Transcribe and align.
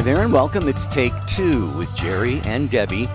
Hi 0.00 0.04
there 0.04 0.22
and 0.22 0.32
welcome. 0.32 0.66
It's 0.66 0.86
Take 0.86 1.12
Two 1.26 1.68
with 1.72 1.94
Jerry 1.94 2.40
and 2.44 2.70
Debbie. 2.70 3.06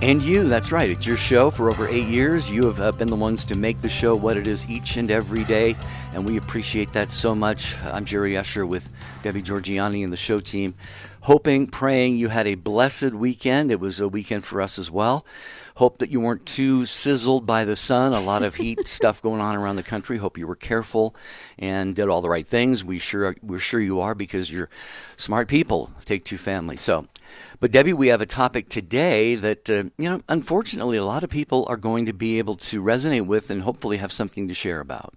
And 0.00 0.22
you, 0.22 0.48
that's 0.48 0.72
right. 0.72 0.88
It's 0.88 1.06
your 1.06 1.18
show 1.18 1.50
for 1.50 1.68
over 1.68 1.86
eight 1.86 2.06
years. 2.06 2.50
You 2.50 2.64
have 2.64 2.80
uh, 2.80 2.92
been 2.92 3.10
the 3.10 3.14
ones 3.14 3.44
to 3.44 3.54
make 3.54 3.82
the 3.82 3.90
show 3.90 4.16
what 4.16 4.38
it 4.38 4.46
is 4.46 4.66
each 4.70 4.96
and 4.96 5.10
every 5.10 5.44
day, 5.44 5.76
and 6.14 6.24
we 6.24 6.38
appreciate 6.38 6.94
that 6.94 7.10
so 7.10 7.34
much. 7.34 7.78
I'm 7.82 8.06
Jerry 8.06 8.38
Usher 8.38 8.64
with 8.64 8.88
Debbie 9.22 9.42
Georgianni 9.42 10.02
and 10.02 10.10
the 10.10 10.16
show 10.16 10.40
team, 10.40 10.74
hoping, 11.20 11.66
praying 11.66 12.16
you 12.16 12.28
had 12.28 12.46
a 12.46 12.54
blessed 12.54 13.10
weekend. 13.10 13.70
It 13.70 13.78
was 13.78 14.00
a 14.00 14.08
weekend 14.08 14.44
for 14.44 14.62
us 14.62 14.78
as 14.78 14.90
well. 14.90 15.26
Hope 15.78 15.98
that 15.98 16.10
you 16.10 16.20
weren't 16.20 16.44
too 16.44 16.86
sizzled 16.86 17.46
by 17.46 17.64
the 17.64 17.76
sun. 17.76 18.12
A 18.12 18.20
lot 18.20 18.42
of 18.42 18.56
heat 18.56 18.88
stuff 18.88 19.22
going 19.22 19.40
on 19.40 19.54
around 19.54 19.76
the 19.76 19.84
country. 19.84 20.16
Hope 20.18 20.36
you 20.36 20.48
were 20.48 20.56
careful 20.56 21.14
and 21.56 21.94
did 21.94 22.08
all 22.08 22.20
the 22.20 22.28
right 22.28 22.44
things. 22.44 22.82
We 22.82 22.98
sure 22.98 23.36
we're 23.44 23.60
sure 23.60 23.80
you 23.80 24.00
are 24.00 24.16
because 24.16 24.50
you're 24.50 24.70
smart 25.16 25.46
people. 25.46 25.92
Take 26.04 26.24
two 26.24 26.36
family. 26.36 26.76
So, 26.76 27.06
but 27.60 27.72
Debbie, 27.72 27.92
we 27.92 28.08
have 28.08 28.20
a 28.20 28.26
topic 28.26 28.68
today 28.68 29.34
that 29.34 29.68
uh, 29.68 29.84
you 29.98 30.08
know, 30.08 30.22
unfortunately, 30.28 30.96
a 30.96 31.04
lot 31.04 31.24
of 31.24 31.30
people 31.30 31.66
are 31.68 31.76
going 31.76 32.06
to 32.06 32.12
be 32.12 32.38
able 32.38 32.56
to 32.56 32.82
resonate 32.82 33.26
with 33.26 33.50
and 33.50 33.62
hopefully 33.62 33.96
have 33.96 34.12
something 34.12 34.46
to 34.48 34.54
share 34.54 34.80
about. 34.80 35.14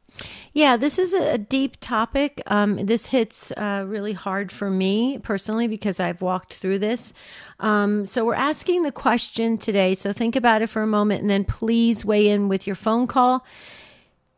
Yeah, 0.53 0.75
this 0.75 0.99
is 0.99 1.13
a 1.13 1.37
deep 1.37 1.77
topic. 1.79 2.41
Um, 2.47 2.77
this 2.77 3.07
hits 3.07 3.51
uh, 3.51 3.85
really 3.87 4.13
hard 4.13 4.51
for 4.51 4.69
me 4.69 5.19
personally 5.19 5.67
because 5.67 5.99
I've 5.99 6.21
walked 6.21 6.55
through 6.55 6.79
this. 6.79 7.13
Um, 7.59 8.05
so 8.05 8.25
we're 8.25 8.33
asking 8.33 8.83
the 8.83 8.91
question 8.91 9.57
today. 9.57 9.95
So 9.95 10.11
think 10.11 10.35
about 10.35 10.61
it 10.61 10.67
for 10.67 10.81
a 10.81 10.87
moment 10.87 11.21
and 11.21 11.29
then 11.29 11.45
please 11.45 12.03
weigh 12.03 12.27
in 12.27 12.49
with 12.49 12.67
your 12.67 12.75
phone 12.75 13.07
call. 13.07 13.45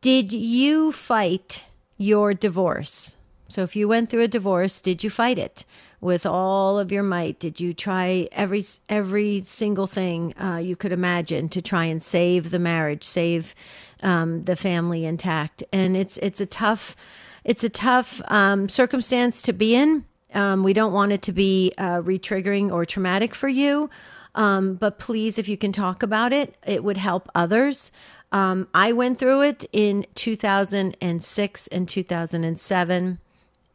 Did 0.01 0.33
you 0.33 0.91
fight 0.91 1.65
your 1.97 2.33
divorce? 2.33 3.15
So 3.47 3.63
if 3.63 3.75
you 3.75 3.87
went 3.87 4.09
through 4.09 4.23
a 4.23 4.27
divorce, 4.27 4.81
did 4.81 5.03
you 5.03 5.09
fight 5.09 5.37
it 5.37 5.63
with 6.03 6.25
all 6.25 6.77
of 6.77 6.91
your 6.91 7.03
might? 7.03 7.39
Did 7.39 7.59
you 7.59 7.73
try 7.73 8.27
every 8.31 8.63
every 8.89 9.43
single 9.45 9.87
thing 9.87 10.33
uh, 10.37 10.57
you 10.57 10.75
could 10.75 10.91
imagine 10.91 11.49
to 11.49 11.61
try 11.61 11.85
and 11.85 12.03
save 12.03 12.51
the 12.51 12.59
marriage, 12.59 13.03
save 13.03 13.55
um, 14.03 14.43
the 14.43 14.55
family 14.55 15.05
intact? 15.05 15.63
And 15.71 15.95
it's 15.95 16.17
it's 16.17 16.41
a 16.41 16.45
tough 16.45 16.95
it's 17.43 17.63
a 17.63 17.69
tough 17.69 18.21
um, 18.27 18.69
circumstance 18.69 19.41
to 19.43 19.53
be 19.53 19.75
in. 19.75 20.05
Um, 20.33 20.63
we 20.63 20.73
don't 20.73 20.93
want 20.93 21.11
it 21.11 21.21
to 21.23 21.31
be 21.31 21.71
uh, 21.77 22.01
re-triggering 22.03 22.71
or 22.71 22.85
traumatic 22.85 23.35
for 23.35 23.49
you. 23.49 23.89
Um, 24.35 24.75
but 24.75 24.97
please, 24.97 25.37
if 25.37 25.47
you 25.47 25.57
can 25.57 25.71
talk 25.71 26.01
about 26.01 26.33
it, 26.33 26.55
it 26.65 26.83
would 26.83 26.97
help 26.97 27.29
others. 27.35 27.91
Um, 28.31 28.67
I 28.73 28.93
went 28.93 29.19
through 29.19 29.41
it 29.43 29.65
in 29.71 30.07
2006 30.15 31.67
and 31.67 31.87
2007. 31.87 33.19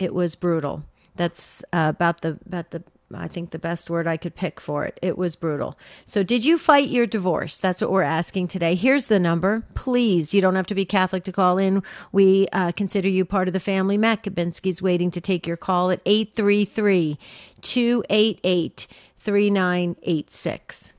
It 0.00 0.14
was 0.14 0.34
brutal. 0.34 0.82
That's 1.18 1.62
uh, 1.72 1.92
about 1.94 2.22
the 2.22 2.38
about 2.46 2.70
the 2.70 2.82
I 3.14 3.26
think 3.26 3.50
the 3.50 3.58
best 3.58 3.88
word 3.88 4.06
I 4.06 4.16
could 4.16 4.34
pick 4.34 4.60
for 4.60 4.84
it. 4.84 4.98
It 5.00 5.16
was 5.16 5.34
brutal. 5.34 5.78
So, 6.04 6.22
did 6.22 6.44
you 6.44 6.58
fight 6.58 6.88
your 6.88 7.06
divorce? 7.06 7.58
That's 7.58 7.80
what 7.80 7.90
we're 7.90 8.02
asking 8.02 8.48
today. 8.48 8.74
Here's 8.74 9.06
the 9.06 9.18
number. 9.18 9.64
Please, 9.74 10.34
you 10.34 10.40
don't 10.40 10.56
have 10.56 10.66
to 10.66 10.74
be 10.74 10.84
Catholic 10.84 11.24
to 11.24 11.32
call 11.32 11.58
in. 11.58 11.82
We 12.12 12.48
uh, 12.52 12.72
consider 12.72 13.08
you 13.08 13.24
part 13.24 13.48
of 13.48 13.54
the 13.54 13.60
family. 13.60 13.96
Matt 13.96 14.22
Kabinski's 14.22 14.82
waiting 14.82 15.10
to 15.10 15.20
take 15.20 15.46
your 15.46 15.56
call 15.56 15.90
at 15.90 16.00
833 16.06 17.18
288 17.62 18.86
3986. 19.18 20.92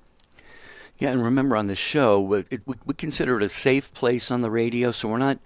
Yeah, 0.97 1.11
and 1.11 1.23
remember 1.23 1.55
on 1.55 1.67
the 1.67 1.75
show, 1.75 2.19
we, 2.19 2.43
we, 2.65 2.75
we 2.85 2.93
consider 2.93 3.37
it 3.37 3.43
a 3.43 3.49
safe 3.49 3.93
place 3.93 4.31
on 4.31 4.41
the 4.41 4.51
radio, 4.51 4.91
so 4.91 5.07
we're 5.07 5.17
not 5.17 5.39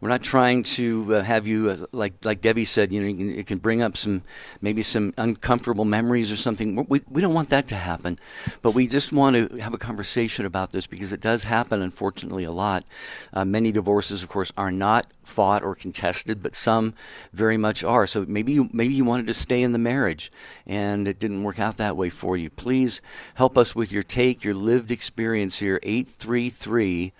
we're 0.00 0.08
not 0.08 0.22
trying 0.22 0.62
to 0.62 1.16
uh, 1.16 1.22
have 1.22 1.46
you 1.46 1.70
uh, 1.70 1.86
like 1.92 2.24
like 2.24 2.40
Debbie 2.40 2.64
said. 2.64 2.92
You 2.92 3.02
know, 3.02 3.08
you 3.08 3.16
can, 3.16 3.38
it 3.40 3.46
can 3.46 3.58
bring 3.58 3.82
up 3.82 3.96
some 3.96 4.22
maybe 4.60 4.82
some 4.82 5.12
uncomfortable 5.18 5.84
memories 5.84 6.30
or 6.30 6.36
something. 6.36 6.86
We 6.88 7.02
we 7.08 7.20
don't 7.20 7.34
want 7.34 7.50
that 7.50 7.66
to 7.68 7.74
happen, 7.74 8.18
but 8.62 8.74
we 8.74 8.86
just 8.86 9.12
want 9.12 9.36
to 9.36 9.56
have 9.60 9.74
a 9.74 9.78
conversation 9.78 10.46
about 10.46 10.72
this 10.72 10.86
because 10.86 11.12
it 11.12 11.20
does 11.20 11.44
happen, 11.44 11.82
unfortunately, 11.82 12.44
a 12.44 12.52
lot. 12.52 12.84
Uh, 13.32 13.44
many 13.44 13.72
divorces, 13.72 14.22
of 14.22 14.28
course, 14.28 14.52
are 14.56 14.70
not 14.70 15.06
fought 15.24 15.62
or 15.62 15.74
contested, 15.74 16.42
but 16.42 16.54
some 16.54 16.94
very 17.32 17.56
much 17.56 17.84
are. 17.84 18.06
So 18.06 18.24
maybe 18.26 18.52
you 18.52 18.68
maybe 18.72 18.94
you 18.94 19.04
wanted 19.04 19.26
to 19.26 19.34
stay 19.34 19.62
in 19.62 19.72
the 19.72 19.78
marriage 19.78 20.32
and 20.66 21.06
it 21.08 21.18
didn't 21.18 21.42
work 21.42 21.58
out 21.58 21.76
that 21.76 21.96
way 21.96 22.08
for 22.08 22.36
you. 22.36 22.50
Please 22.50 23.00
help 23.34 23.58
us 23.58 23.74
with 23.74 23.92
your 23.92 24.02
take, 24.02 24.44
your 24.44 24.54
lived 24.54 24.90
experience 24.90 25.58
here. 25.58 25.80
Eight 25.82 26.08
three 26.08 26.50
three. 26.50 27.12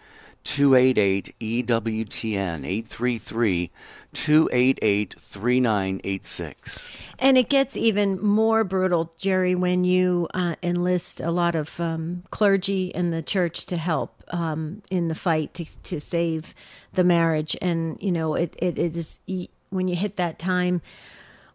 288 0.48 1.34
EWTN 1.38 2.64
833 2.64 3.70
288 4.14 5.14
3986. 5.18 6.90
And 7.18 7.36
it 7.36 7.50
gets 7.50 7.76
even 7.76 8.18
more 8.18 8.64
brutal, 8.64 9.12
Jerry, 9.18 9.54
when 9.54 9.84
you 9.84 10.26
uh, 10.32 10.56
enlist 10.62 11.20
a 11.20 11.30
lot 11.30 11.54
of 11.54 11.78
um, 11.78 12.24
clergy 12.30 12.86
in 12.86 13.10
the 13.10 13.22
church 13.22 13.66
to 13.66 13.76
help 13.76 14.24
um, 14.28 14.82
in 14.90 15.08
the 15.08 15.14
fight 15.14 15.52
to, 15.52 15.66
to 15.82 16.00
save 16.00 16.54
the 16.94 17.04
marriage. 17.04 17.54
And, 17.60 18.02
you 18.02 18.10
know, 18.10 18.34
it, 18.34 18.56
it, 18.58 18.78
it 18.78 18.96
is 18.96 19.20
when 19.68 19.86
you 19.86 19.96
hit 19.96 20.16
that 20.16 20.38
time 20.38 20.80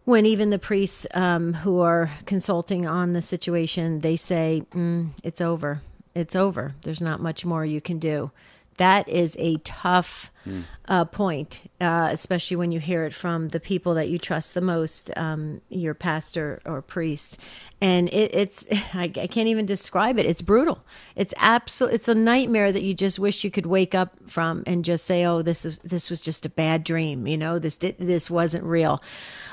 when 0.06 0.28
even 0.28 0.52
the 0.52 0.60
priests 0.60 1.08
um, 1.16 1.54
who 1.54 1.80
are 1.80 2.12
consulting 2.26 2.86
on 2.86 3.14
the 3.14 3.24
situation, 3.24 4.02
they 4.02 4.18
say, 4.18 4.64
mm, 4.72 5.10
it's 5.24 5.42
over. 5.42 5.82
It's 6.14 6.36
over. 6.36 6.76
There's 6.84 7.02
not 7.02 7.22
much 7.22 7.44
more 7.44 7.66
you 7.66 7.82
can 7.82 7.98
do 7.98 8.30
that 8.78 9.08
is 9.08 9.36
a 9.40 9.58
tough 9.58 10.32
mm. 10.46 10.64
uh, 10.88 11.06
point, 11.06 11.70
uh, 11.82 12.10
especially 12.12 12.58
when 12.58 12.72
you 12.72 12.80
hear 12.80 13.06
it 13.06 13.14
from 13.14 13.50
the 13.50 13.60
people 13.60 13.94
that 13.96 14.10
you 14.10 14.18
trust 14.18 14.54
the 14.54 14.62
most, 14.62 15.12
um, 15.18 15.62
your 15.70 15.94
pastor 15.94 16.62
or 16.66 16.82
priest. 16.82 17.40
And 17.82 18.10
it, 18.10 18.34
it's, 18.34 18.66
I, 18.94 19.12
I, 19.16 19.28
can't 19.28 19.48
even 19.48 19.66
describe 19.66 20.18
it. 20.20 20.26
It's 20.26 20.42
brutal. 20.42 20.84
It's 21.16 21.34
absolute. 21.38 21.94
It's 21.94 22.08
a 22.08 22.16
nightmare 22.16 22.72
that 22.72 22.84
you 22.84 22.94
just 22.94 23.20
wish 23.20 23.44
you 23.44 23.52
could 23.52 23.66
wake 23.66 23.94
up 23.94 24.16
from 24.28 24.64
and 24.66 24.86
just 24.86 25.06
say, 25.06 25.26
"Oh, 25.26 25.42
this 25.42 25.66
is 25.66 25.80
this 25.80 26.10
was 26.10 26.22
just 26.22 26.46
a 26.46 26.50
bad 26.50 26.84
dream." 26.84 27.28
You 27.28 27.38
know, 27.38 27.60
this 27.60 27.78
this 27.78 28.30
wasn't 28.30 28.64
real. 28.64 29.02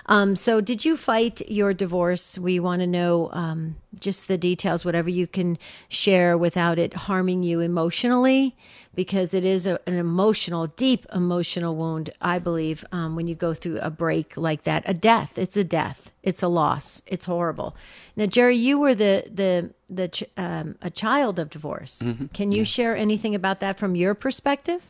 Um, 0.07 0.37
so, 0.37 0.61
did 0.61 0.85
you 0.85 0.97
fight 0.97 1.49
your 1.49 1.73
divorce? 1.73 2.39
We 2.39 2.61
want 2.61 2.81
to 2.81 2.87
know 2.87 3.31
um, 3.33 3.77
just 3.99 4.29
the 4.29 4.39
details, 4.39 4.85
whatever 4.85 5.11
you 5.11 5.27
can 5.27 5.59
share 5.89 6.37
without 6.39 6.79
it 6.79 6.95
harming 6.95 7.43
you 7.43 7.61
emotionally 7.61 8.57
because 8.95 9.35
it 9.35 9.45
is 9.45 9.67
a, 9.67 9.79
an 9.87 9.95
emotional, 9.95 10.67
deep 10.81 11.05
emotional 11.13 11.77
wound, 11.77 12.09
I 12.23 12.39
believe, 12.39 12.87
um, 12.91 13.15
when 13.15 13.29
you 13.29 13.35
go 13.35 13.53
through 13.53 13.81
a 13.81 13.91
break 13.91 14.35
like 14.39 14.63
that. 14.63 14.83
A 14.87 14.95
death, 14.95 15.37
it's 15.37 15.55
a 15.55 15.63
death, 15.63 16.11
it's 16.23 16.43
a 16.43 16.49
loss, 16.49 17.03
it's 17.07 17.27
horrible. 17.27 17.77
Now, 18.17 18.25
Jerry, 18.25 18.57
you 18.57 18.79
were 18.79 18.95
the, 18.95 19.23
the, 19.31 19.75
the 19.91 20.09
ch- 20.09 20.25
um, 20.39 20.77
a 20.81 20.89
child 20.89 21.39
of 21.39 21.51
divorce. 21.51 22.01
Mm-hmm. 22.03 22.29
Can 22.29 22.51
you 22.51 22.63
yeah. 22.63 22.65
share 22.77 22.97
anything 22.97 23.35
about 23.35 23.61
that 23.61 23.79
from 23.79 23.95
your 23.95 24.15
perspective? 24.15 24.87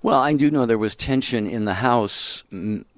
Well, 0.00 0.18
I 0.18 0.32
do 0.32 0.50
know 0.50 0.64
there 0.64 0.78
was 0.78 0.96
tension 0.96 1.46
in 1.46 1.66
the 1.66 1.74
house 1.74 2.42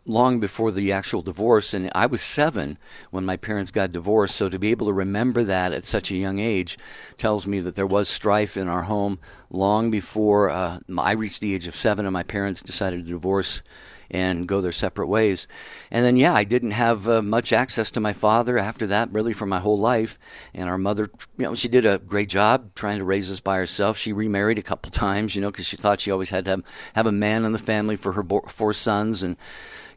long 0.06 0.38
before 0.40 0.70
the 0.70 0.92
actual 0.92 1.22
divorce, 1.22 1.72
and 1.74 1.90
I 1.94 2.06
was 2.06 2.22
seven 2.22 2.76
when 3.10 3.24
my 3.24 3.36
parents 3.36 3.70
got 3.70 3.92
divorced. 3.92 4.36
So 4.36 4.48
to 4.48 4.58
be 4.58 4.70
able 4.70 4.86
to 4.86 4.92
remember 4.92 5.44
that 5.44 5.72
at 5.72 5.84
such 5.84 6.10
a 6.10 6.16
young 6.16 6.38
age 6.38 6.78
tells 7.16 7.46
me 7.46 7.60
that 7.60 7.74
there 7.74 7.86
was 7.86 8.08
strife 8.08 8.56
in 8.56 8.68
our 8.68 8.82
home 8.82 9.18
long 9.50 9.90
before 9.90 10.50
uh, 10.50 10.78
I 10.98 11.12
reached 11.12 11.40
the 11.40 11.54
age 11.54 11.66
of 11.68 11.76
seven, 11.76 12.06
and 12.06 12.12
my 12.12 12.22
parents 12.22 12.62
decided 12.62 13.04
to 13.04 13.10
divorce 13.10 13.62
and 14.10 14.46
go 14.46 14.60
their 14.60 14.70
separate 14.72 15.08
ways. 15.08 15.48
And 15.90 16.04
then, 16.04 16.16
yeah, 16.16 16.34
I 16.34 16.44
didn't 16.44 16.72
have 16.72 17.08
uh, 17.08 17.22
much 17.22 17.52
access 17.52 17.90
to 17.92 18.00
my 18.00 18.12
father 18.12 18.58
after 18.58 18.86
that, 18.88 19.10
really, 19.12 19.32
for 19.32 19.46
my 19.46 19.58
whole 19.58 19.78
life. 19.78 20.18
And 20.52 20.68
our 20.68 20.78
mother, 20.78 21.10
you 21.36 21.44
know, 21.44 21.54
she 21.54 21.68
did 21.68 21.86
a 21.86 21.98
great 21.98 22.28
job 22.28 22.74
trying 22.74 22.98
to 22.98 23.04
raise 23.04 23.30
us 23.30 23.40
by 23.40 23.56
herself. 23.56 23.96
She 23.96 24.12
remarried 24.12 24.58
a 24.58 24.62
couple 24.62 24.90
times, 24.90 25.34
you 25.34 25.42
know, 25.42 25.50
because 25.50 25.66
she 25.66 25.76
thought 25.76 26.00
she 26.00 26.10
always 26.10 26.30
had 26.30 26.44
to 26.44 26.52
have, 26.52 26.62
have 26.94 27.06
a 27.06 27.12
man 27.12 27.44
in 27.44 27.52
the 27.52 27.58
family 27.58 27.96
for 27.96 28.12
her 28.12 28.22
bo- 28.22 28.42
four 28.42 28.72
sons. 28.72 29.22
And 29.22 29.36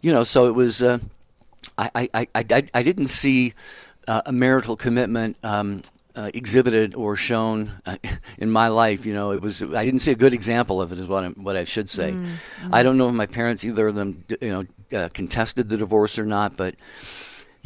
you 0.01 0.11
know, 0.11 0.23
so 0.23 0.47
it 0.47 0.55
was. 0.55 0.83
Uh, 0.83 0.99
I, 1.77 2.09
I, 2.13 2.27
I, 2.33 2.63
I 2.73 2.81
didn't 2.81 3.07
see 3.07 3.53
uh, 4.07 4.21
a 4.25 4.31
marital 4.31 4.75
commitment 4.75 5.38
um, 5.44 5.83
uh, 6.15 6.31
exhibited 6.33 6.95
or 6.95 7.15
shown 7.15 7.71
uh, 7.85 7.97
in 8.38 8.49
my 8.49 8.67
life. 8.67 9.05
You 9.05 9.13
know, 9.13 9.31
it 9.31 9.41
was 9.41 9.61
I 9.61 9.85
didn't 9.85 9.99
see 9.99 10.11
a 10.11 10.15
good 10.15 10.33
example 10.33 10.81
of 10.81 10.91
it. 10.91 10.99
Is 10.99 11.07
what 11.07 11.23
I 11.23 11.27
what 11.29 11.55
I 11.55 11.65
should 11.65 11.89
say. 11.89 12.11
Mm-hmm. 12.11 12.73
I 12.73 12.83
don't 12.83 12.97
know 12.97 13.09
if 13.09 13.13
my 13.13 13.27
parents 13.27 13.63
either 13.63 13.88
of 13.88 13.95
them 13.95 14.23
you 14.41 14.67
know 14.91 14.97
uh, 14.97 15.09
contested 15.13 15.69
the 15.69 15.77
divorce 15.77 16.17
or 16.17 16.25
not, 16.25 16.57
but 16.57 16.75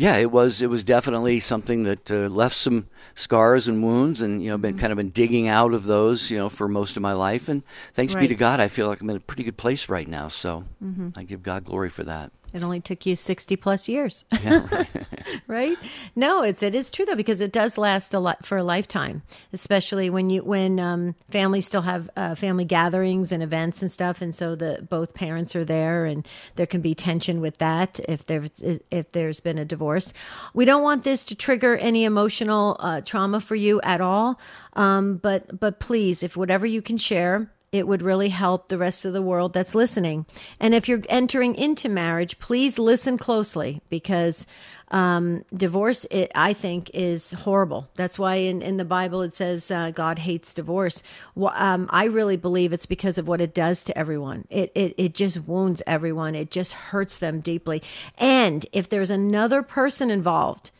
yeah, 0.01 0.18
it 0.18 0.31
was 0.31 0.63
it 0.63 0.69
was 0.69 0.83
definitely 0.83 1.39
something 1.39 1.83
that 1.83 2.09
uh, 2.09 2.27
left 2.27 2.56
some 2.56 2.88
scars 3.13 3.68
and 3.68 3.83
wounds, 3.83 4.24
and 4.24 4.44
you 4.44 4.50
know, 4.50 4.57
been 4.57 4.71
mm-hmm. 4.71 4.81
kind 4.81 4.92
of 4.92 4.98
been 4.98 5.12
digging 5.12 5.48
out 5.48 5.75
of 5.75 5.83
those, 5.83 6.31
you 6.31 6.39
know, 6.39 6.50
for 6.50 6.68
most 6.68 6.98
of 6.98 7.03
my 7.03 7.13
life. 7.13 7.48
And 7.48 7.62
thanks 7.94 8.15
right. 8.15 8.21
be 8.21 8.27
to 8.30 8.36
God, 8.36 8.59
I 8.59 8.68
feel 8.68 8.88
like 8.88 9.00
I'm 9.00 9.12
in 9.12 9.18
a 9.18 9.19
pretty 9.19 9.44
good 9.44 9.57
place 9.57 9.89
right 9.89 10.07
now. 10.07 10.27
So 10.27 10.63
mm-hmm. 10.83 11.09
I 11.15 11.21
give 11.21 11.44
God 11.44 11.65
glory 11.65 11.92
for 11.92 12.03
that. 12.06 12.31
It 12.53 12.63
only 12.63 12.81
took 12.81 13.06
you 13.06 13.15
60 13.15 13.56
plus 13.56 13.88
years. 13.88 14.25
Yeah, 14.44 14.68
right. 14.71 14.89
right? 15.48 15.77
No, 16.15 16.44
it's 16.44 16.62
it 16.62 16.75
is 16.75 16.89
true 16.89 17.06
though 17.06 17.15
because 17.15 17.39
it 17.39 17.51
does 17.51 17.77
last 17.77 18.13
a 18.13 18.19
lot 18.19 18.45
for 18.45 18.57
a 18.57 18.63
lifetime, 18.63 19.21
especially 19.53 20.09
when 20.09 20.30
you 20.30 20.44
when 20.44 20.80
um, 20.80 21.15
families 21.30 21.65
still 21.65 21.83
have 21.83 22.09
uh, 22.18 22.36
family 22.36 22.65
gatherings 22.65 23.31
and 23.31 23.42
events 23.42 23.81
and 23.81 23.92
stuff, 23.92 24.21
and 24.21 24.36
so 24.36 24.56
the 24.56 24.86
both 24.89 25.13
parents 25.13 25.56
are 25.56 25.63
there, 25.63 26.06
and 26.06 26.27
there 26.56 26.65
can 26.65 26.81
be 26.81 26.94
tension 26.94 27.39
with 27.39 27.57
that 27.59 28.00
if 28.09 28.25
there's 28.25 28.50
if 28.92 29.12
there's 29.12 29.39
been 29.39 29.57
a 29.57 29.65
divorce. 29.65 30.13
We 30.53 30.65
don't 30.65 30.83
want 30.83 31.03
this 31.03 31.24
to 31.25 31.36
trigger 31.36 31.77
any 31.77 32.03
emotional 32.03 32.75
uh, 32.80 33.01
trauma 33.01 33.39
for 33.39 33.56
you 33.56 33.80
at 33.81 34.01
all, 34.01 34.39
um, 34.74 35.18
but 35.18 35.59
but 35.59 35.80
please, 35.80 36.21
if 36.21 36.36
whatever 36.36 36.65
you 36.65 36.81
can 36.81 36.98
share 36.98 37.50
it 37.71 37.88
would 37.88 38.01
really 38.01 38.29
help 38.29 38.68
the 38.68 38.77
rest 38.77 39.06
of 39.06 39.13
the 39.13 39.21
world 39.21 39.53
that's 39.53 39.73
listening. 39.73 40.25
And 40.59 40.75
if 40.75 40.89
you're 40.89 41.03
entering 41.07 41.56
into 41.56 41.88
marriage, 41.88 42.38
please 42.38 42.77
listen 42.77 43.18
closely 43.18 43.81
because 43.88 44.45
um, 44.89 45.45
divorce, 45.53 46.06
it, 46.12 46.33
I 46.35 46.51
think, 46.51 46.91
is 46.94 47.31
horrible. 47.31 47.88
That's 47.95 48.19
why 48.19 48.35
in, 48.35 48.62
in 48.62 48.75
the 48.75 48.83
Bible 48.83 49.21
it 49.21 49.33
says 49.33 49.71
uh, 49.71 49.91
God 49.91 50.19
hates 50.19 50.53
divorce. 50.53 51.01
Well, 51.33 51.53
um, 51.56 51.88
I 51.91 52.06
really 52.06 52.35
believe 52.35 52.73
it's 52.73 52.85
because 52.85 53.18
of 53.18 53.25
what 53.25 53.39
it 53.39 53.53
does 53.53 53.85
to 53.85 53.97
everyone. 53.97 54.47
It, 54.50 54.74
it, 54.75 54.94
it 54.97 55.13
just 55.13 55.47
wounds 55.47 55.81
everyone, 55.88 56.35
it 56.35 56.51
just 56.51 56.74
hurts 56.74 57.17
them 57.17 57.39
deeply. 57.39 57.81
And 58.17 58.65
if 58.74 58.89
there's 58.89 59.12
another 59.12 59.63
person 59.63 60.12
involved 60.12 60.71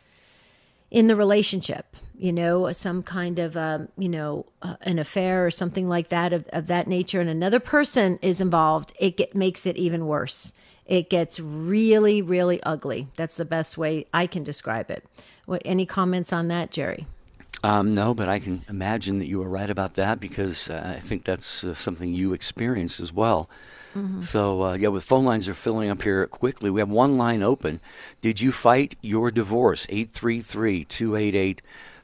in 0.90 1.06
the 1.06 1.16
relationship, 1.16 1.91
you 2.16 2.32
know, 2.32 2.70
some 2.72 3.02
kind 3.02 3.38
of, 3.38 3.56
um, 3.56 3.88
you 3.96 4.08
know, 4.08 4.46
uh, 4.62 4.76
an 4.82 4.98
affair 4.98 5.46
or 5.46 5.50
something 5.50 5.88
like 5.88 6.08
that 6.08 6.32
of, 6.32 6.46
of 6.52 6.66
that 6.68 6.86
nature, 6.86 7.20
and 7.20 7.30
another 7.30 7.60
person 7.60 8.18
is 8.22 8.40
involved, 8.40 8.92
it 8.98 9.16
get, 9.16 9.34
makes 9.34 9.66
it 9.66 9.76
even 9.76 10.06
worse. 10.06 10.52
It 10.86 11.08
gets 11.10 11.40
really, 11.40 12.22
really 12.22 12.62
ugly. 12.62 13.08
That's 13.16 13.36
the 13.36 13.44
best 13.44 13.78
way 13.78 14.06
I 14.12 14.26
can 14.26 14.42
describe 14.42 14.90
it. 14.90 15.04
What, 15.46 15.62
any 15.64 15.86
comments 15.86 16.32
on 16.32 16.48
that, 16.48 16.70
Jerry? 16.70 17.06
Um, 17.64 17.94
no, 17.94 18.12
but 18.12 18.28
I 18.28 18.40
can 18.40 18.62
imagine 18.68 19.18
that 19.20 19.28
you 19.28 19.38
were 19.38 19.48
right 19.48 19.70
about 19.70 19.94
that 19.94 20.18
because 20.18 20.68
uh, 20.68 20.94
I 20.96 21.00
think 21.00 21.24
that's 21.24 21.62
uh, 21.62 21.74
something 21.74 22.12
you 22.12 22.32
experienced 22.32 23.00
as 23.00 23.12
well. 23.12 23.48
Mm-hmm. 23.94 24.22
So, 24.22 24.62
uh, 24.62 24.74
yeah, 24.74 24.88
with 24.88 25.04
phone 25.04 25.24
lines 25.24 25.48
are 25.48 25.54
filling 25.54 25.90
up 25.90 26.02
here 26.02 26.26
quickly. 26.26 26.70
We 26.70 26.80
have 26.80 26.88
one 26.88 27.16
line 27.16 27.42
open. 27.42 27.80
Did 28.20 28.40
you 28.40 28.50
fight 28.50 28.96
your 29.00 29.30
divorce? 29.30 29.86
833 29.90 30.84
288 30.84 31.62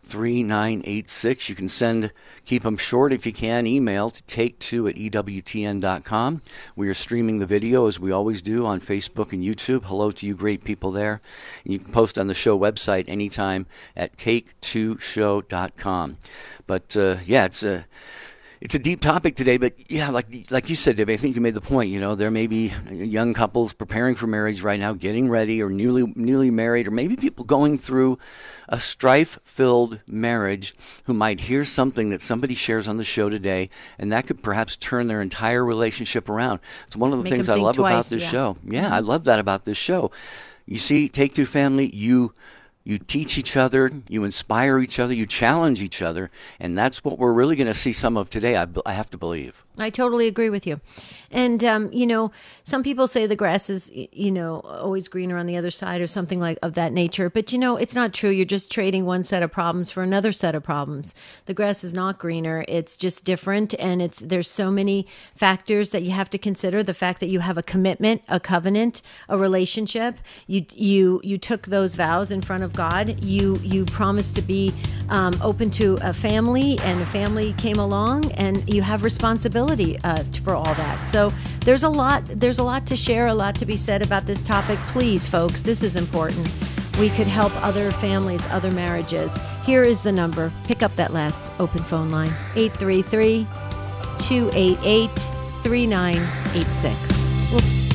3986. 0.08 1.48
You 1.48 1.54
can 1.54 1.68
send, 1.68 2.12
keep 2.44 2.62
them 2.62 2.76
short 2.76 3.12
if 3.12 3.26
you 3.26 3.32
can, 3.32 3.66
email 3.66 4.10
to 4.10 4.22
take2 4.22 4.90
at 4.90 4.96
EWTN.com. 4.96 6.42
We 6.74 6.88
are 6.88 6.94
streaming 6.94 7.38
the 7.38 7.46
video 7.46 7.86
as 7.86 8.00
we 8.00 8.10
always 8.10 8.40
do 8.40 8.64
on 8.64 8.80
Facebook 8.80 9.32
and 9.32 9.44
YouTube. 9.44 9.84
Hello 9.84 10.10
to 10.10 10.26
you, 10.26 10.34
great 10.34 10.64
people 10.64 10.90
there. 10.90 11.20
And 11.64 11.74
you 11.74 11.78
can 11.78 11.92
post 11.92 12.18
on 12.18 12.26
the 12.26 12.34
show 12.34 12.58
website 12.58 13.08
anytime 13.08 13.66
at 13.94 14.16
take2show.com. 14.16 16.16
But 16.66 16.96
uh, 16.96 17.16
yeah, 17.24 17.44
it's 17.44 17.62
a 17.62 17.86
it's 18.60 18.74
a 18.74 18.78
deep 18.78 19.00
topic 19.00 19.36
today, 19.36 19.56
but 19.56 19.74
yeah, 19.90 20.10
like 20.10 20.26
like 20.50 20.68
you 20.68 20.76
said, 20.76 20.96
Dave, 20.96 21.08
I 21.08 21.16
think 21.16 21.36
you 21.36 21.40
made 21.40 21.54
the 21.54 21.60
point. 21.60 21.90
You 21.90 22.00
know, 22.00 22.14
there 22.14 22.30
may 22.30 22.46
be 22.46 22.72
young 22.90 23.34
couples 23.34 23.72
preparing 23.72 24.14
for 24.14 24.26
marriage 24.26 24.62
right 24.62 24.80
now, 24.80 24.92
getting 24.92 25.28
ready, 25.28 25.62
or 25.62 25.70
newly 25.70 26.12
newly 26.16 26.50
married, 26.50 26.88
or 26.88 26.90
maybe 26.90 27.16
people 27.16 27.44
going 27.44 27.78
through 27.78 28.18
a 28.68 28.78
strife-filled 28.78 30.00
marriage 30.06 30.74
who 31.04 31.14
might 31.14 31.40
hear 31.40 31.64
something 31.64 32.10
that 32.10 32.20
somebody 32.20 32.54
shares 32.54 32.88
on 32.88 32.96
the 32.96 33.04
show 33.04 33.30
today, 33.30 33.68
and 33.98 34.12
that 34.12 34.26
could 34.26 34.42
perhaps 34.42 34.76
turn 34.76 35.06
their 35.06 35.22
entire 35.22 35.64
relationship 35.64 36.28
around. 36.28 36.60
It's 36.86 36.96
one 36.96 37.12
of 37.12 37.18
the 37.18 37.24
Make 37.24 37.32
things 37.32 37.48
I 37.48 37.54
love 37.54 37.76
twice, 37.76 37.92
about 37.92 38.04
this 38.06 38.24
yeah. 38.24 38.28
show. 38.28 38.56
Yeah, 38.64 38.84
mm-hmm. 38.84 38.94
I 38.94 38.98
love 39.00 39.24
that 39.24 39.38
about 39.38 39.64
this 39.64 39.78
show. 39.78 40.10
You 40.66 40.76
see, 40.78 41.08
Take 41.08 41.32
Two 41.34 41.46
Family, 41.46 41.94
you 41.94 42.34
you 42.84 42.98
teach 42.98 43.36
each 43.36 43.56
other, 43.56 43.90
you 44.08 44.24
inspire 44.24 44.78
each 44.78 44.98
other, 44.98 45.12
you 45.12 45.26
challenge 45.26 45.82
each 45.82 46.00
other, 46.00 46.30
and 46.58 46.76
that's 46.76 47.04
what 47.04 47.18
we're 47.18 47.32
really 47.32 47.56
going 47.56 47.66
to 47.66 47.74
see 47.74 47.92
some 47.92 48.16
of 48.16 48.30
today, 48.30 48.56
I, 48.56 48.66
I 48.86 48.92
have 48.92 49.10
to 49.10 49.18
believe. 49.18 49.62
I 49.78 49.90
totally 49.90 50.26
agree 50.26 50.50
with 50.50 50.66
you. 50.66 50.80
And, 51.30 51.62
um, 51.62 51.92
you 51.92 52.06
know, 52.06 52.32
some 52.64 52.82
people 52.82 53.06
say 53.06 53.26
the 53.26 53.36
grass 53.36 53.70
is, 53.70 53.90
you 53.94 54.32
know, 54.32 54.60
always 54.60 55.06
greener 55.08 55.36
on 55.36 55.46
the 55.46 55.56
other 55.56 55.70
side 55.70 56.00
or 56.00 56.06
something 56.06 56.40
like 56.40 56.58
of 56.62 56.74
that 56.74 56.92
nature. 56.92 57.30
But, 57.30 57.52
you 57.52 57.58
know, 57.58 57.76
it's 57.76 57.94
not 57.94 58.12
true. 58.12 58.30
You're 58.30 58.44
just 58.44 58.72
trading 58.72 59.04
one 59.04 59.22
set 59.22 59.42
of 59.42 59.52
problems 59.52 59.90
for 59.90 60.02
another 60.02 60.32
set 60.32 60.54
of 60.54 60.62
problems. 60.62 61.14
The 61.46 61.54
grass 61.54 61.84
is 61.84 61.92
not 61.92 62.18
greener. 62.18 62.64
It's 62.66 62.96
just 62.96 63.24
different. 63.24 63.74
And 63.78 64.02
it's, 64.02 64.18
there's 64.18 64.50
so 64.50 64.70
many 64.70 65.06
factors 65.36 65.90
that 65.90 66.02
you 66.02 66.10
have 66.10 66.30
to 66.30 66.38
consider. 66.38 66.82
The 66.82 66.94
fact 66.94 67.20
that 67.20 67.28
you 67.28 67.40
have 67.40 67.58
a 67.58 67.62
commitment, 67.62 68.22
a 68.28 68.40
covenant, 68.40 69.02
a 69.28 69.38
relationship. 69.38 70.16
You, 70.46 70.64
you, 70.74 71.20
you 71.22 71.38
took 71.38 71.66
those 71.66 71.94
vows 71.94 72.32
in 72.32 72.42
front 72.42 72.64
of 72.64 72.72
God. 72.78 73.22
You, 73.24 73.56
you 73.60 73.84
promised 73.84 74.36
to 74.36 74.42
be 74.42 74.72
um, 75.08 75.34
open 75.42 75.68
to 75.72 75.98
a 76.00 76.12
family 76.12 76.78
and 76.84 77.02
a 77.02 77.06
family 77.06 77.52
came 77.54 77.80
along 77.80 78.30
and 78.32 78.72
you 78.72 78.82
have 78.82 79.02
responsibility 79.02 79.98
uh, 80.04 80.22
for 80.44 80.54
all 80.54 80.72
that. 80.74 81.06
So, 81.06 81.30
there's 81.64 81.82
a 81.82 81.88
lot 81.88 82.24
there's 82.28 82.60
a 82.60 82.62
lot 82.62 82.86
to 82.86 82.96
share, 82.96 83.26
a 83.26 83.34
lot 83.34 83.54
to 83.56 83.66
be 83.66 83.76
said 83.76 84.00
about 84.00 84.24
this 84.24 84.42
topic. 84.42 84.78
Please, 84.88 85.28
folks, 85.28 85.62
this 85.62 85.82
is 85.82 85.96
important. 85.96 86.48
We 86.98 87.10
could 87.10 87.26
help 87.26 87.52
other 87.62 87.92
families, 87.92 88.46
other 88.46 88.70
marriages. 88.70 89.38
Here 89.64 89.84
is 89.84 90.02
the 90.02 90.12
number. 90.12 90.50
Pick 90.64 90.82
up 90.82 90.96
that 90.96 91.12
last 91.12 91.46
open 91.58 91.82
phone 91.82 92.10
line 92.10 92.32
833 92.56 93.46
288 94.18 95.10
3986. 95.62 97.87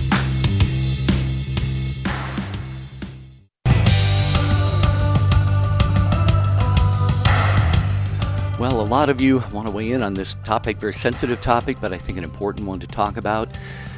Well, 8.63 8.79
a 8.79 8.81
lot 8.81 9.09
of 9.09 9.19
you 9.19 9.43
want 9.51 9.67
to 9.67 9.71
weigh 9.71 9.91
in 9.91 10.01
on 10.01 10.13
this 10.13 10.37
topic, 10.45 10.77
very 10.77 10.93
sensitive 10.93 11.41
topic, 11.41 11.79
but 11.81 11.91
I 11.91 11.97
think 11.97 12.17
an 12.17 12.23
important 12.23 12.65
one 12.65 12.79
to 12.79 12.87
talk 12.87 13.17
about. 13.17 13.53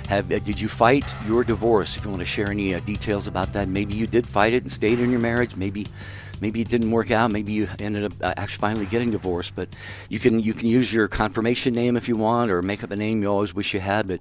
Have, 0.08 0.32
uh, 0.32 0.40
did 0.40 0.60
you 0.60 0.68
fight 0.68 1.14
your 1.28 1.44
divorce? 1.44 1.98
If 1.98 2.04
you 2.04 2.10
want 2.10 2.22
to 2.22 2.26
share 2.26 2.50
any 2.50 2.74
uh, 2.74 2.80
details 2.80 3.28
about 3.28 3.54
that, 3.54 3.68
maybe 3.68 3.94
you 3.94 4.08
did 4.08 4.26
fight 4.28 4.54
it 4.54 4.64
and 4.64 4.72
stayed 4.72 5.00
in 5.00 5.12
your 5.12 5.20
marriage. 5.20 5.56
Maybe, 5.56 5.86
maybe 6.42 6.62
it 6.62 6.68
didn't 6.68 6.90
work 6.90 7.12
out. 7.12 7.30
Maybe 7.30 7.52
you 7.52 7.70
ended 7.78 8.06
up 8.06 8.14
uh, 8.24 8.34
actually 8.38 8.62
finally 8.62 8.86
getting 8.88 9.12
divorced. 9.12 9.54
But 9.56 9.70
you 10.10 10.18
can 10.18 10.40
you 10.40 10.56
can 10.56 10.68
use 10.68 10.92
your 10.92 11.08
confirmation 11.08 11.76
name 11.76 11.96
if 11.96 12.10
you 12.10 12.16
want, 12.16 12.50
or 12.50 12.64
make 12.64 12.84
up 12.84 12.90
a 12.90 12.96
name 12.96 13.22
you 13.22 13.30
always 13.30 13.54
wish 13.54 13.72
you 13.76 13.80
had. 13.80 14.08
But 14.08 14.20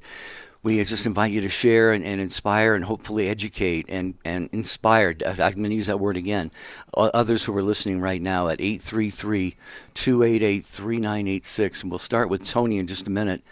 we 0.64 0.82
just 0.82 1.04
invite 1.04 1.30
you 1.30 1.42
to 1.42 1.48
share 1.50 1.92
and, 1.92 2.02
and, 2.02 2.22
inspire 2.22 2.74
and 2.74 2.86
hopefully 2.86 3.28
educate 3.28 3.84
and, 3.90 4.14
and 4.24 4.48
inspire. 4.50 5.14
I'm 5.24 5.36
going 5.36 5.64
to 5.64 5.74
use 5.74 5.88
that 5.88 6.00
word 6.00 6.16
again. 6.16 6.50
Others 6.94 7.44
who 7.44 7.56
are 7.56 7.62
listening 7.62 8.00
right 8.00 8.20
now 8.20 8.48
at 8.48 8.62
833 8.62 9.56
288 9.92 10.64
3986. 10.64 11.82
And 11.82 11.92
we'll 11.92 11.98
start 11.98 12.30
with 12.30 12.48
Tony 12.48 12.78
in 12.78 12.86
just 12.86 13.06
a 13.06 13.10
minute. 13.10 13.42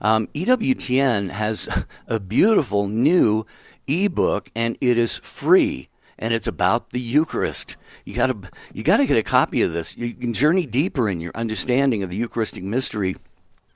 Um, 0.00 0.28
EWTN 0.28 1.30
has 1.30 1.68
a 2.06 2.20
beautiful 2.20 2.86
new 2.86 3.44
ebook, 3.88 4.48
and 4.54 4.78
it 4.80 4.96
is 4.96 5.18
free. 5.18 5.88
And 6.20 6.32
it's 6.32 6.46
about 6.46 6.90
the 6.90 7.00
Eucharist. 7.00 7.76
You 8.04 8.14
got 8.14 8.26
to 8.26 8.50
you 8.74 8.82
got 8.82 8.98
to 8.98 9.06
get 9.06 9.16
a 9.16 9.22
copy 9.22 9.62
of 9.62 9.72
this. 9.72 9.96
You 9.96 10.12
can 10.14 10.34
journey 10.34 10.66
deeper 10.66 11.08
in 11.08 11.18
your 11.18 11.32
understanding 11.34 12.02
of 12.02 12.10
the 12.10 12.16
Eucharistic 12.16 12.62
mystery 12.62 13.16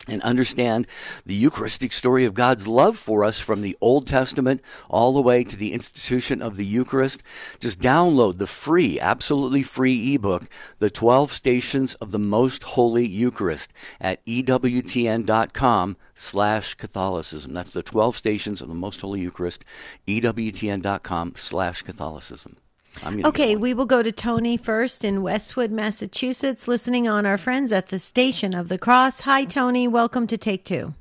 and 0.09 0.23
understand 0.23 0.87
the 1.25 1.35
Eucharistic 1.35 1.93
story 1.93 2.25
of 2.25 2.35
God's 2.35 2.67
love 2.67 2.97
for 2.97 3.25
us 3.25 3.41
from 3.41 3.63
the 3.63 3.77
Old 3.81 4.07
Testament 4.07 4.61
all 4.89 5.13
the 5.13 5.23
way 5.23 5.45
to 5.45 5.57
the 5.57 5.73
institution 5.73 6.43
of 6.43 6.57
the 6.57 6.67
Eucharist, 6.67 7.23
just 7.61 7.81
download 7.81 8.39
the 8.39 8.47
free, 8.47 9.01
absolutely 9.01 9.63
free 9.63 10.15
ebook, 10.15 10.49
The 10.79 10.91
12 10.91 11.33
Stations 11.33 11.95
of 11.97 12.11
the 12.11 12.19
Most 12.19 12.65
Holy 12.65 13.07
Eucharist 13.07 13.73
at 14.01 14.25
EWTN.com 14.27 15.97
slash 16.15 16.75
Catholicism. 16.75 17.55
That's 17.55 17.73
the 17.73 17.83
12 17.83 18.17
Stations 18.17 18.63
of 18.63 18.69
the 18.69 18.75
Most 18.75 19.01
Holy 19.01 19.21
Eucharist, 19.21 19.65
EWTN.com 20.07 21.33
slash 21.37 21.83
Catholicism. 21.83 22.57
Okay, 23.03 23.57
we 23.57 23.75
will 23.75 23.87
go 23.87 24.03
to 24.03 24.13
Tony 24.13 24.57
first 24.57 25.05
in 25.05 25.23
Westwood, 25.23 25.71
Massachusetts, 25.71 26.69
listening 26.69 27.09
on 27.09 27.27
our 27.27 27.37
friends 27.37 27.73
at 27.73 27.87
the 27.87 27.99
Station 27.99 28.55
of 28.55 28.69
the 28.69 28.79
Cross. 28.79 29.21
Hi, 29.21 29.45
Tony. 29.45 29.89
Welcome 29.89 30.27
to 30.29 30.39
Take 30.39 30.65
Two. 30.65 30.95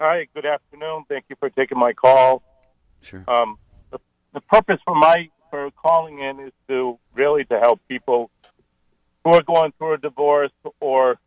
Hi, 0.00 0.26
good 0.34 0.46
afternoon. 0.46 1.04
Thank 1.08 1.26
you 1.28 1.36
for 1.38 1.50
taking 1.50 1.78
my 1.78 1.92
call. 1.92 2.42
Sure. 3.02 3.22
Um, 3.28 3.58
the, 3.90 3.98
the 4.32 4.40
purpose 4.40 4.80
for 4.84 4.94
my 4.94 5.28
for 5.50 5.70
calling 5.72 6.20
in 6.20 6.40
is 6.40 6.52
to 6.68 6.98
really 7.14 7.44
to 7.44 7.60
help 7.60 7.80
people 7.86 8.30
who 9.22 9.30
are 9.34 9.42
going 9.42 9.72
through 9.78 9.94
a 9.94 9.98
divorce 9.98 10.52
or 10.80 11.18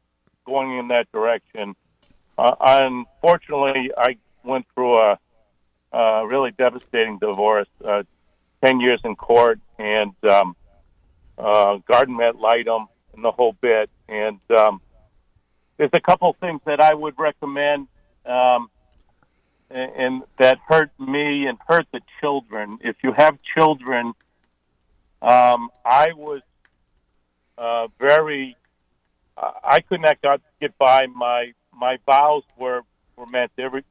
going 0.46 0.78
in 0.78 0.88
that 0.90 1.10
direction. 1.12 1.76
Uh, 2.38 2.56
unfortunately, 2.60 3.92
I 3.98 4.18
went 4.44 4.66
through 4.74 4.98
a, 4.98 5.20
a 5.94 6.28
really 6.28 6.52
devastating 6.52 7.20
divorce. 7.20 7.68
Uh, 7.84 8.04
10 8.66 8.80
years 8.80 9.00
in 9.04 9.16
court 9.16 9.60
and 9.78 10.14
um, 10.28 10.56
uh, 11.38 11.78
guardian 11.88 12.20
ad 12.22 12.36
litem 12.36 12.88
and 13.14 13.24
the 13.24 13.32
whole 13.32 13.54
bit. 13.62 13.90
And 14.10 14.40
um, 14.58 14.82
there's 15.78 15.92
a 15.94 16.00
couple 16.00 16.34
things 16.40 16.62
that 16.66 16.80
I 16.80 16.94
would 16.94 17.14
recommend. 17.20 17.88
Um, 18.26 18.70
and 19.70 20.24
that 20.38 20.58
hurt 20.68 20.92
me 21.00 21.48
and 21.48 21.58
hurt 21.68 21.88
the 21.92 22.02
children. 22.22 22.78
If 22.82 22.98
you 23.04 23.12
have 23.14 23.38
children, 23.44 24.14
um, 25.22 25.70
I 25.84 26.14
was 26.16 26.42
uh, 27.58 27.88
very. 28.00 28.56
I 29.38 29.82
could 29.82 30.02
not 30.02 30.18
get 30.62 30.78
by. 30.78 31.08
My 31.08 31.52
my 31.74 31.98
vows 32.06 32.44
were 32.58 32.82
were 33.18 33.26
meant 33.26 33.52
every 33.58 33.84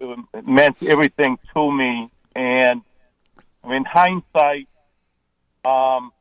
meant 0.45 0.83
everything 0.83 1.39
to 1.53 1.73
me, 1.73 2.09
and 2.35 2.81
in 3.73 3.85
hindsight, 3.85 4.69
um, 5.65 6.13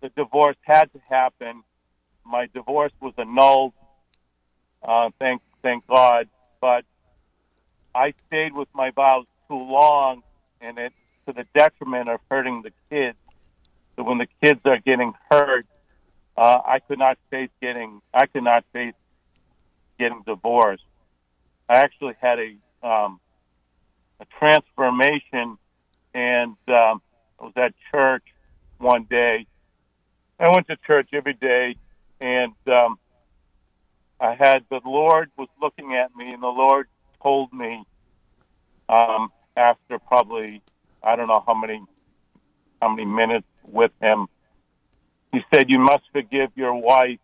the 0.00 0.10
divorce 0.16 0.56
had 0.62 0.92
to 0.92 1.00
happen. 1.08 1.62
My 2.24 2.46
divorce 2.52 2.92
was 3.00 3.12
annulled. 3.18 3.72
Uh, 4.82 5.10
thank 5.18 5.42
thank 5.62 5.86
God, 5.86 6.28
but 6.60 6.84
I 7.94 8.14
stayed 8.26 8.54
with 8.54 8.68
my 8.74 8.90
vows 8.90 9.26
too 9.48 9.58
long, 9.58 10.22
and 10.60 10.78
it 10.78 10.92
to 11.26 11.32
the 11.32 11.44
detriment 11.54 12.08
of 12.08 12.20
hurting 12.30 12.62
the 12.62 12.72
kids. 12.88 13.18
So 13.96 14.04
when 14.04 14.18
the 14.18 14.28
kids 14.42 14.60
are 14.64 14.78
getting 14.78 15.12
hurt, 15.30 15.66
uh, 16.36 16.60
I 16.64 16.78
could 16.78 16.98
not 16.98 17.18
face 17.30 17.50
getting 17.60 18.00
I 18.14 18.26
could 18.26 18.44
not 18.44 18.64
face 18.72 18.94
getting 19.98 20.22
divorced. 20.24 20.84
I 21.68 21.80
actually 21.80 22.14
had 22.20 22.38
a 22.38 22.86
um, 22.86 23.20
a 24.20 24.24
transformation, 24.38 25.58
and 26.14 26.56
um, 26.68 27.02
I 27.38 27.44
was 27.44 27.52
at 27.56 27.74
church 27.90 28.24
one 28.78 29.04
day. 29.04 29.46
I 30.38 30.50
went 30.52 30.66
to 30.68 30.76
church 30.86 31.10
every 31.12 31.34
day, 31.34 31.76
and 32.20 32.54
um, 32.66 32.98
I 34.20 34.34
had 34.34 34.64
the 34.70 34.80
Lord 34.84 35.30
was 35.36 35.48
looking 35.60 35.94
at 35.94 36.14
me, 36.16 36.32
and 36.32 36.42
the 36.42 36.48
Lord 36.48 36.86
told 37.22 37.52
me 37.52 37.84
um, 38.88 39.28
after 39.56 39.98
probably 39.98 40.62
I 41.02 41.16
don't 41.16 41.28
know 41.28 41.42
how 41.46 41.54
many 41.54 41.82
how 42.80 42.88
many 42.88 43.04
minutes 43.04 43.46
with 43.70 43.92
him. 44.00 44.26
He 45.32 45.40
said, 45.52 45.70
"You 45.70 45.78
must 45.78 46.04
forgive 46.12 46.50
your 46.56 46.74
wife," 46.74 47.20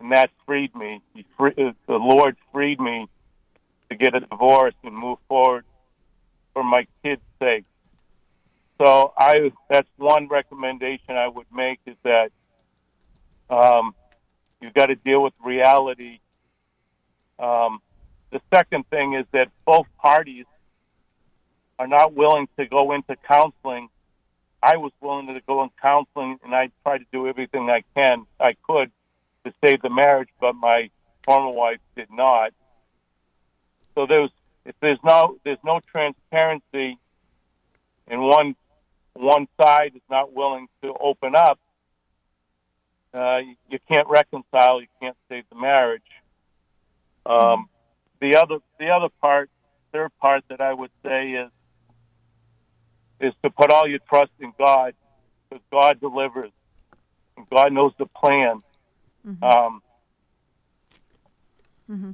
and 0.00 0.12
that 0.12 0.30
freed 0.46 0.74
me. 0.74 1.00
Free, 1.38 1.54
uh, 1.56 1.72
the 1.86 1.94
Lord 1.94 2.36
freed 2.52 2.80
me 2.80 3.08
to 3.90 3.96
get 3.96 4.14
a 4.14 4.20
divorce 4.20 4.74
and 4.82 4.94
move 4.94 5.18
forward 5.28 5.64
for 6.52 6.62
my 6.62 6.86
kids' 7.02 7.22
sake. 7.40 7.64
So 8.78 9.12
I 9.16 9.52
that's 9.68 9.88
one 9.96 10.28
recommendation 10.28 11.16
I 11.16 11.28
would 11.28 11.46
make 11.52 11.80
is 11.86 11.96
that 12.02 12.30
um, 13.48 13.94
you've 14.60 14.74
got 14.74 14.86
to 14.86 14.96
deal 14.96 15.22
with 15.22 15.34
reality. 15.44 16.20
Um, 17.38 17.80
the 18.30 18.40
second 18.52 18.88
thing 18.88 19.14
is 19.14 19.26
that 19.32 19.48
both 19.66 19.86
parties 19.98 20.46
are 21.78 21.86
not 21.86 22.14
willing 22.14 22.48
to 22.58 22.66
go 22.66 22.92
into 22.92 23.14
counseling. 23.16 23.88
I 24.62 24.76
was 24.76 24.92
willing 25.00 25.26
to 25.26 25.40
go 25.46 25.62
in 25.64 25.70
counseling, 25.80 26.38
and 26.44 26.54
I 26.54 26.70
tried 26.84 26.98
to 26.98 27.06
do 27.12 27.26
everything 27.26 27.68
I 27.68 27.82
can, 27.94 28.26
I 28.38 28.54
could, 28.66 28.90
to 29.44 29.52
save 29.62 29.82
the 29.82 29.90
marriage, 29.90 30.28
but 30.40 30.54
my 30.54 30.90
former 31.24 31.50
wife 31.50 31.80
did 31.96 32.08
not. 32.10 32.52
So 33.94 34.06
there's 34.06 34.30
if 34.64 34.74
there's 34.80 34.98
no 35.04 35.38
there's 35.44 35.62
no 35.64 35.80
transparency, 35.80 36.98
and 38.06 38.20
one 38.20 38.54
one 39.14 39.46
side 39.60 39.92
is 39.94 40.02
not 40.10 40.32
willing 40.32 40.68
to 40.82 40.94
open 40.98 41.34
up, 41.36 41.58
uh, 43.14 43.40
you 43.68 43.78
can't 43.90 44.08
reconcile. 44.08 44.80
You 44.80 44.88
can't 45.00 45.16
save 45.28 45.44
the 45.50 45.56
marriage. 45.56 46.02
Um, 47.26 47.68
the 48.20 48.36
other 48.36 48.58
the 48.78 48.88
other 48.88 49.08
part, 49.20 49.50
third 49.92 50.10
part 50.20 50.44
that 50.48 50.60
I 50.60 50.72
would 50.72 50.90
say 51.04 51.32
is 51.32 51.50
is 53.20 53.34
to 53.42 53.50
put 53.50 53.70
all 53.70 53.86
your 53.86 54.00
trust 54.08 54.32
in 54.40 54.52
God, 54.58 54.94
because 55.48 55.62
God 55.70 56.00
delivers, 56.00 56.50
and 57.36 57.48
God 57.48 57.72
knows 57.72 57.92
the 57.98 58.06
plan. 58.06 58.58
Mm-hmm. 59.26 59.44
Um, 59.44 59.82
mm-hmm. 61.88 62.10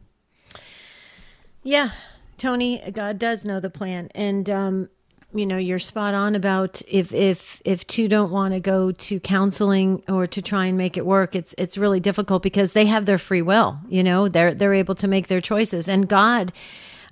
Yeah, 1.62 1.90
Tony, 2.38 2.80
God 2.92 3.18
does 3.18 3.44
know 3.44 3.60
the 3.60 3.70
plan, 3.70 4.08
and 4.14 4.48
um, 4.48 4.88
you 5.34 5.44
know 5.44 5.58
you're 5.58 5.78
spot 5.78 6.14
on 6.14 6.34
about 6.34 6.80
if 6.88 7.12
if 7.12 7.60
if 7.64 7.86
two 7.86 8.08
don't 8.08 8.30
want 8.30 8.54
to 8.54 8.60
go 8.60 8.92
to 8.92 9.20
counseling 9.20 10.02
or 10.08 10.26
to 10.26 10.40
try 10.40 10.66
and 10.66 10.78
make 10.78 10.96
it 10.96 11.04
work 11.04 11.36
it's 11.36 11.54
it's 11.58 11.76
really 11.76 12.00
difficult 12.00 12.42
because 12.42 12.72
they 12.72 12.86
have 12.86 13.04
their 13.04 13.18
free 13.18 13.42
will 13.42 13.78
you 13.90 14.02
know 14.02 14.26
they're 14.26 14.54
they're 14.54 14.72
able 14.72 14.94
to 14.94 15.06
make 15.06 15.26
their 15.26 15.42
choices. 15.42 15.86
And 15.86 16.08
god 16.08 16.52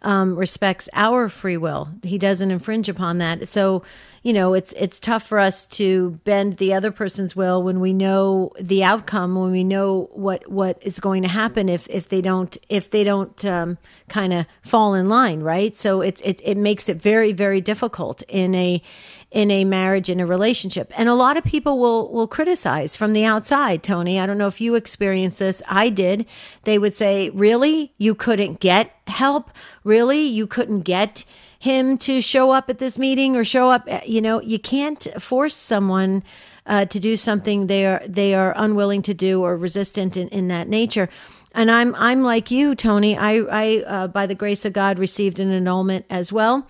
um, 0.02 0.36
respects 0.36 0.88
our 0.92 1.28
free 1.28 1.56
will. 1.56 1.88
He 2.02 2.16
doesn't 2.16 2.50
infringe 2.50 2.88
upon 2.88 3.18
that. 3.18 3.48
So 3.48 3.82
you 4.26 4.32
know 4.32 4.54
it's 4.54 4.72
it's 4.72 4.98
tough 4.98 5.22
for 5.22 5.38
us 5.38 5.66
to 5.66 6.10
bend 6.24 6.56
the 6.56 6.74
other 6.74 6.90
person's 6.90 7.36
will 7.36 7.62
when 7.62 7.78
we 7.78 7.92
know 7.92 8.50
the 8.60 8.82
outcome 8.82 9.36
when 9.36 9.52
we 9.52 9.62
know 9.62 10.10
what 10.14 10.50
what 10.50 10.76
is 10.82 10.98
going 10.98 11.22
to 11.22 11.28
happen 11.28 11.68
if 11.68 11.86
if 11.88 12.08
they 12.08 12.20
don't 12.20 12.58
if 12.68 12.90
they 12.90 13.04
don't 13.04 13.44
um, 13.44 13.78
kind 14.08 14.32
of 14.32 14.44
fall 14.62 14.94
in 14.94 15.08
line 15.08 15.42
right? 15.42 15.76
So 15.76 16.00
it's 16.00 16.20
it, 16.22 16.40
it 16.42 16.56
makes 16.56 16.88
it 16.88 16.96
very 16.96 17.32
very 17.32 17.60
difficult 17.60 18.22
in 18.26 18.52
a 18.56 18.82
in 19.30 19.52
a 19.52 19.64
marriage 19.64 20.10
in 20.10 20.18
a 20.18 20.26
relationship. 20.26 20.92
And 20.98 21.08
a 21.08 21.14
lot 21.14 21.36
of 21.36 21.44
people 21.44 21.78
will 21.78 22.12
will 22.12 22.26
criticize 22.26 22.96
from 22.96 23.12
the 23.12 23.24
outside 23.24 23.84
tony. 23.84 24.18
I 24.18 24.26
don't 24.26 24.38
know 24.38 24.48
if 24.48 24.60
you 24.60 24.74
experienced 24.74 25.38
this. 25.38 25.62
I 25.68 25.88
did. 25.88 26.26
They 26.64 26.78
would 26.78 26.96
say 26.96 27.30
really? 27.30 27.92
You 27.96 28.16
couldn't 28.16 28.58
get 28.58 28.92
help? 29.06 29.52
Really? 29.84 30.22
You 30.22 30.48
couldn't 30.48 30.80
get 30.80 31.24
him 31.66 31.98
to 31.98 32.20
show 32.20 32.52
up 32.52 32.70
at 32.70 32.78
this 32.78 32.98
meeting 32.98 33.36
or 33.36 33.44
show 33.44 33.70
up. 33.70 33.84
Eh, 33.86 34.00
you 34.06 34.22
know, 34.22 34.40
you 34.40 34.58
can't 34.58 35.06
force 35.20 35.54
someone 35.54 36.22
uh, 36.66 36.84
to 36.86 36.98
do 36.98 37.16
something 37.16 37.66
they 37.66 37.84
are 37.84 38.00
they 38.08 38.34
are 38.34 38.54
unwilling 38.56 39.02
to 39.02 39.14
do 39.14 39.42
or 39.42 39.56
resistant 39.56 40.16
in, 40.16 40.28
in 40.28 40.48
that 40.48 40.68
nature. 40.68 41.08
And 41.52 41.70
I'm 41.70 41.94
I'm 41.96 42.22
like 42.22 42.50
you, 42.50 42.74
Tony. 42.74 43.16
I 43.16 43.32
I 43.64 43.84
uh, 43.86 44.06
by 44.08 44.26
the 44.26 44.34
grace 44.34 44.64
of 44.64 44.72
God 44.72 44.98
received 44.98 45.40
an 45.40 45.50
annulment 45.50 46.06
as 46.08 46.32
well 46.32 46.66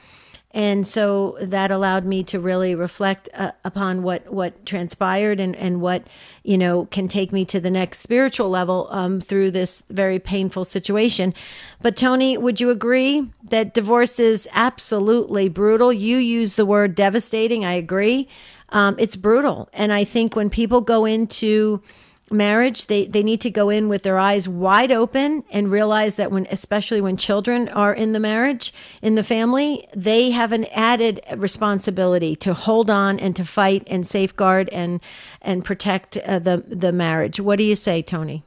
and 0.56 0.88
so 0.88 1.36
that 1.38 1.70
allowed 1.70 2.06
me 2.06 2.24
to 2.24 2.40
really 2.40 2.74
reflect 2.74 3.28
uh, 3.34 3.52
upon 3.62 4.02
what 4.02 4.32
what 4.32 4.64
transpired 4.64 5.38
and 5.38 5.54
and 5.56 5.82
what 5.82 6.06
you 6.44 6.56
know 6.56 6.86
can 6.86 7.08
take 7.08 7.30
me 7.30 7.44
to 7.44 7.60
the 7.60 7.70
next 7.70 7.98
spiritual 7.98 8.48
level 8.48 8.88
um, 8.90 9.20
through 9.20 9.50
this 9.50 9.82
very 9.90 10.18
painful 10.18 10.64
situation. 10.64 11.34
But 11.82 11.94
tony 11.94 12.38
would 12.38 12.58
you 12.58 12.70
agree 12.70 13.30
that 13.50 13.74
divorce 13.74 14.18
is 14.18 14.48
absolutely 14.52 15.50
brutal? 15.50 15.92
You 15.92 16.16
use 16.16 16.54
the 16.54 16.66
word 16.66 16.94
devastating 16.94 17.64
i 17.64 17.74
agree. 17.74 18.26
Um, 18.70 18.96
it's 18.98 19.14
brutal. 19.14 19.68
And 19.74 19.92
i 19.92 20.04
think 20.04 20.34
when 20.34 20.48
people 20.48 20.80
go 20.80 21.04
into 21.04 21.82
marriage 22.30 22.86
they 22.86 23.06
they 23.06 23.22
need 23.22 23.40
to 23.40 23.50
go 23.50 23.70
in 23.70 23.88
with 23.88 24.02
their 24.02 24.18
eyes 24.18 24.48
wide 24.48 24.90
open 24.90 25.44
and 25.50 25.70
realize 25.70 26.16
that 26.16 26.32
when 26.32 26.44
especially 26.50 27.00
when 27.00 27.16
children 27.16 27.68
are 27.68 27.94
in 27.94 28.10
the 28.12 28.18
marriage 28.18 28.74
in 29.00 29.14
the 29.14 29.22
family 29.22 29.86
they 29.94 30.30
have 30.32 30.50
an 30.50 30.64
added 30.74 31.20
responsibility 31.36 32.34
to 32.34 32.52
hold 32.52 32.90
on 32.90 33.20
and 33.20 33.36
to 33.36 33.44
fight 33.44 33.84
and 33.86 34.06
safeguard 34.06 34.68
and 34.70 35.00
and 35.40 35.64
protect 35.64 36.16
uh, 36.18 36.38
the 36.40 36.64
the 36.66 36.92
marriage. 36.92 37.38
What 37.38 37.58
do 37.58 37.64
you 37.64 37.76
say 37.76 38.02
tony? 38.02 38.42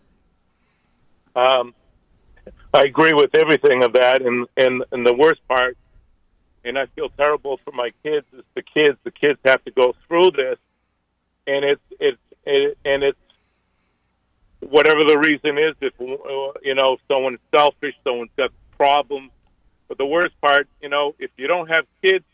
Um 1.36 1.74
i 2.74 2.82
agree 2.82 3.14
with 3.14 3.34
everything 3.34 3.84
of 3.84 3.94
that. 3.94 4.22
And 4.22 4.46
and 4.58 4.84
and 4.92 5.08
the 5.08 5.14
worst 5.14 5.40
part 5.48 5.78
and 6.66 6.78
i 6.78 6.86
feel 6.88 7.08
terrible 7.10 7.56
for 7.56 7.72
my 7.72 7.90
kids 8.04 8.26
is 8.34 8.44
the 8.56 8.62
kids 8.62 8.98
the 9.06 9.12
kids 9.12 9.40
have 9.46 9.64
to 9.64 9.72
go 9.72 9.96
through 10.08 10.32
this. 10.32 10.58
And 11.48 11.64
it's 11.64 11.82
it's 11.98 12.22
it, 12.46 12.78
and 12.84 13.04
it's 13.04 13.18
whatever 14.70 15.04
the 15.04 15.18
reason 15.18 15.58
is, 15.58 15.76
if 15.82 15.94
uh, 16.00 16.60
you 16.64 16.76
know 16.76 16.98
someone's 17.08 17.40
selfish, 17.54 17.96
someone's 18.04 18.32
got 18.38 18.52
problems. 18.78 19.32
But 19.88 19.98
the 19.98 20.06
worst 20.06 20.40
part, 20.40 20.68
you 20.82 20.90
know, 20.90 21.16
if 21.18 21.32
you 21.38 21.48
don't 21.48 21.68
have 21.68 21.86
kids, 22.04 22.26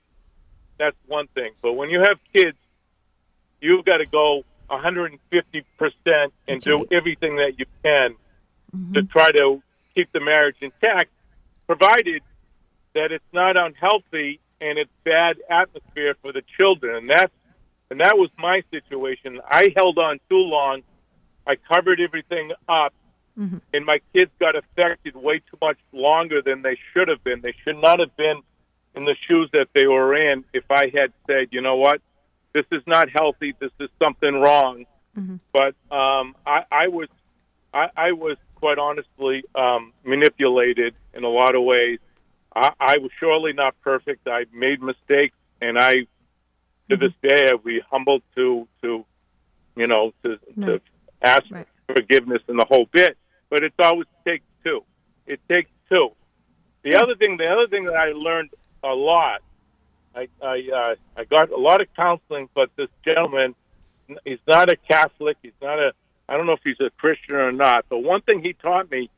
that's 0.78 0.98
one 1.08 1.28
thing. 1.28 1.52
But 1.62 1.74
when 1.74 1.90
you 1.90 2.02
have 2.02 2.20
kids, 2.36 2.58
you've 3.62 3.86
got 3.86 3.98
to 3.98 4.06
go 4.06 4.44
150 4.68 5.66
percent 5.78 6.34
and 6.48 6.60
do 6.62 6.78
right. 6.78 6.88
everything 6.92 7.38
that 7.38 7.54
you 7.58 7.66
can 7.84 8.16
mm-hmm. 8.76 8.94
to 8.94 9.04
try 9.04 9.32
to 9.32 9.62
keep 9.94 10.12
the 10.12 10.20
marriage 10.20 10.58
intact, 10.62 11.10
provided 11.68 12.22
that 12.94 13.12
it's 13.12 13.24
not 13.34 13.56
unhealthy 13.58 14.40
and 14.60 14.78
it's 14.78 14.92
bad 15.04 15.38
atmosphere 15.50 16.16
for 16.22 16.32
the 16.34 16.42
children. 16.60 16.96
And 16.96 17.10
that's 17.10 17.34
and 17.90 18.00
that 18.00 18.18
was 18.18 18.30
my 18.38 18.64
situation. 18.74 19.40
I 19.48 19.72
held 19.76 19.98
on 19.98 20.20
too 20.30 20.38
long 20.38 20.82
I 21.48 21.56
covered 21.56 22.00
everything 22.00 22.52
up, 22.68 22.94
mm-hmm. 23.38 23.58
and 23.74 23.86
my 23.86 24.00
kids 24.14 24.32
got 24.40 24.56
affected 24.56 25.16
way 25.16 25.40
too 25.40 25.58
much 25.62 25.78
longer 25.92 26.42
than 26.42 26.62
they 26.62 26.78
should 26.94 27.08
have 27.08 27.24
been. 27.24 27.42
They 27.42 27.54
should 27.64 27.78
not 27.78 28.00
have 28.00 28.16
been 28.18 28.42
in 28.96 29.06
the 29.06 29.16
shoes 29.28 29.50
that 29.54 29.68
they 29.74 29.88
were 29.88 30.16
in 30.16 30.46
if 30.54 30.64
I 30.70 30.92
had 30.94 31.14
said, 31.28 31.50
you 31.52 31.62
know 31.62 31.76
what, 31.76 32.02
this 32.54 32.66
is 32.72 32.82
not 32.88 33.10
healthy, 33.10 33.54
this 33.60 33.72
is 33.80 33.90
something 34.02 34.34
wrong. 34.34 34.86
Mm-hmm. 35.18 35.36
But 35.52 35.76
um, 35.96 36.36
I, 36.46 36.64
I 36.72 36.88
was, 36.88 37.10
I, 37.74 37.90
I 37.96 38.12
was 38.14 38.38
quite 38.56 38.78
honestly 38.78 39.44
um, 39.54 39.94
manipulated 40.04 40.96
in 41.14 41.24
a 41.24 41.30
lot 41.30 41.56
of 41.56 41.64
ways. 41.64 42.00
I, 42.56 42.72
I 42.80 42.98
was 43.00 43.12
surely 43.20 43.54
not 43.54 43.76
perfect. 43.82 44.28
I 44.28 44.46
made 44.54 44.82
mistakes, 44.82 45.36
and 45.62 45.78
I, 45.78 45.94
to 45.94 46.08
Mm-hmm. 46.90 47.04
this 47.04 47.14
day, 47.22 47.50
I'd 47.52 47.64
be 47.64 47.82
humbled 47.90 48.22
to 48.36 48.68
to, 48.84 49.06
you 49.76 49.88
know, 49.88 50.14
to 50.24 50.38
to. 50.62 50.82
Ask 51.26 51.44
Right. 51.50 51.68
for 51.88 51.96
forgiveness 51.96 52.42
and 52.48 52.60
the 52.60 52.66
whole 52.66 52.88
bit. 52.92 53.18
But 53.50 53.64
it's 53.64 53.76
always 53.80 54.08
takes 54.26 54.46
two. 54.64 54.84
It 55.28 55.40
takes 55.50 55.70
two. 55.90 56.12
The 56.84 56.96
other 56.96 57.16
thing, 57.16 57.38
the 57.38 57.52
other 57.52 57.68
thing 57.68 57.86
that 57.86 57.96
I 57.96 58.12
learned 58.12 58.52
a 58.84 58.94
lot, 58.94 59.42
I 60.16 60.28
I 60.42 60.70
uh, 60.74 60.96
I 61.18 61.24
got 61.26 61.52
a 61.52 61.58
lot 61.58 61.82
of 61.82 61.88
counseling, 62.00 62.50
but 62.54 62.70
this 62.76 62.90
gentleman, 63.04 63.56
he's 64.24 64.40
not 64.48 64.70
a 64.72 64.76
Catholic. 64.76 65.38
He's 65.42 65.60
not 65.62 65.80
a. 65.80 65.94
I 66.30 66.38
don't 66.38 66.46
know 66.46 66.54
if 66.54 66.62
he's 66.64 66.80
a 66.80 66.90
Christian 66.92 67.36
or 67.36 67.52
not. 67.52 67.86
But 67.90 68.00
one 68.00 68.22
thing 68.22 68.42
he 68.44 68.54
taught 68.54 68.90
me, 68.90 69.10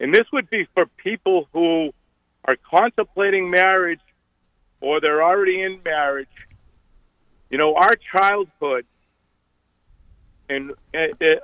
and 0.00 0.14
this 0.14 0.26
would 0.32 0.48
be 0.50 0.66
for 0.74 0.86
people 0.86 1.48
who 1.52 1.92
are 2.44 2.56
contemplating 2.56 3.50
marriage 3.50 4.00
or 4.80 5.00
they're 5.00 5.22
already 5.22 5.62
in 5.62 5.80
marriage. 5.84 6.28
You 7.50 7.58
know, 7.58 7.74
our 7.74 7.94
childhood 8.12 8.84
and 10.52 10.72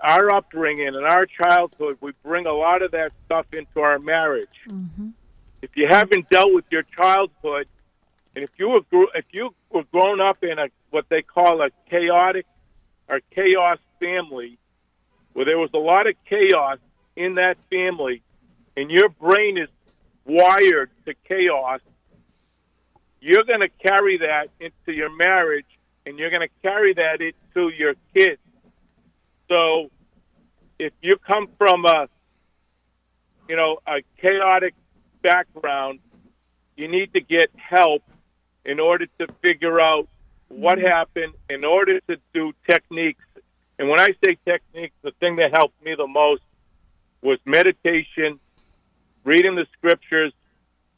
our 0.03 0.35
upbringing 0.35 0.89
and 0.89 1.07
our 1.07 1.27
childhood, 1.27 1.99
we 2.01 2.13
bring 2.23 2.47
a 2.47 2.53
lot 2.53 2.83
of 2.83 2.91
that 2.93 3.13
stuff 3.25 3.47
into 3.53 3.81
our 3.81 3.99
marriage. 3.99 4.49
Mm-hmm. 4.69 5.09
If 5.63 5.71
you 5.77 5.87
haven't 5.89 6.29
dealt 6.29 6.53
with 6.53 6.67
your 6.71 6.83
childhood, 6.83 7.67
and 8.35 8.45
if 8.45 8.51
you 8.59 8.69
were 8.69 9.07
if 9.15 9.25
you 9.33 9.55
were 9.71 9.85
grown 9.85 10.21
up 10.21 10.45
in 10.45 10.59
a 10.59 10.69
what 10.91 11.07
they 11.09 11.23
call 11.23 11.63
a 11.63 11.71
chaotic 11.91 12.47
or 13.09 13.21
chaos 13.35 13.79
family, 13.99 14.59
where 15.33 15.45
there 15.45 15.59
was 15.59 15.71
a 15.75 15.79
lot 15.79 16.07
of 16.07 16.15
chaos 16.29 16.79
in 17.17 17.35
that 17.37 17.57
family, 17.71 18.23
and 18.77 18.91
your 18.91 19.09
brain 19.09 19.59
is 19.59 19.69
wired 20.25 20.91
to 21.07 21.15
chaos, 21.27 21.81
you're 23.21 23.45
going 23.45 23.61
to 23.61 23.69
carry 23.69 24.19
that 24.19 24.51
into 24.61 24.93
your 24.97 25.15
marriage, 25.17 25.67
and 26.07 26.19
you're 26.19 26.31
going 26.31 26.47
to 26.47 26.55
carry 26.63 26.95
that 26.95 27.21
into 27.21 27.71
your 27.71 27.95
kids. 28.15 28.41
So, 29.49 29.91
if 30.79 30.93
you 31.03 31.17
come 31.27 31.49
from 31.59 31.85
a, 31.85 32.09
you 33.49 33.57
know, 33.57 33.79
a 33.87 34.03
chaotic 34.21 34.75
background, 35.23 36.01
you 36.77 36.89
need 36.89 37.13
to 37.15 37.21
get 37.21 37.51
help 37.57 38.03
in 38.65 38.79
order 38.79 39.07
to 39.19 39.27
figure 39.43 39.81
out 39.81 40.09
what 40.49 40.79
mm-hmm. 40.79 40.87
happened, 40.87 41.35
in 41.49 41.65
order 41.65 42.01
to 42.01 42.17
do 42.33 42.53
techniques. 42.71 43.25
And 43.79 43.89
when 43.89 44.01
I 44.01 44.09
say 44.25 44.37
techniques, 44.45 44.95
the 45.03 45.13
thing 45.21 45.37
that 45.37 45.53
helped 45.53 45.83
me 45.85 45.95
the 45.97 46.07
most 46.07 46.43
was 47.23 47.39
meditation, 47.45 48.39
reading 49.25 49.55
the 49.55 49.67
scriptures, 49.77 50.33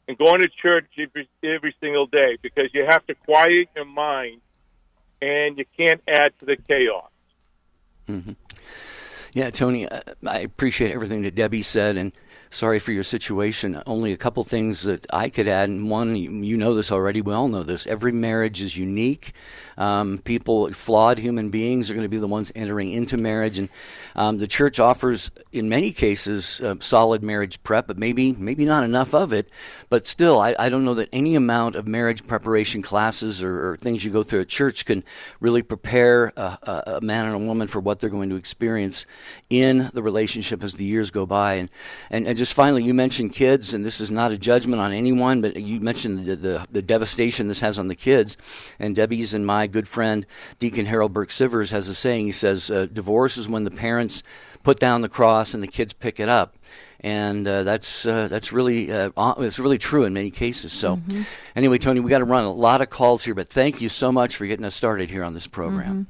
and 0.07 0.17
going 0.17 0.41
to 0.41 0.49
church 0.49 0.87
every, 0.97 1.29
every 1.43 1.75
single 1.79 2.07
day 2.07 2.37
because 2.41 2.69
you 2.73 2.85
have 2.87 3.05
to 3.07 3.15
quiet 3.15 3.69
your 3.75 3.85
mind 3.85 4.41
and 5.21 5.57
you 5.57 5.65
can't 5.77 6.01
add 6.07 6.37
to 6.39 6.45
the 6.45 6.57
chaos. 6.57 7.10
Yeah, 9.33 9.49
Tony, 9.49 9.87
uh, 9.87 10.01
I 10.27 10.39
appreciate 10.39 10.91
everything 10.91 11.21
that 11.21 11.35
Debbie 11.35 11.61
said, 11.61 11.95
and 11.95 12.11
sorry 12.51 12.79
for 12.79 12.91
your 12.91 13.03
situation. 13.03 13.81
Only 13.87 14.11
a 14.11 14.17
couple 14.17 14.43
things 14.43 14.83
that 14.83 15.07
I 15.11 15.29
could 15.29 15.47
add. 15.47 15.69
And 15.69 15.89
one, 15.89 16.15
you 16.15 16.57
know 16.57 16.75
this 16.75 16.91
already. 16.91 17.21
We 17.21 17.33
all 17.33 17.47
know 17.47 17.63
this. 17.63 17.87
Every 17.87 18.11
marriage 18.11 18.61
is 18.61 18.77
unique. 18.77 19.31
Um, 19.77 20.19
people, 20.19 20.69
flawed 20.69 21.17
human 21.17 21.49
beings, 21.49 21.89
are 21.89 21.95
going 21.95 22.05
to 22.05 22.09
be 22.09 22.19
the 22.19 22.27
ones 22.27 22.51
entering 22.53 22.91
into 22.91 23.17
marriage, 23.17 23.57
and 23.57 23.69
um, 24.15 24.37
the 24.37 24.45
church 24.45 24.79
offers, 24.79 25.31
in 25.51 25.69
many 25.69 25.91
cases, 25.91 26.61
uh, 26.61 26.75
solid 26.79 27.23
marriage 27.23 27.63
prep, 27.63 27.87
but 27.87 27.97
maybe 27.97 28.33
maybe 28.33 28.65
not 28.65 28.83
enough 28.83 29.15
of 29.15 29.33
it. 29.33 29.49
But 29.89 30.05
still, 30.05 30.39
I, 30.39 30.55
I 30.59 30.69
don't 30.69 30.85
know 30.85 30.93
that 30.95 31.09
any 31.13 31.35
amount 31.35 31.75
of 31.75 31.87
marriage 31.87 32.27
preparation 32.27 32.81
classes 32.81 33.41
or, 33.41 33.71
or 33.71 33.77
things 33.77 34.05
you 34.05 34.11
go 34.11 34.23
through 34.23 34.41
at 34.41 34.49
church 34.49 34.85
can 34.85 35.03
really 35.39 35.63
prepare 35.63 36.33
a, 36.35 36.59
a, 36.61 36.83
a 36.97 37.01
man 37.01 37.25
and 37.25 37.35
a 37.35 37.39
woman 37.39 37.67
for 37.67 37.79
what 37.79 37.99
they're 37.99 38.09
going 38.09 38.29
to 38.29 38.35
experience 38.35 39.05
in 39.49 39.89
the 39.93 40.03
relationship 40.03 40.63
as 40.63 40.75
the 40.75 40.85
years 40.85 41.09
go 41.09 41.25
by. 41.25 41.53
And, 41.53 41.71
and, 42.09 42.27
and 42.27 42.37
just 42.41 42.55
finally, 42.55 42.83
you 42.83 42.95
mentioned 42.95 43.31
kids, 43.33 43.75
and 43.75 43.85
this 43.85 44.01
is 44.01 44.09
not 44.09 44.31
a 44.31 44.37
judgment 44.37 44.81
on 44.81 44.91
anyone, 44.91 45.41
but 45.41 45.57
you 45.57 45.79
mentioned 45.79 46.25
the, 46.25 46.35
the, 46.35 46.67
the 46.71 46.81
devastation 46.81 47.47
this 47.47 47.61
has 47.61 47.77
on 47.77 47.87
the 47.87 47.93
kids. 47.93 48.35
And 48.79 48.95
Debbie's 48.95 49.35
and 49.35 49.45
my 49.45 49.67
good 49.67 49.87
friend, 49.87 50.25
Deacon 50.57 50.87
Harold 50.87 51.13
Burke 51.13 51.29
Sivers, 51.29 51.71
has 51.71 51.87
a 51.87 51.93
saying. 51.93 52.25
He 52.25 52.31
says, 52.31 52.71
uh, 52.71 52.87
Divorce 52.91 53.37
is 53.37 53.47
when 53.47 53.63
the 53.63 53.69
parents 53.69 54.23
put 54.63 54.79
down 54.79 55.01
the 55.03 55.07
cross 55.07 55.53
and 55.53 55.61
the 55.61 55.67
kids 55.67 55.93
pick 55.93 56.19
it 56.19 56.29
up. 56.29 56.55
And 57.01 57.47
uh, 57.47 57.61
that's 57.61 58.07
uh, 58.07 58.27
that's 58.27 58.51
really 58.51 58.91
uh, 58.91 59.11
it's 59.37 59.59
really 59.59 59.77
true 59.77 60.05
in 60.05 60.13
many 60.13 60.31
cases. 60.31 60.73
So, 60.73 60.99
anyway, 61.55 61.77
Tony, 61.77 61.99
we 61.99 62.09
got 62.09 62.19
to 62.19 62.25
run 62.25 62.43
a 62.43 62.51
lot 62.51 62.81
of 62.81 62.89
calls 62.89 63.23
here, 63.23 63.35
but 63.35 63.49
thank 63.49 63.81
you 63.81 63.89
so 63.89 64.11
much 64.11 64.35
for 64.35 64.47
getting 64.47 64.65
us 64.65 64.73
started 64.73 65.11
here 65.11 65.23
on 65.23 65.35
this 65.35 65.45
program. 65.45 66.07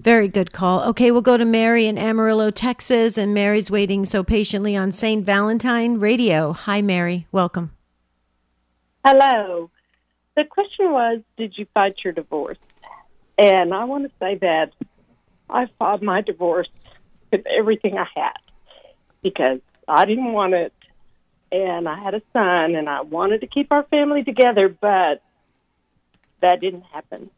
Very 0.00 0.28
good 0.28 0.52
call. 0.52 0.82
Okay, 0.90 1.10
we'll 1.10 1.22
go 1.22 1.36
to 1.36 1.44
Mary 1.44 1.86
in 1.86 1.98
Amarillo, 1.98 2.50
Texas, 2.50 3.16
and 3.16 3.32
Mary's 3.32 3.70
waiting 3.70 4.04
so 4.04 4.24
patiently 4.24 4.76
on 4.76 4.92
St. 4.92 5.24
Valentine 5.24 6.00
Radio. 6.00 6.52
Hi, 6.52 6.82
Mary. 6.82 7.26
Welcome. 7.30 7.72
Hello. 9.04 9.70
The 10.36 10.44
question 10.44 10.92
was, 10.92 11.20
did 11.36 11.56
you 11.58 11.66
fight 11.74 11.96
your 12.02 12.12
divorce? 12.12 12.58
And 13.38 13.74
I 13.74 13.84
want 13.84 14.04
to 14.04 14.10
say 14.18 14.36
that 14.36 14.72
I 15.50 15.66
fought 15.78 16.02
my 16.02 16.20
divorce 16.20 16.68
with 17.30 17.46
everything 17.46 17.98
I 17.98 18.06
had 18.14 18.38
because 19.22 19.60
I 19.86 20.04
didn't 20.04 20.32
want 20.32 20.54
it. 20.54 20.72
And 21.50 21.86
I 21.86 22.02
had 22.02 22.14
a 22.14 22.22
son 22.32 22.74
and 22.76 22.88
I 22.88 23.02
wanted 23.02 23.42
to 23.42 23.46
keep 23.46 23.72
our 23.72 23.82
family 23.84 24.22
together, 24.22 24.68
but 24.68 25.22
that 26.40 26.60
didn't 26.60 26.84
happen. 26.92 27.28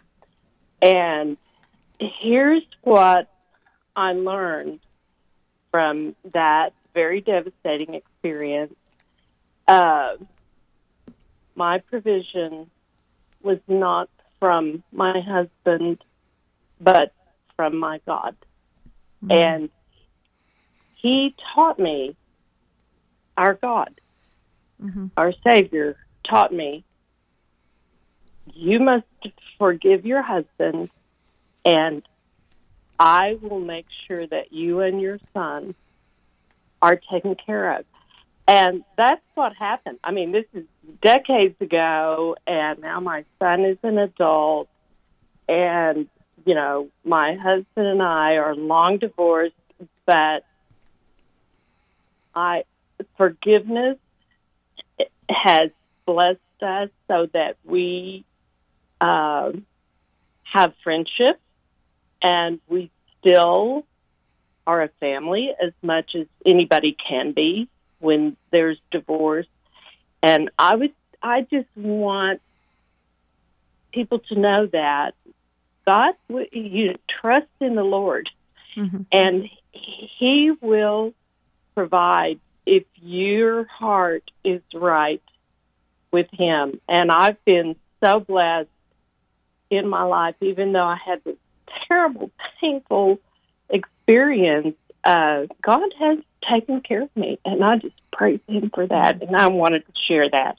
And 0.80 1.36
here's 2.20 2.66
what 2.82 3.28
I 3.96 4.12
learned 4.12 4.80
from 5.70 6.14
that 6.32 6.72
very 6.94 7.20
devastating 7.20 7.94
experience. 7.94 8.74
Uh, 9.66 10.16
my 11.54 11.78
provision 11.78 12.70
was 13.42 13.58
not 13.68 14.08
from 14.38 14.82
my 14.92 15.20
husband, 15.20 15.98
but 16.80 17.12
from 17.56 17.78
my 17.78 18.00
God. 18.06 18.36
And 19.30 19.70
he 20.96 21.34
taught 21.54 21.78
me, 21.78 22.16
our 23.36 23.54
God, 23.54 24.00
our 25.16 25.32
Savior, 25.48 25.96
taught 26.28 26.52
me, 26.52 26.84
you 28.52 28.80
must 28.80 29.06
forgive 29.58 30.04
your 30.04 30.22
husband, 30.22 30.90
and 31.64 32.02
I 32.98 33.38
will 33.40 33.60
make 33.60 33.86
sure 34.06 34.26
that 34.26 34.52
you 34.52 34.80
and 34.80 35.00
your 35.00 35.18
son 35.32 35.74
are 36.80 36.96
taken 36.96 37.34
care 37.34 37.78
of. 37.78 37.84
And 38.46 38.84
that's 38.96 39.24
what 39.34 39.54
happened. 39.54 39.98
I 40.04 40.10
mean, 40.12 40.30
this 40.30 40.44
is 40.52 40.64
decades 41.02 41.60
ago, 41.60 42.36
and 42.46 42.80
now 42.80 43.00
my 43.00 43.24
son 43.38 43.64
is 43.64 43.78
an 43.82 43.96
adult, 43.96 44.68
and, 45.48 46.08
you 46.44 46.54
know, 46.54 46.88
my 47.04 47.34
husband 47.34 47.86
and 47.86 48.02
I 48.02 48.34
are 48.34 48.54
long 48.54 48.98
divorced, 48.98 49.54
but 50.04 50.44
I, 52.34 52.64
forgiveness 53.16 53.96
has 55.30 55.70
blessed 56.04 56.40
us 56.60 56.90
so 57.08 57.26
that 57.32 57.56
we 57.64 58.26
um, 59.00 59.64
have 60.42 60.74
friendship 60.82 61.40
and 62.24 62.58
we 62.66 62.90
still 63.20 63.84
are 64.66 64.82
a 64.82 64.88
family 64.98 65.50
as 65.62 65.72
much 65.82 66.16
as 66.16 66.26
anybody 66.44 66.96
can 67.08 67.32
be 67.32 67.68
when 68.00 68.36
there's 68.50 68.78
divorce. 68.90 69.46
And 70.22 70.50
I 70.58 70.74
would, 70.74 70.94
I 71.22 71.42
just 71.42 71.68
want 71.76 72.40
people 73.92 74.20
to 74.30 74.38
know 74.38 74.66
that 74.72 75.14
God, 75.86 76.14
you 76.50 76.94
trust 77.20 77.46
in 77.60 77.74
the 77.74 77.84
Lord, 77.84 78.30
Mhm. 78.74 79.04
and 79.12 79.50
He 79.72 80.52
will 80.62 81.12
provide 81.74 82.40
if 82.64 82.84
your 83.02 83.64
heart 83.64 84.30
is 84.42 84.62
right 84.72 85.22
with 86.10 86.28
Him. 86.32 86.80
And 86.88 87.10
I've 87.10 87.44
been 87.44 87.76
so 88.02 88.20
blessed 88.20 88.70
in 89.68 89.86
my 89.88 90.04
life, 90.04 90.36
even 90.40 90.72
though 90.72 90.86
I 90.86 90.96
had 90.96 91.22
this 91.24 91.36
terrible, 91.88 92.30
painful 92.60 93.18
experience. 93.68 94.76
Uh, 95.02 95.46
God 95.62 95.90
has 95.98 96.18
taken 96.50 96.80
care 96.80 97.02
of 97.02 97.16
me, 97.16 97.38
and 97.44 97.62
I 97.62 97.76
just 97.76 97.94
praise 98.12 98.40
Him 98.46 98.70
for 98.74 98.86
that. 98.86 99.22
And 99.22 99.36
I 99.36 99.48
wanted 99.48 99.84
to 99.86 99.92
share 100.08 100.28
that. 100.30 100.58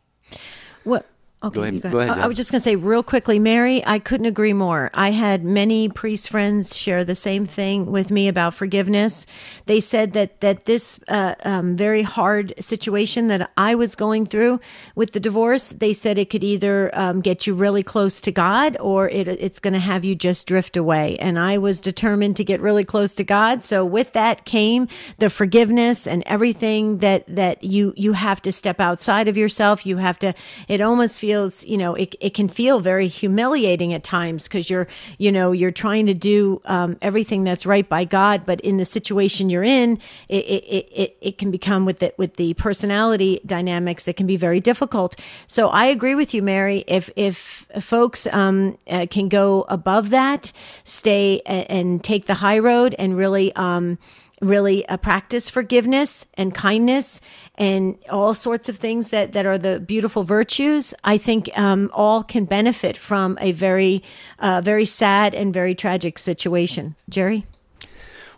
What? 0.83 1.05
Okay, 1.45 1.55
Go 1.55 1.61
ahead- 1.61 1.81
go 1.91 1.99
ahead, 1.99 2.17
I, 2.17 2.23
I 2.23 2.27
was 2.27 2.35
just 2.35 2.51
going 2.51 2.59
to 2.59 2.63
say 2.63 2.75
real 2.75 3.03
quickly, 3.03 3.37
Mary, 3.37 3.85
I 3.85 3.99
couldn't 3.99 4.25
agree 4.25 4.53
more. 4.53 4.89
I 4.95 5.11
had 5.11 5.43
many 5.45 5.87
priest 5.89 6.29
friends 6.29 6.75
share 6.75 7.05
the 7.05 7.13
same 7.13 7.45
thing 7.45 7.85
with 7.91 8.09
me 8.09 8.27
about 8.27 8.55
forgiveness. 8.55 9.27
They 9.65 9.79
said 9.79 10.13
that 10.13 10.41
that 10.41 10.65
this 10.65 10.99
uh, 11.07 11.35
um, 11.45 11.75
very 11.75 12.01
hard 12.01 12.53
situation 12.59 13.27
that 13.27 13.51
I 13.57 13.75
was 13.75 13.93
going 13.93 14.25
through 14.25 14.59
with 14.95 15.11
the 15.11 15.19
divorce, 15.19 15.69
they 15.69 15.93
said 15.93 16.17
it 16.17 16.31
could 16.31 16.43
either 16.43 16.89
um, 16.97 17.21
get 17.21 17.45
you 17.45 17.53
really 17.53 17.83
close 17.83 18.19
to 18.21 18.31
God 18.31 18.75
or 18.79 19.07
it, 19.09 19.27
it's 19.27 19.59
going 19.59 19.73
to 19.73 19.79
have 19.79 20.03
you 20.03 20.15
just 20.15 20.47
drift 20.47 20.75
away. 20.75 21.15
And 21.17 21.37
I 21.37 21.59
was 21.59 21.79
determined 21.79 22.37
to 22.37 22.43
get 22.43 22.59
really 22.59 22.83
close 22.83 23.11
to 23.13 23.23
God. 23.23 23.63
So 23.63 23.85
with 23.85 24.13
that 24.13 24.45
came 24.45 24.87
the 25.19 25.29
forgiveness 25.29 26.07
and 26.07 26.23
everything 26.25 26.99
that 26.99 27.23
that 27.27 27.63
you 27.63 27.93
you 27.95 28.13
have 28.13 28.41
to 28.41 28.51
step 28.51 28.79
outside 28.79 29.27
of 29.27 29.37
yourself. 29.37 29.85
You 29.85 29.97
have 29.97 30.17
to. 30.19 30.33
It 30.67 30.81
almost 30.81 31.19
feels 31.19 31.34
you 31.65 31.77
know 31.77 31.95
it 31.95 32.15
it 32.19 32.33
can 32.33 32.47
feel 32.49 32.79
very 32.79 33.07
humiliating 33.07 33.93
at 33.93 34.03
times 34.03 34.43
because 34.43 34.69
you're 34.69 34.87
you 35.17 35.31
know 35.31 35.51
you're 35.51 35.71
trying 35.71 36.07
to 36.07 36.13
do 36.13 36.61
um, 36.65 36.97
everything 37.01 37.43
that's 37.43 37.65
right 37.65 37.87
by 37.87 38.05
God, 38.05 38.45
but 38.45 38.59
in 38.61 38.77
the 38.77 38.85
situation 38.85 39.49
you're 39.49 39.63
in, 39.63 39.99
it 40.29 40.45
it, 40.45 40.87
it, 40.91 41.17
it 41.21 41.37
can 41.37 41.51
become 41.51 41.85
with 41.85 41.99
the 41.99 42.13
with 42.17 42.35
the 42.35 42.53
personality 42.55 43.39
dynamics. 43.45 44.07
It 44.07 44.15
can 44.15 44.27
be 44.27 44.37
very 44.37 44.59
difficult. 44.59 45.19
So 45.47 45.69
I 45.69 45.85
agree 45.85 46.15
with 46.15 46.33
you, 46.33 46.41
Mary. 46.41 46.83
If 46.87 47.09
if 47.15 47.67
folks 47.81 48.27
um, 48.27 48.77
uh, 48.89 49.05
can 49.09 49.29
go 49.29 49.65
above 49.69 50.09
that, 50.11 50.51
stay 50.83 51.41
a- 51.45 51.71
and 51.71 52.03
take 52.03 52.25
the 52.25 52.35
high 52.35 52.59
road 52.59 52.95
and 52.97 53.17
really 53.17 53.53
um, 53.55 53.97
really 54.41 54.85
uh, 54.87 54.97
practice 54.97 55.49
forgiveness 55.49 56.25
and 56.35 56.53
kindness 56.53 57.21
and 57.55 57.97
all 58.09 58.33
sorts 58.33 58.69
of 58.69 58.77
things 58.77 59.09
that, 59.09 59.33
that 59.33 59.45
are 59.45 59.57
the 59.57 59.79
beautiful 59.79 60.23
virtues, 60.23 60.93
I 61.03 61.17
think 61.17 61.49
um, 61.57 61.89
all 61.93 62.23
can 62.23 62.45
benefit 62.45 62.97
from 62.97 63.37
a 63.41 63.51
very, 63.51 64.03
uh, 64.39 64.61
very 64.61 64.85
sad 64.85 65.33
and 65.33 65.53
very 65.53 65.75
tragic 65.75 66.19
situation. 66.19 66.95
Jerry? 67.09 67.45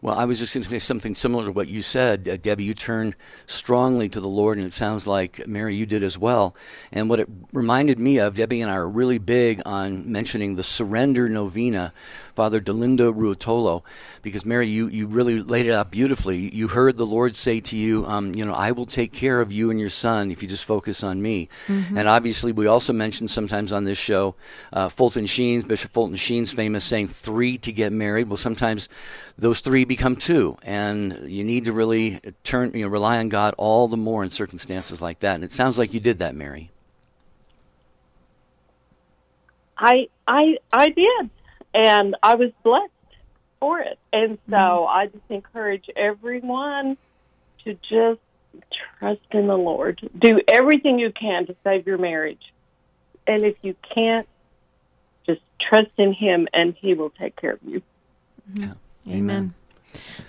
Well, 0.02 0.18
I 0.18 0.26
was 0.26 0.40
just 0.40 0.54
going 0.54 0.64
to 0.64 0.70
say 0.70 0.80
something 0.80 1.16
similar 1.16 1.46
to 1.46 1.52
what 1.52 1.70
you 1.70 1.82
said. 1.82 2.30
Uh, 2.30 2.38
Debbie, 2.38 2.66
you 2.66 2.76
turned 2.76 3.16
strongly 3.48 4.08
to 4.10 4.22
the 4.22 4.28
Lord, 4.28 4.58
and 4.58 4.66
it 4.66 4.74
sounds 4.74 5.08
like, 5.08 5.48
Mary, 5.48 5.76
you 5.76 5.88
did 5.88 6.04
as 6.04 6.18
well. 6.18 6.56
And 6.92 7.10
what 7.10 7.20
it 7.20 7.28
reminded 7.52 7.98
me 7.98 8.20
of, 8.20 8.36
Debbie 8.36 8.62
and 8.62 8.70
I 8.70 8.76
are 8.76 8.88
really 8.88 9.18
big 9.18 9.62
on 9.66 10.12
mentioning 10.12 10.56
the 10.56 10.64
surrender 10.64 11.28
novena, 11.28 11.94
Father 12.38 12.62
Dolindo 12.62 13.12
Ruotolo, 13.12 13.82
because, 14.22 14.46
Mary, 14.46 14.68
you, 14.68 14.88
you 14.90 15.08
really 15.08 15.40
laid 15.40 15.66
it 15.66 15.74
out 15.74 15.90
beautifully. 15.90 16.56
You 16.56 16.68
heard 16.68 16.96
the 16.98 17.06
Lord 17.06 17.36
say 17.36 17.60
to 17.62 17.76
you, 17.76 18.06
um, 18.06 18.36
you 18.36 18.46
know, 18.46 18.54
I 18.54 18.72
will 18.72 18.86
take 18.86 19.12
care 19.12 19.42
of 19.42 19.52
you 19.52 19.72
and 19.72 19.80
your 19.80 19.90
son 19.90 20.30
if 20.30 20.44
you 20.44 20.48
just 20.48 20.66
focus 20.66 21.04
on 21.04 21.20
me. 21.20 21.50
And 21.68 22.08
obviously, 22.08 22.52
we 22.52 22.68
also 22.68 22.94
mentioned 22.94 23.32
sometimes 23.32 23.74
on 23.74 23.86
this 23.86 23.98
show 23.98 24.36
uh, 24.72 24.90
Fulton 24.90 25.26
Sheen's, 25.26 25.64
Bishop 25.64 25.92
Fulton 25.92 26.16
Sheen's 26.16 26.52
famous 26.52 26.86
saying, 26.86 27.08
three 27.08 27.58
to 27.58 27.72
get 27.72 27.92
married. 27.92 28.30
Well, 28.30 28.38
sometimes 28.38 28.88
those 29.36 29.62
three 29.62 29.84
become 29.84 30.16
two, 30.16 30.58
and 30.62 31.28
you 31.28 31.44
need 31.44 31.66
to 31.66 31.74
really 31.74 32.20
turn, 32.44 32.72
you 32.76 32.84
know, 32.84 32.90
rely 32.90 33.18
on 33.18 33.30
God 33.30 33.56
all 33.58 33.88
the 33.88 33.98
more 33.98 34.24
in 34.24 34.30
circumstances 34.30 35.02
like 35.02 35.22
that. 35.22 35.34
And 35.36 35.44
it 35.44 35.52
sounds 35.52 35.80
like 35.80 35.94
you 35.94 36.00
did 36.00 36.20
that, 36.20 36.36
Mary. 36.36 36.70
I 39.80 40.08
I 40.28 40.58
I 40.74 40.90
did, 40.90 41.30
and 41.78 42.16
I 42.24 42.36
was 42.36 42.52
blessed 42.64 42.92
for 43.60 43.80
it. 43.80 44.00
And 44.12 44.40
so 44.50 44.56
mm-hmm. 44.56 44.98
I 44.98 45.06
just 45.06 45.24
encourage 45.30 45.86
everyone 45.96 46.98
to 47.64 47.74
just 47.74 48.20
trust 49.00 49.22
in 49.32 49.48
the 49.48 49.58
Lord. 49.58 50.10
Do 50.20 50.42
everything 50.48 50.98
you 51.00 51.12
can 51.12 51.46
to 51.46 51.56
save 51.64 51.86
your 51.86 52.00
marriage, 52.00 52.42
and 53.28 53.44
if 53.44 53.56
you 53.62 53.76
can't, 53.94 54.28
just 55.26 55.42
trust 55.62 55.92
in 55.98 56.14
Him, 56.14 56.48
and 56.52 56.74
He 56.74 56.96
will 56.96 57.12
take 57.12 57.36
care 57.36 57.54
of 57.54 57.60
you. 57.64 57.82
Mm-hmm. 58.52 59.12
Amen. 59.12 59.54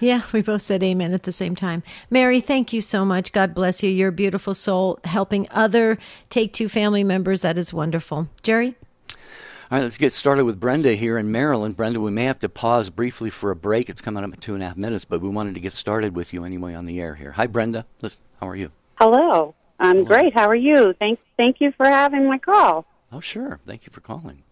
Yeah, 0.01 0.23
we 0.33 0.43
both 0.43 0.63
said 0.63 0.83
amen 0.83 1.13
at 1.13 1.25
the 1.25 1.33
same 1.33 1.57
time. 1.57 1.83
Mary, 2.11 2.41
thank 2.41 2.73
you 2.73 2.81
so 2.81 3.05
much. 3.05 3.33
God 3.33 3.55
bless 3.55 3.83
you. 3.83 3.91
You're 3.91 4.09
a 4.11 4.13
beautiful 4.13 4.55
soul 4.55 4.99
helping 5.05 5.47
other 5.51 5.99
Take 6.31 6.53
Two 6.53 6.69
family 6.69 7.05
members. 7.05 7.43
That 7.43 7.59
is 7.59 7.73
wonderful. 7.73 8.29
Jerry? 8.43 8.77
All 9.71 9.77
right, 9.77 9.83
let's 9.83 9.99
get 9.99 10.13
started 10.13 10.47
with 10.47 10.59
Brenda 10.59 10.95
here 10.95 11.19
in 11.19 11.31
Maryland. 11.31 11.77
Brenda, 11.77 12.01
we 12.01 12.11
may 12.11 12.25
have 12.25 12.39
to 12.39 12.49
pause 12.49 12.89
briefly 12.89 13.29
for 13.29 13.51
a 13.51 13.57
break. 13.57 13.91
It's 13.91 14.01
coming 14.01 14.25
up 14.25 14.33
in 14.33 14.41
two 14.41 14.55
and 14.55 14.63
a 14.63 14.67
half 14.69 14.79
minutes, 14.79 15.05
but 15.05 15.21
we 15.21 15.29
wanted 15.29 15.53
to 15.57 15.61
get 15.61 15.75
started 15.75 16.17
with 16.17 16.33
you 16.33 16.47
anyway 16.47 16.73
on 16.73 16.87
the 16.87 16.99
air 16.99 17.17
here. 17.17 17.33
Hi, 17.33 17.47
Brenda. 17.47 17.85
Listen, 18.01 18.19
how 18.41 18.49
are 18.49 18.57
you? 18.57 18.71
Hello. 18.95 19.55
I'm 19.79 20.05
great. 20.05 20.33
How 20.33 20.49
are 20.49 20.57
you? 20.57 20.95
Thank 20.99 21.19
thank 21.37 21.61
you 21.61 21.73
for 21.73 21.85
having 21.85 22.27
my 22.27 22.39
call. 22.39 22.87
Oh, 23.13 23.21
sure. 23.21 23.61
Thank 23.67 23.85
you 23.85 23.93
for 23.93 24.01
calling. 24.01 24.43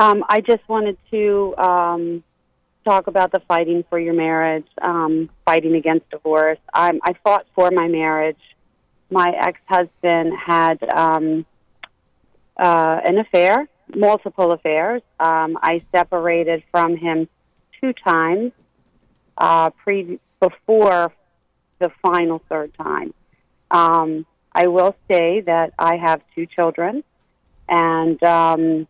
Um, 0.00 0.24
I 0.28 0.40
just 0.40 0.68
wanted 0.68 0.98
to 1.12 1.54
um, 1.56 2.24
talk 2.84 3.06
about 3.06 3.30
the 3.30 3.38
fighting 3.46 3.84
for 3.88 4.00
your 4.00 4.14
marriage, 4.14 4.66
um, 4.82 5.30
fighting 5.44 5.76
against 5.76 6.10
divorce. 6.10 6.58
I'm, 6.74 6.98
I 7.04 7.12
fought 7.22 7.46
for 7.54 7.70
my 7.70 7.86
marriage. 7.86 8.40
My 9.08 9.32
ex 9.40 9.60
husband 9.68 10.32
had 10.36 10.82
um, 10.92 11.46
uh, 12.56 13.00
an 13.04 13.18
affair, 13.18 13.68
multiple 13.94 14.52
affairs. 14.52 15.02
Um, 15.18 15.58
I 15.62 15.82
separated 15.92 16.62
from 16.70 16.96
him 16.96 17.28
two 17.80 17.92
times 17.92 18.52
uh, 19.38 19.70
pre- 19.70 20.20
before 20.40 21.12
the 21.78 21.90
final 22.02 22.40
third 22.48 22.72
time. 22.74 23.12
Um, 23.70 24.26
I 24.54 24.66
will 24.66 24.94
say 25.10 25.40
that 25.40 25.72
I 25.78 25.96
have 25.96 26.20
two 26.34 26.46
children, 26.46 27.02
and 27.68 28.22
um, 28.22 28.86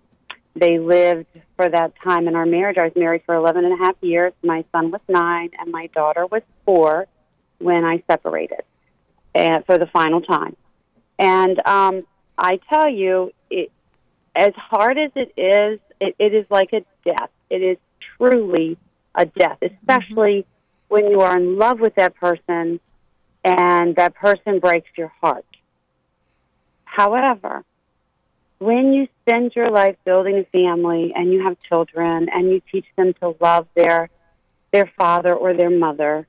they 0.55 0.79
lived 0.79 1.27
for 1.57 1.69
that 1.69 1.93
time 2.03 2.27
in 2.29 2.35
our 2.35 2.47
marriage. 2.47 2.79
I 2.79 2.85
was 2.85 2.93
married 2.97 3.23
for 3.25 3.35
11 3.35 3.65
and 3.65 3.81
a 3.81 3.85
half 3.85 3.97
years. 4.01 4.33
My 4.43 4.65
son 4.73 4.91
was 4.91 5.01
nine, 5.09 5.51
and 5.59 5.71
my 5.71 5.87
daughter 5.89 6.27
was 6.27 6.43
four 6.65 7.07
when 7.59 7.85
I 7.85 8.03
separated 8.11 8.63
and 9.35 9.65
for 9.65 9.79
the 9.79 9.87
final 9.87 10.21
time. 10.21 10.57
And 11.19 11.65
um, 11.67 12.03
I 12.39 12.61
tell 12.73 12.89
you, 12.89 13.33
it, 13.51 13.71
as 14.35 14.53
hard 14.57 14.99
as 14.99 15.11
it 15.15 15.33
is, 15.37 15.81
it, 16.01 16.17
it 16.19 16.35
is 16.35 16.47
like 16.51 16.73
a 16.73 16.85
death. 17.05 17.31
It 17.51 17.63
is 17.63 17.79
truly 18.17 18.79
a 19.15 19.27
death, 19.27 19.59
especially 19.63 20.47
when 20.89 21.11
you 21.11 21.21
are 21.21 21.37
in 21.37 21.59
love 21.59 21.81
with 21.81 21.95
that 21.97 22.15
person 22.17 22.81
and 23.45 23.97
that 23.97 24.15
person 24.15 24.59
breaks 24.59 24.89
your 24.97 25.13
heart. 25.21 25.45
However, 26.85 27.65
when 28.59 28.93
you 28.93 29.09
spend 29.23 29.53
your 29.57 29.71
life 29.71 29.97
building 30.05 30.39
a 30.39 30.45
family 30.45 31.13
and 31.15 31.33
you 31.33 31.43
have 31.43 31.57
children 31.61 32.29
and 32.33 32.51
you 32.51 32.63
teach 32.71 32.87
them 32.97 33.13
to 33.15 33.35
love 33.41 33.67
their 33.75 34.09
their 34.71 34.91
father 34.97 35.35
or 35.35 35.53
their 35.55 35.71
mother, 35.71 36.27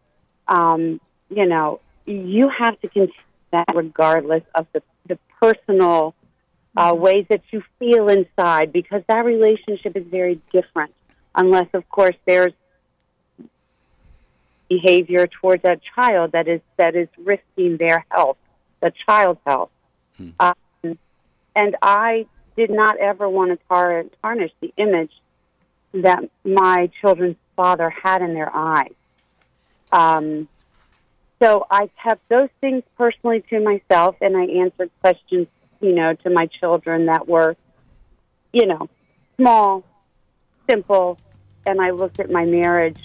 um, 0.47 0.99
you 1.29 1.45
know, 1.45 1.79
you 2.05 2.49
have 2.49 2.79
to 2.81 2.89
continue 2.89 3.13
that 3.51 3.67
regardless 3.73 4.43
of 4.55 4.67
the, 4.73 4.81
the 5.07 5.17
personal 5.41 6.15
uh, 6.75 6.93
ways 6.95 7.25
that 7.29 7.41
you 7.51 7.63
feel 7.79 8.09
inside 8.09 8.73
because 8.73 9.03
that 9.07 9.25
relationship 9.25 9.95
is 9.95 10.05
very 10.07 10.41
different 10.51 10.93
unless 11.35 11.67
of 11.73 11.87
course 11.89 12.15
there's 12.25 12.53
behavior 14.69 15.27
towards 15.27 15.63
that 15.63 15.79
child 15.95 16.31
that 16.31 16.47
is 16.47 16.61
that 16.77 16.95
is 16.95 17.07
risking 17.17 17.77
their 17.77 18.05
health, 18.09 18.37
the 18.81 18.91
child's 19.05 19.39
health. 19.45 19.69
Um, 20.39 20.97
and 21.55 21.75
I 21.81 22.25
did 22.55 22.69
not 22.69 22.97
ever 22.97 23.29
want 23.29 23.51
to 23.51 23.65
tar- 23.67 24.05
tarnish 24.21 24.51
the 24.61 24.73
image 24.77 25.11
that 25.93 26.23
my 26.43 26.89
children's 27.01 27.35
father 27.55 27.89
had 27.89 28.21
in 28.21 28.33
their 28.33 28.53
eyes. 28.53 28.93
Um, 29.91 30.47
so 31.43 31.67
I 31.69 31.89
kept 32.01 32.27
those 32.29 32.47
things 32.61 32.83
personally 32.97 33.43
to 33.49 33.59
myself, 33.59 34.15
and 34.21 34.37
I 34.37 34.45
answered 34.45 34.89
questions, 35.01 35.47
you 35.81 35.93
know, 35.93 36.13
to 36.13 36.29
my 36.29 36.45
children 36.45 37.07
that 37.07 37.27
were, 37.27 37.57
you 38.53 38.65
know, 38.65 38.87
small, 39.37 39.83
simple, 40.69 41.19
and 41.65 41.81
I 41.81 41.89
looked 41.89 42.21
at 42.21 42.31
my 42.31 42.45
marriage 42.45 42.99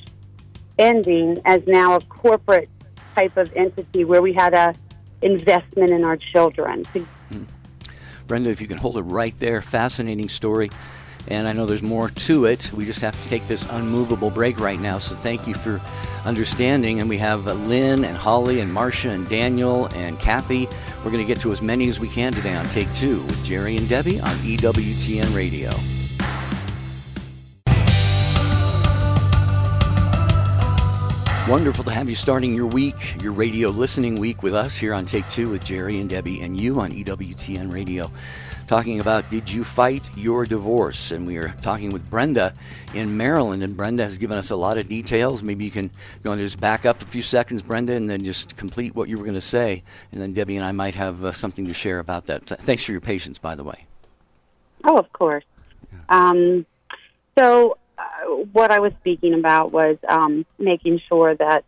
ending 0.79 1.39
as 1.45 1.63
now 1.67 1.97
a 1.97 2.01
corporate 2.01 2.69
type 3.17 3.37
of 3.37 3.53
entity 3.57 4.05
where 4.05 4.23
we 4.23 4.33
had 4.33 4.55
a 4.55 4.73
investment 5.21 5.91
in 5.91 6.05
our 6.05 6.17
children 6.17 6.85
to 6.93 7.05
Brenda, 8.29 8.51
if 8.51 8.61
you 8.61 8.69
can 8.69 8.77
hold 8.77 8.99
it 8.99 9.03
right 9.03 9.37
there, 9.39 9.63
fascinating 9.63 10.29
story. 10.29 10.71
And 11.29 11.47
I 11.47 11.53
know 11.53 11.67
there's 11.67 11.83
more 11.83 12.09
to 12.09 12.47
it. 12.47 12.73
We 12.73 12.85
just 12.85 13.01
have 13.01 13.21
to 13.21 13.29
take 13.29 13.47
this 13.47 13.67
unmovable 13.71 14.31
break 14.31 14.59
right 14.59 14.81
now. 14.81 14.99
So 14.99 15.15
thank 15.15 15.47
you 15.47 15.55
for 15.55 15.81
understanding. 16.25 17.01
And 17.01 17.09
we 17.09 17.19
have 17.19 17.47
Lynn 17.47 18.05
and 18.05 18.17
Holly 18.17 18.61
and 18.61 18.73
Marcia 18.73 19.11
and 19.11 19.29
Daniel 19.29 19.87
and 19.95 20.19
Kathy. 20.19 20.67
We're 21.05 21.11
going 21.11 21.25
to 21.25 21.33
get 21.33 21.41
to 21.41 21.53
as 21.53 21.63
many 21.63 21.89
as 21.89 22.01
we 22.01 22.09
can 22.09 22.33
today 22.33 22.55
on 22.55 22.69
Take 22.69 22.93
Two 22.95 23.21
with 23.23 23.45
Jerry 23.45 23.77
and 23.77 23.89
Debbie 23.89 24.21
on 24.21 24.35
EWTN 24.37 25.35
Radio. 25.35 25.71
Wonderful 31.49 31.85
to 31.85 31.91
have 31.91 32.11
you 32.11 32.15
starting 32.15 32.55
your 32.55 32.67
week, 32.67 33.23
your 33.23 33.33
radio 33.33 33.71
listening 33.71 34.19
week 34.19 34.43
with 34.43 34.55
us 34.55 34.77
here 34.77 34.93
on 34.93 35.07
Take 35.07 35.27
Two 35.29 35.49
with 35.49 35.65
Jerry 35.65 35.99
and 35.99 36.11
Debbie 36.11 36.43
and 36.43 36.55
you 36.55 36.79
on 36.79 36.93
EWTN 36.93 37.73
Radio. 37.73 38.11
Talking 38.69 39.01
about 39.01 39.31
Did 39.31 39.51
You 39.51 39.65
Fight 39.65 40.11
Your 40.15 40.45
Divorce? 40.45 41.11
And 41.11 41.27
we 41.27 41.39
are 41.39 41.49
talking 41.63 41.91
with 41.91 42.11
Brenda 42.11 42.53
in 42.93 43.17
Maryland. 43.17 43.63
And 43.63 43.75
Brenda 43.75 44.03
has 44.03 44.19
given 44.19 44.37
us 44.37 44.51
a 44.51 44.57
lot 44.57 44.77
of 44.77 44.91
details. 44.91 45.43
Maybe 45.43 45.65
you 45.65 45.71
can 45.71 45.85
you 45.85 46.29
want 46.29 46.39
to 46.39 46.45
just 46.45 46.61
back 46.61 46.85
up 46.85 47.01
a 47.01 47.07
few 47.07 47.23
seconds, 47.23 47.63
Brenda, 47.63 47.95
and 47.95 48.11
then 48.11 48.23
just 48.25 48.59
complete 48.59 48.95
what 48.95 49.09
you 49.09 49.17
were 49.17 49.25
going 49.25 49.33
to 49.33 49.41
say. 49.41 49.83
And 50.13 50.21
then 50.21 50.35
Debbie 50.35 50.59
and 50.59 50.67
I 50.67 50.73
might 50.73 50.97
have 50.97 51.25
uh, 51.25 51.33
something 51.33 51.67
to 51.67 51.73
share 51.73 51.99
about 51.99 52.27
that. 52.27 52.45
Thanks 52.45 52.85
for 52.85 52.93
your 52.93 53.01
patience, 53.01 53.39
by 53.39 53.55
the 53.55 53.65
way. 53.65 53.87
Oh, 54.85 54.99
of 54.99 55.11
course. 55.15 55.45
Um, 56.11 56.67
so 57.39 57.79
what 58.53 58.71
I 58.71 58.81
was 58.81 58.93
speaking 59.01 59.33
about 59.33 59.73
was 59.73 59.97
um, 60.07 60.45
making 60.59 61.01
sure 61.09 61.35
that 61.35 61.65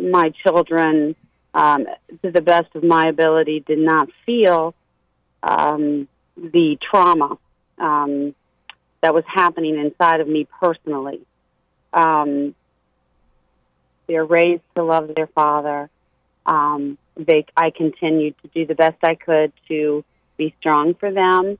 my 0.00 0.30
children, 0.46 1.16
um, 1.52 1.86
to 2.22 2.30
the 2.30 2.42
best 2.42 2.76
of 2.76 2.84
my 2.84 3.08
ability, 3.08 3.64
did 3.66 3.80
not 3.80 4.08
feel 4.24 4.72
um, 5.42 6.06
the 6.36 6.78
trauma 6.90 7.38
um, 7.78 8.34
that 9.02 9.14
was 9.14 9.24
happening 9.26 9.78
inside 9.78 10.20
of 10.20 10.28
me 10.28 10.46
personally. 10.60 11.20
Um, 11.92 12.54
they're 14.06 14.24
raised 14.24 14.62
to 14.74 14.82
love 14.82 15.10
their 15.14 15.28
father. 15.28 15.88
Um, 16.46 16.98
they, 17.16 17.46
I 17.56 17.70
continued 17.70 18.34
to 18.42 18.48
do 18.48 18.66
the 18.66 18.74
best 18.74 18.96
I 19.02 19.14
could 19.14 19.52
to 19.68 20.04
be 20.36 20.54
strong 20.60 20.94
for 20.94 21.12
them, 21.12 21.58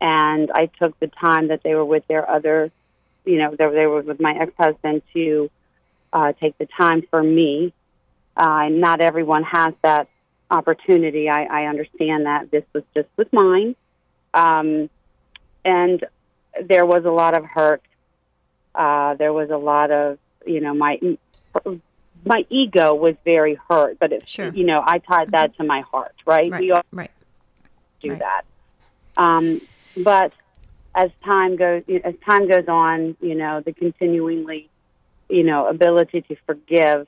and 0.00 0.50
I 0.52 0.66
took 0.80 0.98
the 1.00 1.08
time 1.08 1.48
that 1.48 1.62
they 1.62 1.74
were 1.74 1.84
with 1.84 2.06
their 2.06 2.28
other 2.28 2.70
you 3.24 3.38
know, 3.38 3.50
they, 3.50 3.68
they 3.68 3.86
were 3.86 4.02
with 4.02 4.20
my 4.20 4.34
ex-husband 4.38 5.02
to 5.14 5.50
uh, 6.12 6.32
take 6.40 6.56
the 6.58 6.66
time 6.66 7.02
for 7.10 7.22
me. 7.22 7.72
Uh, 8.36 8.68
not 8.68 9.00
everyone 9.00 9.44
has 9.44 9.74
that 9.82 10.08
opportunity. 10.50 11.28
I, 11.28 11.44
I 11.44 11.66
understand 11.66 12.26
that 12.26 12.50
this 12.50 12.64
was 12.72 12.82
just 12.94 13.08
with 13.16 13.32
mine. 13.32 13.76
Um, 14.34 14.90
and 15.64 16.04
there 16.62 16.86
was 16.86 17.04
a 17.04 17.10
lot 17.10 17.36
of 17.36 17.44
hurt. 17.44 17.82
Uh, 18.74 19.14
there 19.14 19.32
was 19.32 19.50
a 19.50 19.56
lot 19.56 19.90
of, 19.90 20.18
you 20.46 20.60
know, 20.60 20.74
my 20.74 20.98
my 22.24 22.44
ego 22.50 22.94
was 22.94 23.14
very 23.24 23.58
hurt, 23.68 23.98
but 23.98 24.12
it, 24.12 24.28
sure. 24.28 24.50
you 24.50 24.64
know, 24.64 24.82
I 24.84 24.98
tied 24.98 25.32
that 25.32 25.52
mm-hmm. 25.52 25.62
to 25.62 25.68
my 25.68 25.80
heart, 25.80 26.14
right? 26.26 26.50
right. 26.50 26.60
We 26.60 26.70
all 26.70 26.82
right. 26.92 27.10
do 28.00 28.10
right. 28.10 28.18
that. 28.20 28.42
Um, 29.16 29.60
but 29.96 30.32
as 30.94 31.10
time 31.24 31.56
goes 31.56 31.82
as 32.04 32.14
time 32.24 32.48
goes 32.48 32.68
on, 32.68 33.16
you 33.20 33.34
know, 33.34 33.60
the 33.60 33.72
continuingly, 33.72 34.68
you 35.28 35.42
know, 35.42 35.68
ability 35.68 36.22
to 36.22 36.36
forgive, 36.46 37.06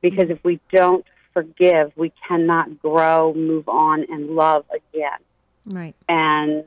because 0.00 0.30
if 0.30 0.42
we 0.44 0.60
don't 0.70 1.04
forgive, 1.32 1.92
we 1.96 2.12
cannot 2.26 2.80
grow, 2.80 3.34
move 3.34 3.68
on, 3.68 4.06
and 4.10 4.30
love 4.30 4.64
again. 4.70 5.18
Right. 5.66 5.94
And 6.08 6.64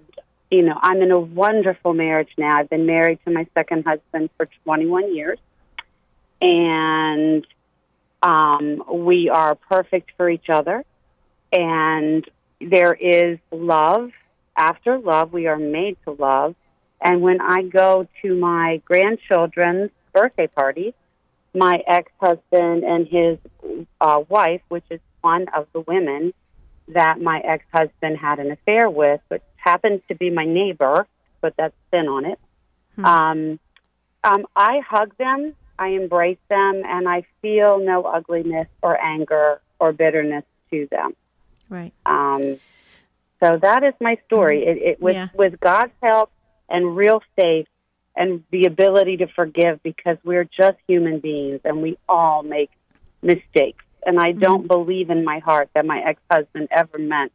you 0.51 0.63
know, 0.63 0.77
I'm 0.81 1.01
in 1.01 1.12
a 1.12 1.19
wonderful 1.19 1.93
marriage 1.93 2.31
now. 2.38 2.57
I've 2.57 2.69
been 2.69 2.85
married 2.85 3.19
to 3.25 3.31
my 3.31 3.45
second 3.53 3.85
husband 3.85 4.29
for 4.35 4.47
21 4.63 5.15
years, 5.15 5.39
and 6.41 7.45
um, 8.23 8.83
we 8.91 9.29
are 9.29 9.55
perfect 9.55 10.12
for 10.17 10.29
each 10.29 10.49
other. 10.49 10.83
And 11.51 12.27
there 12.59 12.93
is 12.93 13.39
love 13.51 14.12
after 14.59 14.99
love, 14.99 15.31
we 15.31 15.47
are 15.47 15.57
made 15.57 15.97
to 16.03 16.12
love. 16.12 16.53
And 17.01 17.21
when 17.21 17.39
I 17.39 17.63
go 17.63 18.07
to 18.21 18.35
my 18.35 18.81
grandchildren's 18.83 19.89
birthday 20.13 20.47
parties, 20.47 20.93
my 21.55 21.81
ex 21.88 22.12
husband 22.19 22.83
and 22.83 23.07
his 23.07 23.38
uh, 24.01 24.21
wife, 24.27 24.62
which 24.67 24.83
is 24.89 24.99
one 25.21 25.47
of 25.55 25.67
the 25.73 25.79
women 25.79 26.33
that 26.89 27.21
my 27.21 27.39
ex 27.39 27.63
husband 27.73 28.17
had 28.17 28.39
an 28.39 28.52
affair 28.52 28.89
with, 28.89 29.21
which 29.28 29.43
happens 29.56 30.02
to 30.08 30.15
be 30.15 30.30
my 30.30 30.45
neighbor, 30.45 31.08
but 31.41 31.54
that's 31.58 31.75
thin 31.91 32.08
on 32.08 32.25
it. 32.25 32.39
Hmm. 32.95 33.06
Um, 33.06 33.60
um, 34.23 34.45
I 34.56 34.82
hug 34.88 35.15
them, 35.17 35.56
I 35.78 35.89
embrace 35.89 36.39
them, 36.49 36.84
and 36.86 37.08
I 37.08 37.23
feel 37.41 37.80
no 37.80 38.04
ugliness 38.04 38.67
or 38.82 39.02
anger 39.02 39.62
or 39.80 39.93
bitterness 39.93 40.43
to 40.71 40.88
them. 40.91 41.15
Right. 41.69 41.93
Um, 42.06 42.58
so 43.41 43.58
that 43.62 43.84
is 43.84 43.93
my 44.02 44.17
story. 44.25 44.62
Mm-hmm. 44.62 44.69
It, 44.69 44.89
it 44.89 45.02
with 45.02 45.15
yeah. 45.15 45.28
with 45.34 45.60
God's 45.60 45.93
help 46.02 46.32
and 46.67 46.95
real 46.95 47.21
faith 47.36 47.67
and 48.15 48.43
the 48.52 48.65
ability 48.65 49.17
to 49.17 49.28
forgive 49.28 49.82
because 49.82 50.17
we're 50.23 50.43
just 50.43 50.78
human 50.88 51.19
beings 51.19 51.62
and 51.63 51.82
we 51.82 51.97
all 52.08 52.43
make 52.43 52.69
mistakes. 53.21 53.84
And 54.05 54.19
I 54.19 54.31
mm-hmm. 54.31 54.39
don't 54.39 54.67
believe 54.67 55.09
in 55.09 55.23
my 55.23 55.39
heart 55.39 55.69
that 55.73 55.85
my 55.85 55.99
ex 55.99 56.21
husband 56.31 56.69
ever 56.71 56.97
meant 56.97 57.31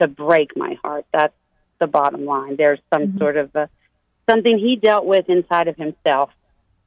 to 0.00 0.08
break 0.08 0.56
my 0.56 0.78
heart. 0.82 1.06
That's 1.12 1.34
the 1.80 1.86
bottom 1.86 2.24
line. 2.24 2.56
There's 2.56 2.80
some 2.92 3.08
mm-hmm. 3.08 3.18
sort 3.18 3.36
of 3.36 3.54
a, 3.54 3.68
something 4.28 4.58
he 4.58 4.76
dealt 4.76 5.04
with 5.04 5.28
inside 5.28 5.68
of 5.68 5.76
himself 5.76 6.30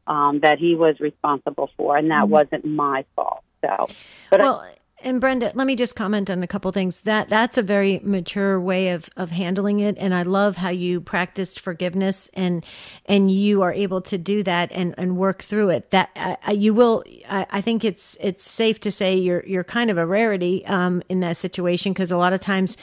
um, 0.06 0.39
that 0.41 0.60
he 0.60 0.75
was 0.75 0.99
responsible 0.99 1.69
for, 1.77 1.97
and 1.97 2.12
that 2.12 2.23
mm-hmm. 2.23 2.32
wasn't 2.32 2.65
my 2.65 3.06
fault. 3.15 3.43
So, 3.62 3.88
but 4.30 4.39
well, 4.39 4.62
I, 4.62 4.75
and 5.08 5.22
Brenda, 5.22 5.54
let 5.56 5.65
me 5.65 5.78
just 5.78 5.96
comment 5.96 6.30
on 6.30 6.43
a 6.43 6.48
couple 6.48 6.70
things. 6.74 7.00
That 7.00 7.30
that's 7.30 7.58
a 7.58 7.62
very 7.62 8.02
mature 8.04 8.60
way 8.60 8.89
of 8.89 9.10
of 9.15 9.32
handling 9.32 9.80
it, 9.80 9.98
and 9.98 10.13
I 10.13 10.24
love 10.24 10.58
how 10.58 10.70
you 10.70 11.00
practiced 11.00 11.62
forgiveness 11.62 12.30
and 12.34 12.65
and 13.06 13.32
you 13.32 13.62
are 13.62 13.72
able 13.72 14.02
to 14.02 14.17
do 14.17 14.43
that 14.43 14.70
and 14.74 14.93
and 14.98 15.15
work 15.15 15.41
through 15.41 15.70
it. 15.70 15.91
That 15.91 16.10
uh, 16.15 16.52
you 16.52 16.74
will. 16.74 17.06
I, 17.30 17.46
I, 17.50 17.62
think 17.62 17.86
it's 17.86 18.17
it's 18.20 18.43
safe 18.43 18.82
to 18.82 18.91
say 18.91 19.15
you're 19.15 19.46
you're 19.48 19.63
kind 19.63 19.89
of 19.89 19.98
a 19.98 20.06
rarity 20.06 20.65
um, 20.65 21.02
in 21.08 21.22
that 21.22 21.38
situation 21.38 21.93
because 21.93 22.12
a 22.12 22.17
lot 22.17 22.34
of 22.34 22.41
times, 22.41 22.76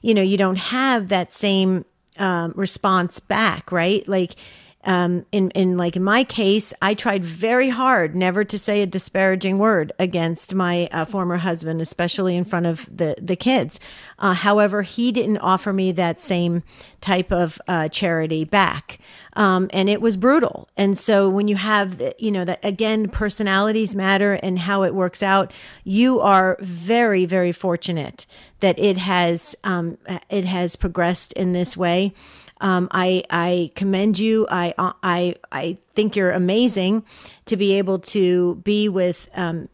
you 0.00 0.14
know, 0.14 0.22
you 0.22 0.38
don't 0.38 0.58
have 0.58 1.08
that 1.08 1.34
same 1.34 1.84
um, 2.18 2.52
response 2.56 3.20
back, 3.20 3.70
right? 3.70 4.06
Like 4.08 4.36
um, 4.86 5.26
in 5.32 5.50
in 5.50 5.76
like 5.76 5.96
in 5.96 6.04
my 6.04 6.22
case, 6.24 6.72
I 6.80 6.94
tried 6.94 7.24
very 7.24 7.68
hard 7.68 8.14
never 8.14 8.44
to 8.44 8.58
say 8.58 8.82
a 8.82 8.86
disparaging 8.86 9.58
word 9.58 9.92
against 9.98 10.54
my 10.54 10.88
uh, 10.92 11.04
former 11.04 11.38
husband, 11.38 11.82
especially 11.82 12.36
in 12.36 12.44
front 12.44 12.66
of 12.66 12.88
the 12.96 13.16
the 13.20 13.36
kids. 13.36 13.80
Uh, 14.20 14.32
however, 14.32 14.82
he 14.82 15.10
didn't 15.10 15.38
offer 15.38 15.72
me 15.72 15.90
that 15.92 16.20
same 16.20 16.62
type 17.00 17.32
of 17.32 17.60
uh, 17.66 17.88
charity 17.88 18.44
back, 18.44 18.98
um, 19.32 19.68
and 19.72 19.90
it 19.90 20.00
was 20.00 20.16
brutal. 20.16 20.68
And 20.76 20.96
so 20.96 21.28
when 21.28 21.48
you 21.48 21.56
have 21.56 22.00
you 22.18 22.30
know 22.30 22.44
that 22.44 22.64
again, 22.64 23.08
personalities 23.08 23.96
matter 23.96 24.34
and 24.34 24.58
how 24.58 24.84
it 24.84 24.94
works 24.94 25.22
out. 25.22 25.52
You 25.82 26.20
are 26.20 26.58
very 26.60 27.24
very 27.24 27.52
fortunate 27.52 28.24
that 28.60 28.78
it 28.78 28.98
has 28.98 29.56
um, 29.64 29.98
it 30.30 30.44
has 30.44 30.76
progressed 30.76 31.32
in 31.32 31.52
this 31.52 31.76
way. 31.76 32.12
Um, 32.60 32.88
I 32.90 33.22
I 33.30 33.70
commend 33.74 34.18
you. 34.18 34.46
I 34.50 34.74
I 34.78 35.36
I 35.52 35.78
think 35.94 36.16
you're 36.16 36.32
amazing 36.32 37.04
to 37.46 37.56
be 37.56 37.74
able 37.74 37.98
to 38.00 38.56
be 38.56 38.88
with. 38.88 39.28
Um, 39.34 39.68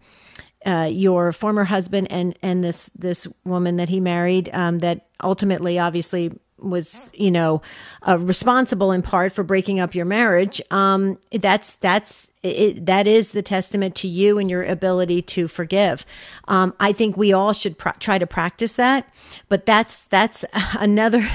uh, 0.64 0.88
your 0.88 1.32
former 1.32 1.64
husband 1.64 2.06
and 2.12 2.38
and 2.40 2.62
this 2.62 2.88
this 2.96 3.26
woman 3.44 3.78
that 3.78 3.88
he 3.88 3.98
married 3.98 4.48
um, 4.52 4.78
that 4.78 5.08
ultimately 5.20 5.76
obviously 5.76 6.30
was 6.62 7.10
you 7.14 7.30
know 7.30 7.60
uh, 8.06 8.18
responsible 8.18 8.92
in 8.92 9.02
part 9.02 9.32
for 9.32 9.42
breaking 9.42 9.80
up 9.80 9.94
your 9.94 10.04
marriage 10.04 10.62
um, 10.70 11.18
that's 11.32 11.74
that's 11.74 12.30
it, 12.42 12.86
that 12.86 13.06
is 13.06 13.32
the 13.32 13.42
testament 13.42 13.94
to 13.94 14.08
you 14.08 14.38
and 14.38 14.50
your 14.50 14.62
ability 14.64 15.20
to 15.22 15.48
forgive 15.48 16.06
um, 16.48 16.74
i 16.80 16.92
think 16.92 17.16
we 17.16 17.32
all 17.32 17.52
should 17.52 17.76
pr- 17.78 17.90
try 17.98 18.18
to 18.18 18.26
practice 18.26 18.76
that 18.76 19.12
but 19.48 19.66
that's 19.66 20.04
that's 20.04 20.44
another 20.78 21.28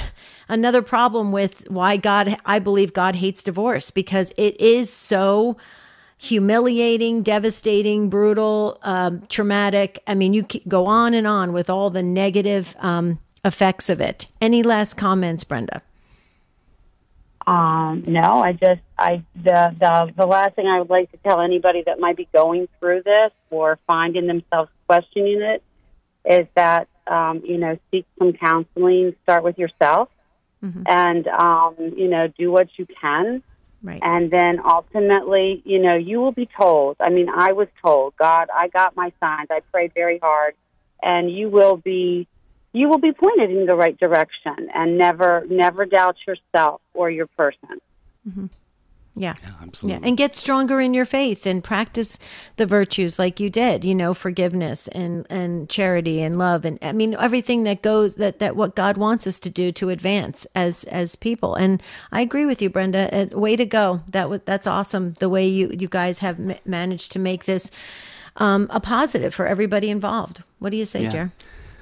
another 0.49 0.81
problem 0.81 1.31
with 1.31 1.69
why 1.69 1.97
God, 1.97 2.37
I 2.45 2.59
believe 2.59 2.93
God 2.93 3.15
hates 3.15 3.43
divorce 3.43 3.91
because 3.91 4.33
it 4.37 4.59
is 4.59 4.91
so 4.91 5.57
humiliating, 6.17 7.21
devastating, 7.21 8.09
brutal, 8.09 8.79
um, 8.81 9.23
traumatic. 9.27 9.99
I 10.07 10.15
mean, 10.15 10.33
you 10.33 10.45
go 10.67 10.87
on 10.87 11.13
and 11.13 11.27
on 11.27 11.53
with 11.53 11.69
all 11.69 11.89
the 11.89 12.03
negative 12.03 12.75
um, 12.79 13.19
effects 13.45 13.89
of 13.89 14.01
it. 14.01 14.27
Any 14.41 14.63
last 14.63 14.95
comments, 14.95 15.43
Brenda? 15.43 15.81
Um, 17.45 18.03
no, 18.05 18.41
I 18.41 18.51
just 18.51 18.81
I 18.97 19.23
the 19.33 19.73
the 19.79 20.11
the 20.17 20.25
last 20.25 20.55
thing 20.55 20.67
I 20.67 20.79
would 20.79 20.89
like 20.89 21.09
to 21.11 21.17
tell 21.17 21.39
anybody 21.39 21.81
that 21.85 21.97
might 21.97 22.17
be 22.17 22.27
going 22.33 22.67
through 22.77 23.03
this 23.03 23.31
or 23.49 23.79
finding 23.87 24.27
themselves 24.27 24.69
questioning 24.85 25.41
it 25.41 25.63
is 26.29 26.45
that 26.55 26.89
um, 27.07 27.41
you 27.45 27.57
know 27.57 27.77
seek 27.89 28.05
some 28.19 28.33
counseling. 28.33 29.15
Start 29.23 29.45
with 29.45 29.57
yourself 29.57 30.09
mm-hmm. 30.63 30.83
and 30.87 31.27
um, 31.27 31.75
you 31.95 32.07
know 32.07 32.27
do 32.27 32.51
what 32.51 32.69
you 32.77 32.85
can. 33.01 33.43
Right. 33.83 33.99
And 34.01 34.31
then 34.31 34.59
ultimately 34.65 35.61
you 35.65 35.79
know 35.79 35.95
you 35.95 36.19
will 36.19 36.31
be 36.31 36.49
told. 36.59 36.97
I 36.99 37.09
mean 37.09 37.29
i 37.29 37.51
was 37.53 37.67
told 37.81 38.15
god 38.17 38.49
i 38.53 38.67
got 38.67 38.95
my 38.95 39.11
signs. 39.19 39.47
I 39.51 39.61
prayed 39.71 39.93
very 39.93 40.19
hard. 40.19 40.55
And 41.01 41.31
you 41.31 41.49
will 41.49 41.77
be 41.77 42.27
you 42.73 42.89
will 42.89 42.99
be 42.99 43.11
pointed 43.11 43.51
in 43.51 43.65
the 43.65 43.75
right 43.75 43.97
direction 43.99 44.69
and 44.73 44.97
never 44.97 45.45
never 45.49 45.85
doubt 45.85 46.17
yourself 46.27 46.81
or 46.93 47.09
your 47.09 47.27
person. 47.27 47.81
Mm-hmm. 48.27 48.47
Yeah. 49.19 49.33
Yeah, 49.43 49.51
absolutely. 49.63 50.07
And 50.07 50.15
get 50.17 50.35
stronger 50.35 50.79
in 50.79 50.93
your 50.93 51.05
faith 51.05 51.45
and 51.45 51.63
practice 51.63 52.19
the 52.57 52.65
virtues 52.65 53.17
like 53.17 53.39
you 53.39 53.49
did, 53.49 53.83
you 53.83 53.95
know, 53.95 54.13
forgiveness 54.13 54.87
and, 54.89 55.25
and 55.29 55.67
charity 55.69 56.21
and 56.21 56.37
love 56.37 56.65
and 56.65 56.77
I 56.81 56.91
mean 56.93 57.15
everything 57.19 57.63
that 57.63 57.81
goes 57.81 58.15
that, 58.15 58.37
that 58.39 58.55
what 58.55 58.75
God 58.75 58.97
wants 58.97 59.25
us 59.25 59.39
to 59.39 59.49
do 59.49 59.71
to 59.73 59.89
advance 59.89 60.45
as 60.53 60.83
as 60.85 61.15
people. 61.15 61.55
And 61.55 61.81
I 62.11 62.21
agree 62.21 62.45
with 62.45 62.61
you, 62.61 62.69
Brenda. 62.69 63.09
Uh, 63.11 63.37
way 63.37 63.55
to 63.55 63.65
go. 63.65 64.01
That 64.09 64.45
that's 64.45 64.67
awesome 64.67 65.13
the 65.19 65.29
way 65.29 65.47
you 65.47 65.71
you 65.77 65.87
guys 65.87 66.19
have 66.19 66.39
m- 66.39 66.57
managed 66.65 67.11
to 67.13 67.19
make 67.19 67.45
this 67.45 67.71
um, 68.37 68.67
a 68.69 68.79
positive 68.79 69.33
for 69.33 69.47
everybody 69.47 69.89
involved. 69.89 70.43
What 70.59 70.69
do 70.69 70.77
you 70.77 70.85
say, 70.85 71.03
Yeah. 71.03 71.09
Jer? 71.09 71.31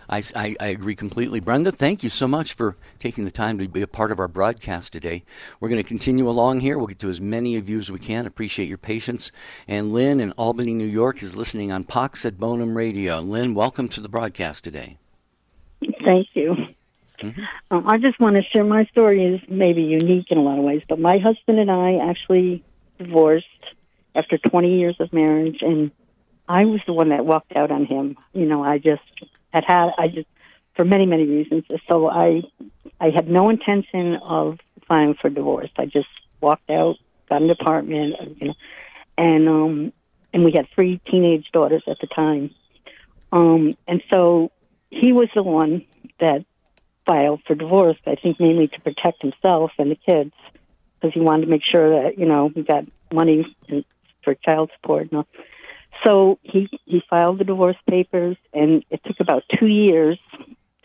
I, 0.10 0.22
I, 0.36 0.56
I 0.60 0.68
agree 0.68 0.96
completely. 0.96 1.40
Brenda, 1.40 1.72
thank 1.72 2.04
you 2.04 2.10
so 2.10 2.28
much 2.28 2.54
for 2.54 2.76
taking 3.00 3.26
the 3.26 3.32
time 3.32 3.58
to 3.58 3.68
be 3.68 3.82
a 3.82 3.88
part 3.88 4.12
of 4.12 4.20
our 4.20 4.28
broadcast 4.28 4.94
today. 4.94 5.24
We're 5.60 5.70
going 5.70 5.82
to 5.82 5.88
continue 5.88 6.30
along 6.30 6.62
here. 6.62 6.78
We'll 6.78 6.88
get 6.88 7.00
to 7.00 7.10
as 7.10 7.22
many 7.22 7.56
of 7.56 7.68
you 7.68 7.78
as 7.78 7.92
we 7.92 8.00
can. 8.00 8.26
Appreciate 8.26 8.70
your 8.70 8.78
patience. 8.78 9.32
And 9.68 9.94
Lynn 9.94 10.20
in 10.20 10.32
Albany, 10.34 10.74
New 10.74 10.86
York 10.86 11.24
is 11.24 11.36
listening 11.36 11.72
on 11.72 11.84
Pax 11.84 12.26
et 12.26 12.38
Bonum 12.38 12.76
Radio. 12.76 13.20
Lynn, 13.20 13.54
welcome 13.54 13.88
to 13.90 14.02
the 14.02 14.10
broadcast 14.10 14.64
today. 14.64 14.98
Thank 16.04 16.28
you. 16.34 16.56
Um, 17.72 17.88
I 17.88 17.98
just 17.98 18.20
want 18.20 18.36
to 18.36 18.44
share 18.44 18.64
my 18.64 18.86
story 18.86 19.24
is 19.24 19.42
maybe 19.50 19.82
unique 19.82 20.28
in 20.30 20.38
a 20.38 20.42
lot 20.42 20.60
of 20.60 20.64
ways, 20.64 20.84
but 20.88 21.00
my 21.00 21.18
husband 21.18 21.60
and 21.60 21.72
I 21.72 21.96
actually 21.96 22.64
divorced 23.00 23.46
after 24.14 24.38
20 24.38 24.78
years 24.78 24.96
of 25.00 25.12
marriage, 25.12 25.60
and 25.62 25.92
I 26.48 26.66
was 26.66 26.82
the 26.86 26.94
one 26.94 27.10
that 27.10 27.26
walked 27.26 27.56
out 27.56 27.72
on 27.72 27.86
him. 27.86 28.18
You 28.34 28.46
know, 28.46 28.64
I 28.64 28.78
just 28.78 29.02
had 29.56 29.64
had 29.66 29.90
I 29.98 30.08
just 30.10 30.28
for 30.76 30.86
many 30.86 31.06
many 31.06 31.26
reasons. 31.26 31.64
So 31.90 32.08
I 32.10 32.44
I 33.00 33.10
had 33.10 33.30
no 33.30 33.50
intention 33.50 34.16
of 34.16 34.60
filing 34.88 35.16
for 35.16 35.30
divorce. 35.30 35.72
I 35.78 35.86
just 35.86 36.08
walked 36.42 36.70
out, 36.70 36.98
got 37.30 37.42
an 37.42 37.50
apartment, 37.50 38.16
you 38.42 38.48
know, 38.50 38.54
and 39.18 39.50
um 39.50 39.94
and 40.34 40.44
we 40.44 40.52
had 40.56 40.68
three 40.76 41.00
teenage 41.10 41.50
daughters 41.54 41.84
at 41.88 41.98
the 42.00 42.08
time. 42.08 42.54
Um, 43.32 43.74
and 43.88 44.04
so 44.12 44.52
he 44.90 45.14
was 45.14 45.30
the 45.34 45.44
one 45.44 45.86
that 46.20 46.46
filed 47.06 47.42
for 47.48 47.56
divorce. 47.56 47.98
I 48.06 48.16
think 48.16 48.40
mainly 48.40 48.68
to 48.68 48.82
protect 48.82 49.22
himself 49.22 49.72
and 49.78 49.90
the 49.90 49.96
kids, 49.96 50.34
because 51.00 51.14
he 51.14 51.22
wanted 51.22 51.46
to 51.46 51.52
make 51.52 51.64
sure 51.64 52.04
that 52.04 52.18
you 52.20 52.26
know 52.26 52.50
he 52.54 52.64
got 52.64 52.84
money 53.14 53.56
for 54.24 54.36
child 54.36 54.72
support. 54.76 55.04
And 55.12 55.20
all. 55.20 55.28
So 56.04 56.40
he 56.44 56.70
he 56.86 57.02
filed 57.10 57.40
the 57.40 57.44
divorce 57.44 57.78
papers, 57.90 58.38
and 58.54 58.84
it 58.90 59.02
took 59.06 59.20
about 59.20 59.44
two 59.60 59.68
years 59.68 60.20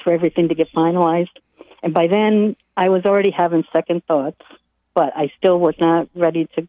for 0.02 0.12
everything 0.12 0.48
to 0.48 0.54
get 0.54 0.72
finalized. 0.72 1.36
And 1.82 1.92
by 1.94 2.06
then, 2.06 2.56
I 2.76 2.88
was 2.88 3.04
already 3.04 3.30
having 3.30 3.64
second 3.72 4.04
thoughts, 4.06 4.40
but 4.94 5.12
I 5.16 5.32
still 5.38 5.58
was 5.58 5.74
not 5.78 6.08
ready 6.14 6.46
to 6.56 6.68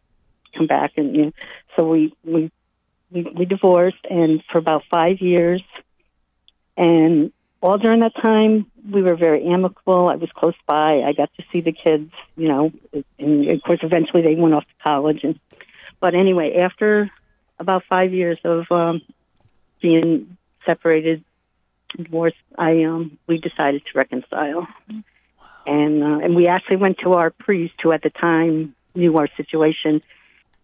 come 0.56 0.66
back. 0.66 0.92
And 0.96 1.16
you 1.16 1.24
know, 1.26 1.32
so 1.76 1.88
we 1.88 2.14
we 2.24 2.50
we, 3.10 3.22
we 3.22 3.44
divorced, 3.44 4.04
and 4.08 4.42
for 4.50 4.58
about 4.58 4.84
five 4.90 5.20
years, 5.20 5.62
and 6.76 7.32
all 7.62 7.78
during 7.78 8.00
that 8.00 8.14
time, 8.20 8.66
we 8.90 9.02
were 9.02 9.14
very 9.14 9.46
amicable. 9.46 10.08
I 10.08 10.16
was 10.16 10.30
close 10.34 10.54
by. 10.66 11.02
I 11.02 11.12
got 11.12 11.30
to 11.36 11.44
see 11.52 11.60
the 11.60 11.72
kids, 11.72 12.10
you 12.36 12.48
know, 12.48 12.72
and 13.18 13.48
of 13.52 13.62
course, 13.62 13.80
eventually 13.82 14.22
they 14.22 14.34
went 14.34 14.54
off 14.54 14.64
to 14.64 14.74
college. 14.82 15.20
And 15.22 15.38
but 16.00 16.14
anyway, 16.14 16.56
after 16.56 17.10
about 17.62 17.84
five 17.88 18.12
years 18.12 18.38
of 18.44 18.70
um, 18.70 19.00
being 19.80 20.36
separated, 20.66 21.24
divorced, 21.96 22.36
I 22.58 22.82
um, 22.84 23.18
we 23.26 23.38
decided 23.38 23.82
to 23.86 23.98
reconcile, 23.98 24.66
and 25.66 26.02
uh, 26.02 26.18
and 26.24 26.36
we 26.36 26.48
actually 26.48 26.76
went 26.76 26.98
to 26.98 27.12
our 27.14 27.30
priest, 27.30 27.74
who 27.82 27.92
at 27.92 28.02
the 28.02 28.10
time 28.10 28.74
knew 28.94 29.16
our 29.16 29.28
situation, 29.36 30.02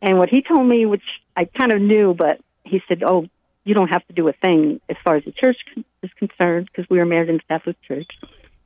and 0.02 0.18
what 0.18 0.28
he 0.28 0.42
told 0.42 0.66
me, 0.66 0.84
which 0.84 1.08
I 1.34 1.46
kind 1.46 1.72
of 1.72 1.80
knew, 1.80 2.14
but 2.14 2.40
he 2.64 2.82
said, 2.88 3.02
"Oh, 3.06 3.26
you 3.64 3.74
don't 3.74 3.88
have 3.88 4.06
to 4.08 4.12
do 4.12 4.28
a 4.28 4.32
thing 4.32 4.80
as 4.88 4.96
far 5.04 5.16
as 5.16 5.24
the 5.24 5.32
church 5.32 5.58
is 6.02 6.10
concerned 6.18 6.68
because 6.70 6.90
we 6.90 6.98
were 6.98 7.06
married 7.06 7.30
in 7.30 7.36
the 7.36 7.48
Catholic 7.48 7.80
Church." 7.82 8.10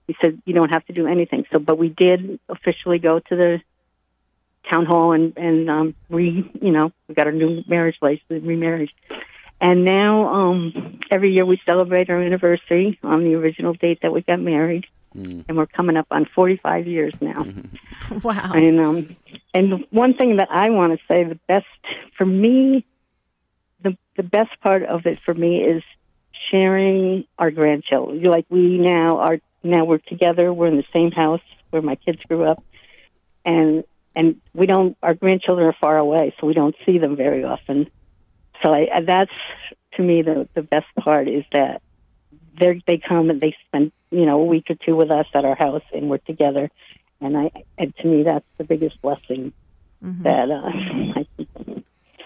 He 0.08 0.16
said, 0.20 0.42
"You 0.46 0.54
don't 0.54 0.70
have 0.70 0.86
to 0.86 0.92
do 0.92 1.06
anything." 1.06 1.44
So, 1.52 1.58
but 1.58 1.78
we 1.78 1.90
did 1.90 2.40
officially 2.48 2.98
go 2.98 3.20
to 3.20 3.36
the 3.36 3.60
town 4.70 4.86
hall 4.86 5.12
and 5.12 5.36
and 5.36 5.70
um, 5.70 5.94
re, 6.10 6.50
you 6.60 6.72
know, 6.72 6.92
we 7.08 7.14
got 7.14 7.26
our 7.26 7.32
new 7.32 7.62
marriage 7.66 7.96
license, 8.00 8.22
remarried, 8.44 8.90
and 9.60 9.84
now 9.84 10.28
um, 10.28 11.00
every 11.10 11.32
year 11.34 11.44
we 11.44 11.60
celebrate 11.64 12.10
our 12.10 12.20
anniversary 12.20 12.98
on 13.02 13.24
the 13.24 13.34
original 13.34 13.74
date 13.74 14.00
that 14.02 14.12
we 14.12 14.22
got 14.22 14.40
married, 14.40 14.86
and 15.48 15.56
we're 15.56 15.66
coming 15.66 15.96
up 15.96 16.06
on 16.10 16.26
45 16.34 16.86
years 16.86 17.14
now. 17.20 17.46
Wow. 18.22 18.52
And 18.54 18.80
um, 18.80 19.16
and 19.54 19.86
one 19.90 20.14
thing 20.14 20.36
that 20.36 20.48
I 20.50 20.70
want 20.70 20.98
to 20.98 21.06
say, 21.06 21.24
the 21.24 21.38
best 21.46 21.66
for 22.18 22.26
me, 22.26 22.84
the 23.82 23.96
the 24.16 24.22
best 24.22 24.50
part 24.60 24.82
of 24.82 25.06
it 25.06 25.20
for 25.24 25.32
me 25.32 25.62
is 25.62 25.82
sharing 26.50 27.24
our 27.38 27.50
grandchildren. 27.50 28.22
Like 28.24 28.46
we 28.50 28.78
now 28.78 29.18
are 29.18 29.38
now 29.62 29.84
we're 29.84 29.98
together. 29.98 30.52
We're 30.52 30.66
in 30.66 30.76
the 30.76 30.84
same 30.94 31.12
house 31.12 31.40
where 31.70 31.80
my 31.80 31.94
kids 31.94 32.20
grew 32.28 32.44
up, 32.44 32.62
and 33.44 33.84
and 34.14 34.40
we 34.54 34.66
don't. 34.66 34.96
Our 35.02 35.14
grandchildren 35.14 35.66
are 35.66 35.76
far 35.80 35.96
away, 35.98 36.34
so 36.40 36.46
we 36.46 36.54
don't 36.54 36.74
see 36.86 36.98
them 36.98 37.16
very 37.16 37.44
often. 37.44 37.90
So 38.64 38.72
I, 38.72 39.00
that's 39.06 39.32
to 39.94 40.02
me 40.02 40.22
the 40.22 40.48
the 40.54 40.62
best 40.62 40.86
part 40.98 41.28
is 41.28 41.44
that 41.52 41.82
they 42.58 42.82
they 42.86 42.98
come 42.98 43.30
and 43.30 43.40
they 43.40 43.54
spend 43.66 43.92
you 44.10 44.26
know 44.26 44.40
a 44.40 44.44
week 44.44 44.66
or 44.70 44.76
two 44.84 44.96
with 44.96 45.10
us 45.10 45.26
at 45.34 45.44
our 45.44 45.56
house, 45.56 45.82
and 45.92 46.08
we're 46.08 46.18
together. 46.18 46.70
And 47.20 47.36
I 47.36 47.50
and 47.78 47.94
to 47.96 48.06
me 48.06 48.24
that's 48.24 48.46
the 48.58 48.64
biggest 48.64 49.00
blessing 49.00 49.52
that 50.24 50.50
uh, 50.50 50.66
I 51.20 51.26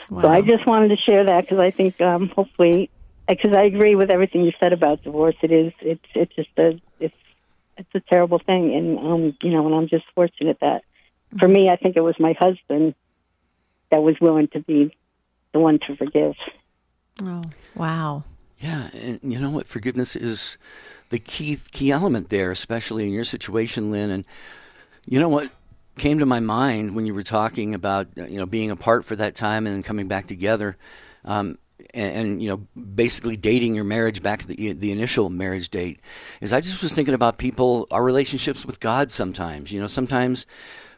so 0.09 0.29
I 0.29 0.40
just 0.40 0.66
wanted 0.66 0.88
to 0.88 0.96
share 0.96 1.25
that 1.25 1.42
because 1.42 1.59
I 1.59 1.70
think 1.70 2.01
um, 2.01 2.29
hopefully, 2.35 2.90
because 3.29 3.53
I 3.57 3.64
agree 3.64 3.96
with 3.96 4.11
everything 4.11 4.44
you 4.44 4.53
said 4.61 4.72
about 4.72 5.03
divorce. 5.03 5.35
It 5.42 5.51
is 5.51 5.72
it's 5.81 6.05
it's 6.14 6.35
just 6.35 6.49
a 6.59 6.81
it's 7.01 7.14
it's 7.77 7.94
a 7.94 8.01
terrible 8.01 8.38
thing, 8.38 8.75
and 8.75 8.99
um, 8.99 9.37
you 9.42 9.51
know, 9.51 9.66
and 9.66 9.75
I'm 9.75 9.88
just 9.88 10.05
fortunate 10.14 10.59
that 10.61 10.83
for 11.39 11.49
me, 11.49 11.69
I 11.69 11.77
think 11.77 11.97
it 11.97 12.03
was 12.03 12.15
my 12.19 12.35
husband 12.39 12.95
that 13.91 14.03
was 14.03 14.17
willing 14.21 14.49
to 14.49 14.61
be 14.61 14.97
the 15.53 15.61
one 15.61 15.79
to 15.87 15.97
forgive. 15.97 16.35
Oh, 17.23 17.43
wow. 17.75 18.25
Yeah, 18.59 18.89
and 18.95 19.21
you 19.23 19.39
know 19.39 19.51
what? 19.51 19.67
Forgiveness 19.67 20.17
is 20.17 20.57
the 21.11 21.19
key 21.19 21.59
key 21.73 21.93
element 21.93 22.31
there, 22.31 22.51
especially 22.51 23.07
in 23.07 23.12
your 23.12 23.25
situation, 23.25 23.91
Lynn. 23.91 24.11
And 24.11 24.25
you 25.05 25.21
know 25.21 25.29
what 25.29 25.51
came 25.99 26.19
to 26.19 26.27
my 26.27 26.41
mind 26.41 26.95
when 26.95 27.07
you 27.07 27.15
were 27.15 27.23
talking 27.23 27.75
about 27.75 28.09
uh, 28.19 28.25
you 28.25 28.39
know 28.39 28.47
being 28.47 28.71
apart 28.71 29.05
for 29.05 29.15
that 29.17 29.35
time 29.35 29.67
and 29.67 29.77
then 29.77 29.83
coming 29.83 30.09
back 30.09 30.27
together, 30.27 30.79
um, 31.27 31.59
and, 31.93 32.17
and 32.17 32.43
you 32.43 32.49
know 32.49 32.57
basically 32.81 33.37
dating 33.37 33.75
your 33.75 33.85
marriage 33.85 34.23
back 34.23 34.41
to 34.41 34.47
the 34.47 34.73
the 34.73 34.91
initial 34.91 35.29
marriage 35.29 35.69
date. 35.69 36.01
Is 36.41 36.55
I 36.55 36.61
just 36.61 36.83
was 36.83 36.95
thinking 36.95 37.15
about 37.15 37.37
people, 37.37 37.87
our 37.91 38.03
relationships 38.03 38.65
with 38.65 38.81
God. 38.81 39.11
Sometimes, 39.11 39.71
you 39.71 39.81
know, 39.81 39.87
sometimes 39.87 40.47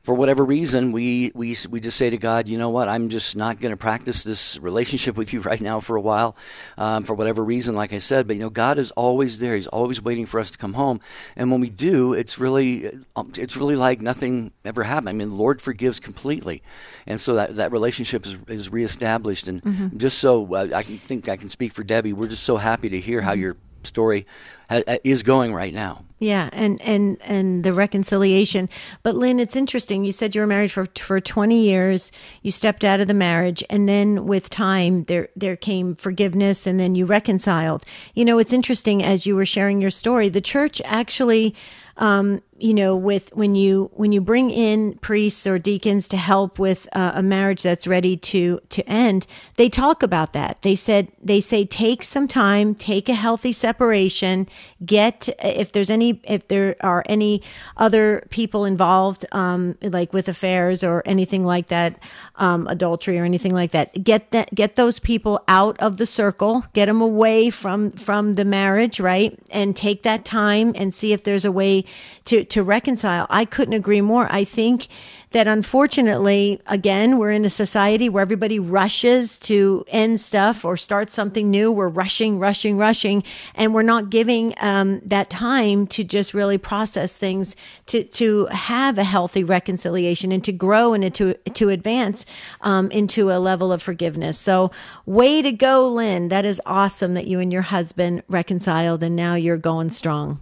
for 0.03 0.15
whatever 0.15 0.45
reason, 0.45 0.93
we, 0.93 1.33
we, 1.35 1.57
we 1.71 1.81
just 1.81 1.97
say 1.97 2.11
to 2.11 2.17
God, 2.17 2.49
you 2.49 2.59
know 2.59 2.71
what, 2.71 2.89
I'm 2.89 3.09
just 3.09 3.37
not 3.37 3.61
going 3.61 3.73
to 3.73 3.77
practice 3.77 4.25
this 4.25 4.59
relationship 4.59 5.17
with 5.17 5.33
you 5.33 5.41
right 5.49 5.61
now 5.61 5.81
for 5.81 5.97
a 5.97 6.01
while, 6.01 6.37
um, 6.77 7.05
for 7.05 7.15
whatever 7.15 7.45
reason, 7.45 7.75
like 7.75 7.93
I 7.93 7.99
said. 7.99 8.27
But, 8.27 8.37
you 8.37 8.43
know, 8.43 8.51
God 8.51 8.79
is 8.79 8.91
always 8.93 9.39
there. 9.39 9.55
He's 9.55 9.67
always 9.67 10.03
waiting 10.03 10.27
for 10.27 10.41
us 10.41 10.51
to 10.51 10.59
come 10.59 10.75
home. 10.75 11.01
And 11.37 11.51
when 11.51 11.61
we 11.61 11.71
do, 11.71 12.13
it's 12.13 12.39
really, 12.39 12.91
um, 13.17 13.33
it's 13.39 13.57
really 13.57 13.77
like 13.77 14.01
nothing 14.01 14.53
ever 14.65 14.85
happened. 14.85 15.09
I 15.09 15.13
mean, 15.13 15.29
the 15.29 15.35
Lord 15.35 15.61
forgives 15.61 16.01
completely. 16.01 16.63
And 17.07 17.19
so 17.19 17.35
that, 17.35 17.57
that 17.57 17.73
relationship 17.73 18.27
is, 18.27 18.37
is 18.49 18.71
reestablished. 18.71 19.49
And 19.49 19.63
just 19.99 20.19
so 20.19 20.55
uh, 20.55 20.69
I 20.75 20.83
can 20.83 20.99
think 20.99 21.29
I 21.29 21.37
can 21.37 21.51
speak 21.51 21.73
for 21.73 21.85
Debbie, 21.85 22.13
we're 22.13 22.29
just 22.29 22.45
so 22.45 22.57
happy 22.57 22.89
to 22.91 23.01
hear 23.01 23.21
how 23.21 23.33
your 23.33 23.57
story 23.83 24.27
ha- 24.71 24.83
is 25.05 25.23
going 25.23 25.55
right 25.55 25.73
now. 25.73 26.05
Yeah, 26.21 26.51
and 26.53 26.83
and 26.83 27.17
and 27.23 27.63
the 27.63 27.73
reconciliation. 27.73 28.69
But 29.05 29.15
Lynn, 29.15 29.39
it's 29.39 29.55
interesting. 29.55 30.05
You 30.05 30.11
said 30.11 30.35
you 30.35 30.41
were 30.41 30.49
married 30.49 30.73
for 30.73 30.87
for 30.99 31.21
20 31.21 31.61
years. 31.61 32.11
You 32.43 32.51
stepped 32.51 32.85
out 32.85 33.01
of 33.01 33.07
the 33.07 33.15
marriage 33.15 33.63
and 33.71 33.89
then 33.89 34.27
with 34.27 34.51
time 34.51 35.05
there 35.05 35.29
there 35.37 35.55
came 35.55 35.95
forgiveness 35.95 36.67
and 36.67 36.81
then 36.81 36.97
you 36.97 37.07
reconciled. 37.07 37.85
You 38.15 38.25
know, 38.25 38.39
it's 38.39 38.53
interesting 38.53 39.03
as 39.03 39.27
you 39.27 39.37
were 39.37 39.47
sharing 39.47 39.81
your 39.81 39.91
story, 39.91 40.29
the 40.29 40.41
church 40.41 40.83
actually 40.85 41.55
um, 41.99 42.43
you 42.61 42.75
know, 42.75 42.97
with 42.97 43.35
when 43.35 43.55
you 43.55 43.91
when 43.95 44.11
you 44.11 44.21
bring 44.21 44.51
in 44.51 44.95
priests 44.99 45.47
or 45.47 45.59
deacons 45.59 46.09
to 46.09 46.17
help 46.17 46.59
with 46.59 46.89
uh, 46.93 47.13
a 47.15 47.23
marriage 47.23 47.63
that's 47.63 47.87
ready 47.87 48.17
to 48.17 48.61
to 48.71 48.89
end, 48.89 49.27
they 49.57 49.69
talk 49.69 50.03
about 50.03 50.33
that. 50.33 50.63
They 50.63 50.75
said 50.75 51.09
they 51.23 51.41
say 51.41 51.65
take 51.65 52.03
some 52.03 52.27
time, 52.27 52.75
take 52.75 53.09
a 53.09 53.15
healthy 53.15 53.53
separation, 53.53 54.49
get 54.85 55.29
if 55.43 55.73
there's 55.73 55.91
any 55.91 56.21
if 56.25 56.49
there 56.49 56.75
are 56.81 57.05
any 57.07 57.43
other 57.77 58.27
people 58.31 58.65
involved, 58.65 59.25
um, 59.31 59.77
like 59.81 60.13
with 60.13 60.29
affairs 60.29 60.83
or 60.83 61.03
anything 61.07 61.45
like 61.45 61.69
that, 61.69 62.03
um, 62.37 62.67
adultery 62.67 63.19
or 63.19 63.25
anything 63.25 63.55
like 63.55 63.71
that, 63.71 64.03
get 64.03 64.33
that 64.33 64.53
get 64.55 64.75
those 64.75 64.99
people 64.99 65.43
out 65.47 65.79
of 65.79 65.99
the 65.99 66.07
circle, 66.07 66.65
get 66.73 66.87
them 66.87 67.01
away 67.01 67.51
from 67.51 67.93
from 67.93 68.35
the 68.35 68.45
marriage, 68.45 68.99
right, 68.99 69.39
and 69.53 69.77
take 69.77 70.03
that 70.03 70.25
time 70.25 70.73
and 70.75 70.93
see 70.93 71.13
if 71.13 71.23
there's 71.23 71.45
a 71.45 71.53
way 71.53 71.85
to 72.25 72.48
to 72.51 72.63
reconcile. 72.63 73.27
I 73.31 73.45
couldn't 73.45 73.75
agree 73.75 74.01
more. 74.01 74.31
I 74.31 74.45
think 74.45 74.89
that 75.31 75.47
unfortunately, 75.47 76.61
again, 76.67 77.19
we're 77.19 77.31
in 77.31 77.45
a 77.45 77.51
society 77.51 78.09
where 78.09 78.23
everybody 78.23 78.59
rushes 78.59 79.39
to 79.41 79.85
end 79.89 80.21
stuff 80.21 80.65
or 80.65 80.77
start 80.77 81.11
something 81.11 81.51
new. 81.51 81.71
We're 81.71 81.89
rushing, 81.89 82.39
rushing, 82.39 82.79
rushing, 82.79 83.23
and 83.55 83.75
we're 83.75 83.83
not 83.83 84.09
giving 84.09 84.55
um, 84.59 85.01
that 85.05 85.29
time 85.29 85.87
to 85.89 86.03
just 86.03 86.33
really 86.33 86.57
process 86.57 87.17
things, 87.17 87.57
to 87.87 88.05
to 88.05 88.47
have 88.47 88.97
a 88.97 89.05
healthy 89.05 89.45
reconciliation 89.45 90.33
and 90.33 90.43
to 90.45 90.53
grow 90.53 90.95
and 90.95 91.15
to 91.15 91.35
to 91.35 91.69
advance 91.69 92.25
um, 92.63 92.91
into 92.91 93.31
a 93.31 93.39
level 93.39 93.71
of 93.71 93.83
forgiveness. 93.83 94.39
So, 94.39 94.71
way 95.05 95.43
to 95.43 95.53
go, 95.53 95.87
Lynn! 95.89 96.29
That 96.29 96.47
is 96.47 96.63
awesome 96.65 97.15
that 97.15 97.27
you 97.27 97.39
and 97.39 97.53
your 97.53 97.63
husband 97.63 98.23
reconciled, 98.29 99.03
and 99.03 99.15
now 99.15 99.35
you're 99.35 99.59
going 99.59 99.91
strong. 99.91 100.41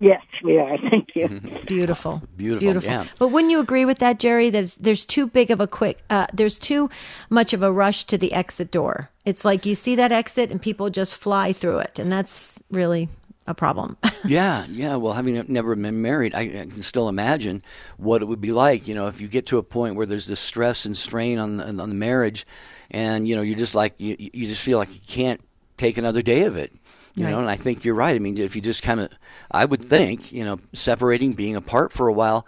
Yes, 0.00 0.22
we 0.44 0.58
are. 0.58 0.78
Thank 0.90 1.08
you. 1.16 1.28
Beautiful, 1.66 2.22
Beautiful, 2.36 2.60
beautiful. 2.60 2.90
yeah. 2.90 3.04
But 3.18 3.28
wouldn't 3.28 3.50
you 3.50 3.58
agree 3.60 3.84
with 3.84 3.98
that, 3.98 4.18
Jerry? 4.20 4.48
There's 4.50 4.76
there's 4.76 5.04
too 5.04 5.26
big 5.26 5.50
of 5.50 5.60
a 5.60 5.66
quick. 5.66 5.98
Uh, 6.08 6.26
there's 6.32 6.58
too 6.58 6.88
much 7.30 7.52
of 7.52 7.62
a 7.62 7.72
rush 7.72 8.04
to 8.04 8.18
the 8.18 8.32
exit 8.32 8.70
door. 8.70 9.10
It's 9.24 9.44
like 9.44 9.66
you 9.66 9.74
see 9.74 9.96
that 9.96 10.12
exit 10.12 10.50
and 10.50 10.62
people 10.62 10.88
just 10.90 11.16
fly 11.16 11.52
through 11.52 11.78
it, 11.80 11.98
and 11.98 12.12
that's 12.12 12.60
really 12.70 13.08
a 13.48 13.54
problem. 13.54 13.96
yeah, 14.24 14.66
yeah. 14.68 14.94
Well, 14.96 15.14
having 15.14 15.42
never 15.48 15.74
been 15.74 16.00
married, 16.00 16.32
I, 16.34 16.42
I 16.42 16.66
can 16.66 16.82
still 16.82 17.08
imagine 17.08 17.62
what 17.96 18.22
it 18.22 18.26
would 18.26 18.40
be 18.40 18.52
like. 18.52 18.86
You 18.86 18.94
know, 18.94 19.08
if 19.08 19.20
you 19.20 19.26
get 19.26 19.46
to 19.46 19.58
a 19.58 19.62
point 19.64 19.96
where 19.96 20.06
there's 20.06 20.26
this 20.26 20.40
stress 20.40 20.84
and 20.84 20.96
strain 20.96 21.38
on 21.38 21.56
the, 21.56 21.64
on 21.66 21.76
the 21.76 21.86
marriage, 21.88 22.46
and 22.90 23.26
you 23.26 23.34
know, 23.34 23.42
you're 23.42 23.58
just 23.58 23.74
like 23.74 23.94
you, 23.98 24.14
you 24.18 24.46
just 24.46 24.62
feel 24.62 24.78
like 24.78 24.94
you 24.94 25.00
can't 25.08 25.40
take 25.76 25.98
another 25.98 26.22
day 26.22 26.42
of 26.44 26.56
it. 26.56 26.72
You 27.18 27.24
Right. 27.24 27.30
know, 27.32 27.40
and 27.40 27.50
I 27.50 27.56
think 27.56 27.84
you're 27.84 27.96
right. 27.96 28.14
I 28.14 28.20
mean, 28.20 28.38
if 28.38 28.54
you 28.54 28.62
just 28.62 28.82
kind 28.82 29.00
of, 29.00 29.10
I 29.50 29.64
would 29.64 29.84
think, 29.84 30.32
you 30.32 30.44
know, 30.44 30.60
separating, 30.72 31.32
being 31.32 31.56
apart 31.56 31.90
for 31.90 32.06
a 32.06 32.12
while, 32.12 32.46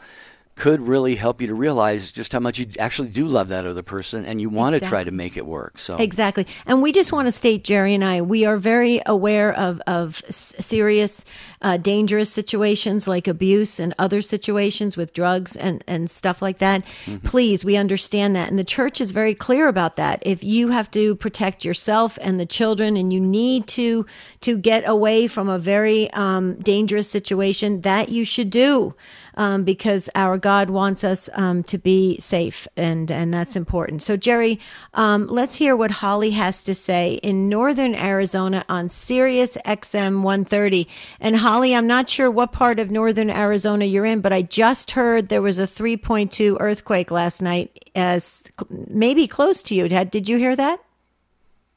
could 0.61 0.83
really 0.83 1.15
help 1.15 1.41
you 1.41 1.47
to 1.47 1.55
realize 1.55 2.13
just 2.13 2.35
how 2.35 2.39
much 2.39 2.59
you 2.59 2.67
actually 2.79 3.09
do 3.09 3.25
love 3.25 3.49
that 3.49 3.65
other 3.65 3.83
person, 3.83 4.27
and 4.27 4.43
you 4.43 4.51
want 4.51 4.75
to 4.75 4.81
try 4.81 5.03
to 5.03 5.11
make 5.11 5.39
it 5.39 5.47
work. 5.47 5.79
So 5.79 5.97
Exactly. 5.97 6.47
And 6.67 6.83
we 6.83 6.93
just 6.93 7.13
want 7.13 7.29
to 7.29 7.33
state, 7.33 7.65
Jerry 7.65 7.95
and 7.95 8.05
I, 8.05 8.21
we 8.21 8.45
are 8.45 8.59
very 8.59 9.01
aware 9.07 9.55
of, 9.55 9.81
of 9.87 10.23
serious, 10.29 11.25
uh, 11.63 11.79
dangerous 11.79 12.31
situations 12.31 13.09
like 13.09 13.27
abuse 13.27 13.81
and 13.81 13.95
other 13.99 14.21
situations 14.21 14.99
with 14.99 15.15
drugs 15.15 15.57
and, 15.57 15.83
and 15.87 16.11
stuff 16.11 16.43
like 16.43 16.59
that. 16.59 16.85
Please, 17.25 17.65
we 17.65 17.79
understand 17.79 18.37
that. 18.37 18.51
And 18.51 18.59
the 18.59 18.65
church 18.65 19.01
is 19.01 19.13
very 19.13 19.35
clear 19.35 19.67
about 19.67 19.97
that. 19.97 20.23
If 20.27 20.45
you 20.45 20.69
have 20.69 20.91
to 20.91 21.15
protect 21.15 21.65
yourself 21.65 22.19
and 22.21 22.39
the 22.39 22.45
children 22.45 22.99
and 22.99 23.15
you 23.15 23.21
need 23.21 23.67
to, 23.69 24.05
to 24.43 24.59
get 24.59 24.87
away 24.87 25.27
from 25.27 25.49
a 25.49 25.59
very 25.59 26.11
um, 26.13 26.57
dangerous 26.57 27.09
situation, 27.09 27.81
that 27.81 28.11
you 28.11 28.27
should 28.27 28.51
do. 28.51 28.95
Um, 29.41 29.65
because 29.65 30.11
our 30.15 30.37
God 30.37 30.69
wants 30.69 31.03
us 31.03 31.31
um, 31.33 31.63
to 31.63 31.79
be 31.79 32.19
safe, 32.19 32.69
and 32.77 33.11
and 33.11 33.33
that's 33.33 33.57
important. 33.57 34.03
So, 34.03 34.15
Jerry, 34.19 34.61
um, 34.93 35.29
let's 35.29 35.57
hear 35.57 35.75
what 35.75 35.91
Holly 35.91 36.33
has 36.33 36.63
to 36.65 36.75
say 36.75 37.15
in 37.23 37.49
Northern 37.49 37.95
Arizona 37.95 38.67
on 38.69 38.91
Sirius 38.91 39.57
XM 39.65 40.21
130. 40.21 40.87
And 41.21 41.39
Holly, 41.39 41.75
I'm 41.75 41.87
not 41.87 42.11
sure 42.11 42.31
what 42.31 42.53
part 42.53 42.79
of 42.79 42.91
Northern 42.91 43.31
Arizona 43.31 43.87
you're 43.87 44.05
in, 44.05 44.21
but 44.21 44.31
I 44.31 44.43
just 44.43 44.91
heard 44.91 45.31
there 45.31 45.41
was 45.41 45.59
a 45.59 45.67
3.2 45.67 46.59
earthquake 46.61 47.11
last 47.11 47.41
night, 47.41 47.91
as 47.95 48.43
maybe 48.69 49.27
close 49.27 49.63
to 49.63 49.75
you. 49.75 49.89
Did 49.89 50.29
you 50.29 50.37
hear 50.37 50.55
that? 50.55 50.85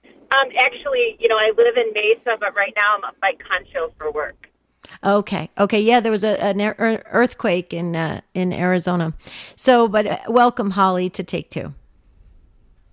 Um, 0.03 0.49
actually, 0.59 1.15
you 1.17 1.29
know, 1.29 1.37
I 1.37 1.51
live 1.55 1.77
in 1.77 1.93
Mesa, 1.93 2.37
but 2.41 2.53
right 2.55 2.73
now 2.75 2.97
I'm 2.97 3.05
up 3.05 3.15
by 3.21 3.33
Concho 3.39 3.93
for 3.97 4.11
work. 4.11 4.49
Okay. 5.03 5.49
Okay. 5.57 5.81
Yeah, 5.81 5.99
there 5.99 6.11
was 6.11 6.23
a, 6.23 6.41
an 6.43 6.61
ear- 6.61 6.75
ear- 6.79 7.03
earthquake 7.11 7.73
in 7.73 7.95
uh, 7.95 8.21
in 8.33 8.53
Arizona. 8.53 9.13
So, 9.55 9.87
but 9.87 10.07
uh, 10.07 10.17
welcome, 10.27 10.71
Holly, 10.71 11.09
to 11.11 11.23
take 11.23 11.49
two. 11.49 11.73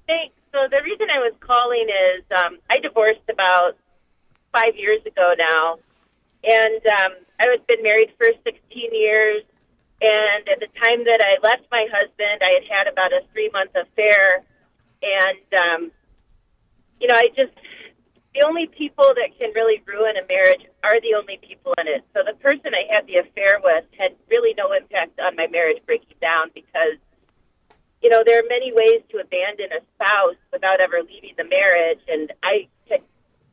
Thanks. 0.06 0.34
So 0.52 0.58
the 0.70 0.82
reason 0.82 1.06
I 1.14 1.18
was 1.20 1.32
calling 1.40 1.86
is 1.88 2.24
um, 2.44 2.58
I 2.68 2.80
divorced 2.80 3.28
about 3.30 3.76
five 4.52 4.74
years 4.74 5.00
ago 5.06 5.34
now, 5.38 5.78
and 6.42 6.82
um, 7.00 7.12
I 7.38 7.46
was 7.46 7.60
been 7.68 7.82
married 7.82 8.12
for 8.18 8.26
16 8.42 8.60
years. 8.92 9.42
And 10.02 10.48
at 10.48 10.58
the 10.60 10.68
time 10.80 11.04
that 11.04 11.20
I 11.20 11.36
left 11.46 11.68
my 11.70 11.86
husband, 11.92 12.40
I 12.40 12.54
had 12.56 12.64
had 12.64 12.86
about 12.90 13.12
a 13.12 13.20
three 13.32 13.50
month 13.52 13.70
affair, 13.76 14.42
and 15.02 15.60
um, 15.60 15.92
you 16.98 17.06
know, 17.06 17.14
I 17.14 17.28
just 17.36 17.52
the 18.34 18.46
only 18.46 18.66
people 18.66 19.10
that 19.14 19.36
can 19.38 19.50
really 19.54 19.82
ruin 19.86 20.16
a 20.16 20.26
marriage 20.26 20.62
are 20.84 21.00
the 21.00 21.18
only 21.18 21.38
people 21.42 21.74
in 21.78 21.88
it. 21.88 22.04
So 22.14 22.22
the 22.24 22.38
person 22.38 22.72
I 22.74 22.86
had 22.92 23.06
the 23.06 23.18
affair 23.18 23.58
with 23.62 23.84
had 23.98 24.14
really 24.30 24.54
no 24.56 24.72
impact 24.72 25.18
on 25.18 25.34
my 25.34 25.48
marriage 25.48 25.82
breaking 25.86 26.16
down 26.20 26.50
because 26.54 26.98
you 28.02 28.08
know, 28.08 28.22
there 28.24 28.38
are 28.38 28.48
many 28.48 28.72
ways 28.72 29.02
to 29.10 29.18
abandon 29.18 29.68
a 29.72 29.80
spouse 29.94 30.40
without 30.52 30.80
ever 30.80 31.02
leaving 31.02 31.34
the 31.36 31.44
marriage. 31.44 32.00
And 32.08 32.32
I 32.42 32.68
had 32.88 33.00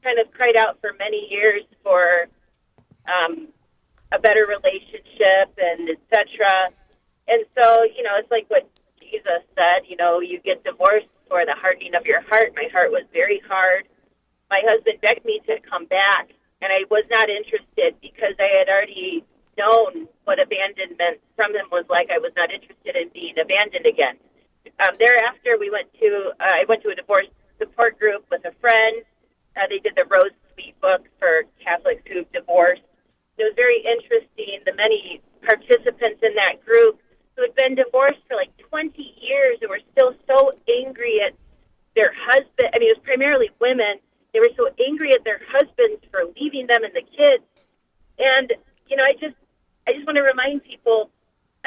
kind 0.04 0.20
of 0.20 0.32
cried 0.32 0.56
out 0.56 0.80
for 0.80 0.94
many 0.98 1.28
years 1.30 1.64
for 1.84 2.28
um, 3.08 3.50
a 4.12 4.20
better 4.20 4.48
relationship 4.48 5.52
and 5.58 5.90
et 5.90 6.00
cetera. 6.08 6.72
And 7.28 7.44
so, 7.60 7.84
you 7.84 8.04
know, 8.04 8.16
it's 8.18 8.32
like 8.32 8.48
what 8.48 8.70
Jesus 9.02 9.44
said, 9.58 9.84
you 9.88 9.98
know, 9.98 10.22
you 10.22 10.40
get 10.40 10.64
divorced 10.64 11.12
for 11.28 11.46
the 11.46 11.56
hardening 11.56 11.96
of 11.96 12.06
your 12.06 12.22
heart. 12.22 12.54
My 12.56 12.70
heart 12.72 12.92
was 12.92 13.04
very 13.12 13.42
hard. 13.48 13.88
My 14.50 14.62
husband 14.64 15.00
begged 15.02 15.26
me 15.26 15.42
to 15.48 15.60
come 15.68 15.86
back, 15.86 16.32
and 16.62 16.72
I 16.72 16.88
was 16.90 17.04
not 17.12 17.30
interested 17.30 18.00
because 18.02 18.36
I 18.40 18.50
had 18.60 18.70
already 18.70 19.24
known 19.58 20.08
what 20.24 20.40
abandonment 20.40 21.20
from 21.36 21.56
him 21.56 21.68
was 21.72 21.86
like. 21.90 22.10
I 22.10 22.20
was 22.20 22.32
not 22.38 22.52
interested 22.52 22.96
in 22.96 23.10
being 23.10 23.36
abandoned 23.40 23.86
again 23.86 24.18
um, 24.80 24.94
thereafter, 25.00 25.58
we 25.60 25.70
went 25.70 25.88
to 26.00 26.32
uh, 26.40 26.56
I 26.62 26.66
went 26.68 26.84
to 26.84 26.90
a 26.90 26.96
divorce 26.96 27.28
support 27.58 28.00
group 28.00 28.26
with 28.30 28.46
a 28.46 28.54
friend. 28.60 29.04
Uh, 29.56 29.66
they 29.70 29.80
did 29.80 29.96
the 29.96 30.06
Rose 30.06 30.36
Sweet 30.54 30.80
book 30.82 31.06
for 31.20 31.50
Catholics 31.64 32.04
who've 32.06 32.30
divorced. 32.32 32.86
It 33.38 33.44
was 33.44 33.54
very 33.56 33.82
interesting. 33.82 34.62
The 34.66 34.74
many 34.78 35.22
participants 35.42 36.22
in 36.22 36.34
that 36.36 36.62
group 36.66 37.00
who 37.36 37.44
had 37.44 37.56
been 37.56 37.76
divorced 37.76 38.22
for 38.28 38.36
like 38.36 38.54
20 38.58 38.98
years 39.22 39.58
and 39.62 39.70
were 39.70 39.82
still 39.94 40.14
so 40.28 40.54
angry 40.70 41.22
at 41.26 41.34
their 41.96 42.14
husband. 42.14 42.70
I 42.74 42.78
mean, 42.78 42.90
it 42.94 42.98
was 42.98 43.06
primarily 43.06 43.50
women. 43.62 43.98
They 44.38 44.46
were 44.46 44.54
so 44.54 44.70
angry 44.86 45.10
at 45.18 45.26
their 45.26 45.42
husbands 45.50 46.06
for 46.14 46.30
leaving 46.38 46.70
them 46.70 46.86
and 46.86 46.94
the 46.94 47.02
kids. 47.02 47.42
And 48.22 48.54
you 48.86 48.94
know, 48.94 49.02
I 49.02 49.18
just 49.18 49.34
I 49.90 49.98
just 49.98 50.06
want 50.06 50.22
to 50.22 50.22
remind 50.22 50.62
people 50.62 51.10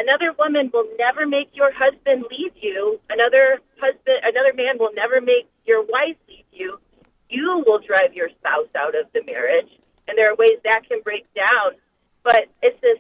Another 0.00 0.32
woman 0.38 0.70
will 0.72 0.88
never 0.98 1.26
make 1.26 1.52
your 1.52 1.68
husband 1.76 2.24
leave 2.32 2.56
you. 2.56 2.98
Another 3.10 3.60
husband, 3.76 4.24
another 4.24 4.54
man 4.54 4.78
will 4.78 4.94
never 4.94 5.20
make 5.20 5.44
your 5.66 5.82
wife 5.82 6.16
leave 6.24 6.48
you. 6.52 6.80
You 7.28 7.62
will 7.66 7.80
drive 7.84 8.14
your 8.14 8.30
spouse 8.40 8.72
out 8.74 8.96
of 8.96 9.12
the 9.12 9.20
marriage, 9.28 9.68
and 10.08 10.16
there 10.16 10.32
are 10.32 10.36
ways 10.36 10.56
that 10.64 10.88
can 10.88 11.04
break 11.04 11.28
down. 11.34 11.76
But 12.24 12.48
it's 12.62 12.80
this, 12.80 12.96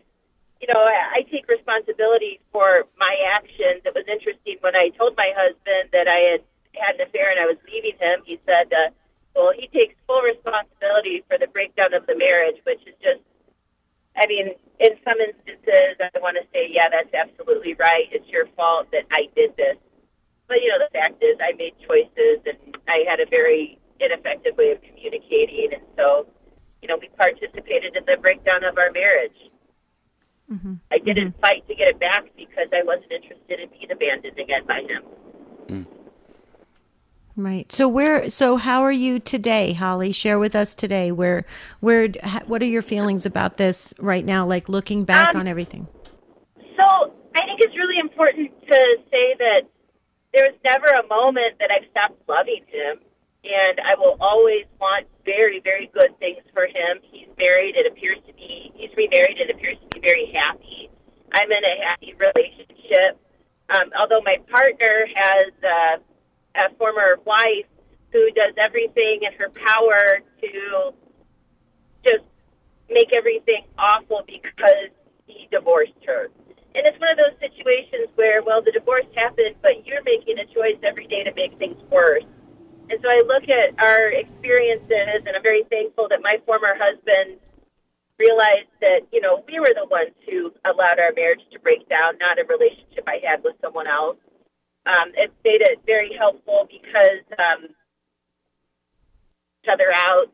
you 0.60 0.68
know, 0.68 0.76
I, 0.76 1.24
I 1.24 1.30
take 1.32 1.48
responsibility 1.48 2.38
for 2.52 2.84
my 3.00 3.14
actions. 3.32 3.80
It 3.88 3.94
was 3.96 4.04
interesting 4.04 4.60
when 4.60 4.76
I 4.76 4.90
told 4.92 5.16
my 5.16 5.32
husband 5.32 5.88
that 5.96 6.04
I 6.04 6.36
had 6.36 6.42
had 6.76 7.00
an 7.00 7.08
affair 7.08 7.32
and 7.32 7.40
I 7.40 7.46
was 7.48 7.56
leaving 7.64 7.96
him. 7.98 8.20
He 8.28 8.38
said, 8.44 8.68
uh, 8.76 8.92
"Well, 9.34 9.52
he 9.56 9.68
takes 9.68 9.94
full 10.06 10.22
responsibility 10.22 11.24
for 11.28 11.38
the 11.38 11.46
breakdown 11.46 11.94
of 11.94 12.06
the 12.06 12.16
marriage," 12.16 12.60
which 12.64 12.80
is 12.86 12.94
just 13.02 13.20
I 14.16 14.26
mean, 14.26 14.50
in 14.80 14.92
some 15.04 15.18
instances, 15.20 15.96
I 16.00 16.10
want 16.18 16.36
to 16.36 16.44
say, 16.52 16.68
yeah, 16.70 16.88
that's 16.90 17.12
absolutely 17.14 17.74
right. 17.74 18.08
It's 18.10 18.28
your 18.28 18.46
fault 18.56 18.90
that 18.92 19.06
I 19.10 19.28
did 19.34 19.56
this. 19.56 19.76
But, 20.48 20.62
you 20.62 20.68
know, 20.68 20.82
the 20.82 20.90
fact 20.92 21.22
is, 21.22 21.38
I 21.38 21.56
made 21.56 21.74
choices 21.86 22.42
and 22.44 22.76
I 22.88 23.04
had 23.08 23.20
a 23.20 23.26
very 23.30 23.78
ineffective 24.00 24.56
way 24.56 24.72
of 24.72 24.82
communicating. 24.82 25.70
And 25.72 25.82
so, 25.96 26.26
you 26.82 26.88
know, 26.88 26.98
we 27.00 27.08
participated 27.16 27.96
in 27.96 28.04
the 28.04 28.16
breakdown 28.20 28.64
of 28.64 28.76
our 28.78 28.90
marriage. 28.90 29.36
Mm-hmm. 30.50 30.74
I 30.90 30.98
didn't 30.98 31.32
mm-hmm. 31.32 31.40
fight 31.40 31.68
to 31.68 31.74
get 31.74 31.88
it 31.88 32.00
back 32.00 32.24
because 32.36 32.66
I 32.74 32.82
wasn't 32.82 33.12
interested 33.12 33.60
in 33.60 33.70
being 33.70 33.90
abandoned 33.92 34.38
again 34.38 34.66
by 34.66 34.80
him. 34.82 35.02
Mm. 35.68 35.86
Right. 37.40 37.72
So 37.72 37.88
where? 37.88 38.28
So 38.28 38.56
how 38.58 38.82
are 38.82 38.92
you 38.92 39.18
today, 39.18 39.72
Holly? 39.72 40.12
Share 40.12 40.38
with 40.38 40.54
us 40.54 40.74
today. 40.74 41.10
Where? 41.10 41.46
Where? 41.80 42.08
What 42.46 42.60
are 42.60 42.66
your 42.66 42.82
feelings 42.82 43.24
about 43.24 43.56
this 43.56 43.94
right 43.98 44.24
now? 44.26 44.44
Like 44.46 44.68
looking 44.68 45.04
back 45.04 45.34
Um, 45.34 45.40
on 45.40 45.48
everything. 45.48 45.88
So 46.76 46.84
I 47.34 47.40
think 47.46 47.60
it's 47.60 47.74
really 47.76 47.98
important 47.98 48.50
to 48.60 48.78
say 49.10 49.34
that 49.38 49.62
there 50.34 50.50
was 50.52 50.54
never 50.64 50.86
a 50.86 51.06
moment 51.08 51.56
that 51.60 51.70
I've 51.70 51.88
stopped 51.90 52.20
loving 52.28 52.62
him. 52.68 53.00
and 53.42 53.80
I 53.80 53.94
will 53.96 54.18
always 54.20 54.66
want 54.78 55.06
very, 55.24 55.60
very 55.64 55.90
good 55.94 56.12
things 56.18 56.44
for 56.52 56.66
him. 56.66 57.00
He's 57.10 57.28
married. 57.38 57.74
It 57.74 57.86
appears 57.90 58.18
to 58.26 58.34
be 58.34 58.70
he's 58.74 58.90
remarried. 58.96 59.40
It 59.40 59.48
appears 59.48 59.78
to 59.80 59.88
be 59.96 60.00
very 60.06 60.30
happy. 60.36 60.90
I'm 61.32 61.50
in 61.50 61.64
a 61.64 61.74
happy 61.88 62.12
relationship. 62.20 63.16
Um, 63.70 63.88
although 63.98 64.20
my 64.20 64.36
partner 64.50 65.06
has 65.14 65.52
uh, 65.64 65.96
a 66.56 66.74
former 66.76 67.18
wife 67.24 67.68
who 68.12 68.30
does 68.32 68.54
everything 68.58 69.22
in 69.22 69.32
her 69.38 69.50
power 69.50 70.20
to 70.42 70.94
just 72.06 72.24
make 72.90 73.14
everything 73.16 73.64
awful 73.78 74.22
because 74.26 74.90
he 75.26 75.48
divorced 75.50 76.00
her. 76.06 76.28
And 76.74 76.86
it's 76.86 76.98
one 76.98 77.10
of 77.10 77.18
those 77.18 77.38
situations 77.42 78.10
where, 78.14 78.42
well, 78.42 78.62
the 78.62 78.70
divorce 78.70 79.06
happened, 79.14 79.56
but 79.62 79.86
you're 79.86 80.02
making 80.02 80.38
a 80.38 80.46
choice 80.46 80.78
every 80.82 81.06
day 81.06 81.22
to 81.24 81.34
make 81.34 81.58
things 81.58 81.78
worse. 81.90 82.26
And 82.90 82.98
so 83.02 83.06
I 83.06 83.22
look 83.26 83.46
at 83.46 83.78
our 83.78 84.10
experiences, 84.10 85.22
and 85.26 85.34
I'm 85.34 85.42
very 85.42 85.62
thankful 85.70 86.06
that 86.10 86.22
my 86.22 86.38
former 86.46 86.74
husband 86.74 87.38
realized 88.18 88.70
that, 88.82 89.06
you 89.12 89.20
know, 89.20 89.42
we 89.46 89.58
were 89.58 89.74
the 89.74 89.86
ones 89.86 90.14
who 90.26 90.52
allowed 90.66 90.98
our 90.98 91.14
marriage 91.14 91.42
to 91.52 91.58
break 91.58 91.88
down, 91.88 92.18
not 92.18 92.38
a 92.38 92.44
relationship 92.46 93.06
I 93.06 93.18
had 93.22 93.42
with 93.42 93.54
someone 93.62 93.86
else. 93.86 94.18
Um, 94.86 95.12
it 95.14 95.32
made 95.44 95.60
it 95.60 95.80
very 95.86 96.16
helpful 96.16 96.66
because 96.70 97.24
um, 97.36 97.68
each 99.62 99.68
other 99.70 99.92
out. 100.08 100.32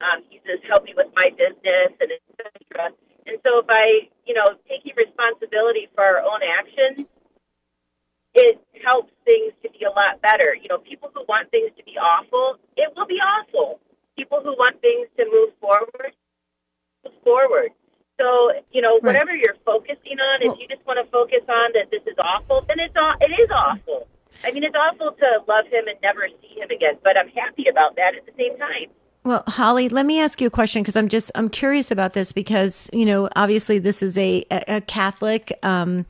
Um, 0.00 0.24
he 0.30 0.40
just 0.46 0.64
helped 0.64 0.86
me 0.86 0.94
with 0.96 1.12
my 1.14 1.30
business 1.36 1.92
and 2.00 2.10
etc. 2.14 2.94
And 3.26 3.36
so 3.44 3.62
by 3.66 4.08
you 4.24 4.34
know 4.34 4.46
taking 4.68 4.94
responsibility 4.96 5.88
for 5.94 6.04
our 6.04 6.22
own 6.22 6.40
actions, 6.40 7.06
it 8.34 8.60
helps 8.84 9.12
things 9.24 9.52
to 9.62 9.70
be 9.70 9.84
a 9.84 9.90
lot 9.90 10.22
better. 10.22 10.54
You 10.54 10.68
know, 10.68 10.78
people 10.78 11.10
who 11.14 11.24
want 11.28 11.50
things 11.50 11.70
to 11.76 11.84
be 11.84 11.98
awful, 11.98 12.56
it 12.76 12.92
will 12.96 13.06
be 13.06 13.18
awful. 13.20 13.80
People 14.16 14.40
who 14.42 14.52
want 14.54 14.80
things 14.80 15.08
to 15.18 15.24
move 15.26 15.50
forward, 15.60 16.14
move 17.04 17.14
forward. 17.24 17.70
So, 18.20 18.52
you 18.70 18.82
know, 18.82 19.00
right. 19.00 19.16
whatever 19.16 19.34
you're 19.34 19.56
focusing 19.64 20.20
on, 20.20 20.40
well, 20.44 20.52
if 20.52 20.60
you 20.60 20.68
just 20.68 20.86
want 20.86 21.02
to 21.02 21.10
focus 21.10 21.40
on 21.48 21.72
that 21.72 21.90
this 21.90 22.02
is 22.06 22.18
awful, 22.18 22.62
then 22.68 22.76
it's 22.78 22.94
it 23.20 23.32
is 23.32 23.50
awful. 23.50 24.06
I 24.44 24.52
mean, 24.52 24.62
it's 24.62 24.76
awful 24.76 25.12
to 25.12 25.28
love 25.48 25.64
him 25.66 25.88
and 25.88 25.96
never 26.02 26.28
see 26.40 26.60
him 26.60 26.70
again, 26.70 26.98
but 27.02 27.18
I'm 27.18 27.28
happy 27.28 27.64
about 27.68 27.96
that 27.96 28.14
at 28.14 28.26
the 28.26 28.32
same 28.36 28.58
time. 28.58 28.92
Well, 29.24 29.42
Holly, 29.46 29.88
let 29.88 30.04
me 30.04 30.20
ask 30.20 30.40
you 30.40 30.46
a 30.46 30.50
question 30.50 30.82
because 30.82 30.96
I'm 30.96 31.08
just 31.08 31.30
I'm 31.34 31.48
curious 31.48 31.90
about 31.90 32.12
this 32.12 32.32
because 32.32 32.90
you 32.92 33.04
know 33.06 33.28
obviously 33.36 33.78
this 33.78 34.02
is 34.02 34.16
a 34.18 34.44
a 34.50 34.80
Catholic 34.82 35.52
um, 35.62 36.04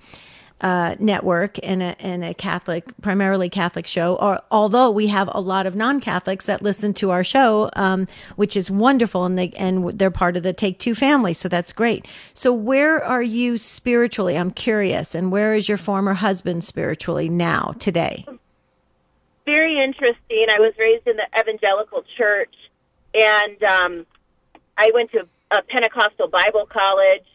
uh, 0.61 0.95
network 0.99 1.59
and 1.63 1.83
a, 1.83 2.01
and 2.01 2.25
a 2.25 2.35
Catholic, 2.35 2.93
primarily 3.01 3.49
Catholic 3.49 3.87
show. 3.87 4.17
Or 4.17 4.41
although 4.51 4.91
we 4.91 5.07
have 5.07 5.29
a 5.33 5.41
lot 5.41 5.67
of 5.67 5.75
non-Catholics 5.75 6.47
that 6.47 6.63
listen 6.63 6.93
to 6.95 7.11
our 7.11 7.25
show, 7.25 7.71
um, 7.77 8.07
which 8.37 8.57
is 8.57 8.71
wonderful, 8.71 9.25
and 9.25 9.39
they 9.39 9.51
and 9.51 9.91
they're 9.93 10.11
part 10.11 10.37
of 10.37 10.43
the 10.43 10.53
Take 10.53 10.79
Two 10.79 10.95
family, 10.95 11.33
so 11.33 11.49
that's 11.49 11.73
great. 11.73 12.07
So 12.35 12.53
where 12.53 13.03
are 13.03 13.23
you 13.23 13.57
spiritually? 13.57 14.37
I'm 14.37 14.51
curious, 14.51 15.15
and 15.15 15.33
where 15.33 15.55
is 15.55 15.69
your 15.69 15.79
former 15.79 16.15
husband 16.15 16.65
spiritually 16.65 17.29
now 17.29 17.75
today? 17.79 18.27
Very 19.47 19.83
interesting. 19.83 20.47
I 20.55 20.61
was 20.61 20.75
raised 20.79 21.07
in 21.07 21.17
the 21.17 21.27
evangelical 21.41 22.05
church, 22.17 22.55
and 23.15 23.63
um, 23.63 24.07
I 24.77 24.91
went 24.95 25.11
to 25.13 25.27
a 25.51 25.63
Pentecostal 25.63 26.29
Bible 26.29 26.67
college, 26.71 27.27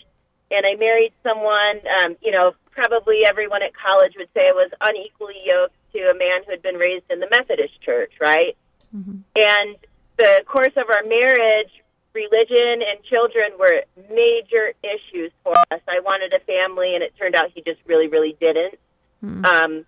and 0.51 0.65
I 0.65 0.76
married 0.76 1.11
someone. 1.23 1.82
Um, 2.03 2.15
you 2.21 2.32
know 2.32 2.53
probably 2.76 3.23
everyone 3.28 3.63
at 3.63 3.71
college 3.73 4.13
would 4.17 4.30
say 4.34 4.47
I 4.47 4.51
was 4.51 4.69
unequally 4.82 5.39
yoked 5.45 5.76
to 5.93 6.11
a 6.11 6.13
man 6.13 6.43
who 6.45 6.51
had 6.51 6.61
been 6.61 6.76
raised 6.76 7.05
in 7.09 7.19
the 7.19 7.30
Methodist 7.32 7.82
church, 7.82 8.11
right? 8.19 8.55
Mm-hmm. 8.95 9.23
And 9.36 9.76
the 10.17 10.43
course 10.45 10.76
of 10.76 10.86
our 10.91 11.03
marriage, 11.07 11.71
religion 12.13 12.84
and 12.84 13.01
children 13.09 13.55
were 13.57 13.84
major 14.11 14.76
issues 14.84 15.32
for 15.43 15.55
us. 15.71 15.82
I 15.88 15.99
wanted 16.03 16.34
a 16.34 16.43
family, 16.43 16.93
and 16.93 17.03
it 17.03 17.13
turned 17.17 17.36
out 17.36 17.51
he 17.55 17.61
just 17.61 17.80
really, 17.86 18.07
really 18.07 18.36
didn't. 18.39 18.76
Mm-hmm. 19.23 19.45
Um, 19.45 19.86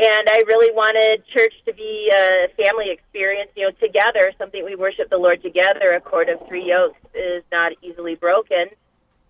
and 0.00 0.28
I 0.30 0.42
really 0.46 0.72
wanted 0.72 1.26
church 1.26 1.54
to 1.66 1.74
be 1.74 2.10
a 2.14 2.48
family 2.54 2.90
experience, 2.90 3.50
you 3.56 3.64
know, 3.66 3.72
together, 3.82 4.30
something 4.38 4.64
we 4.64 4.76
worship 4.76 5.10
the 5.10 5.18
Lord 5.18 5.42
together. 5.42 5.92
A 5.96 6.00
cord 6.00 6.28
of 6.28 6.46
three 6.46 6.64
yokes 6.64 7.00
is 7.14 7.42
not 7.50 7.72
easily 7.82 8.14
broken. 8.14 8.70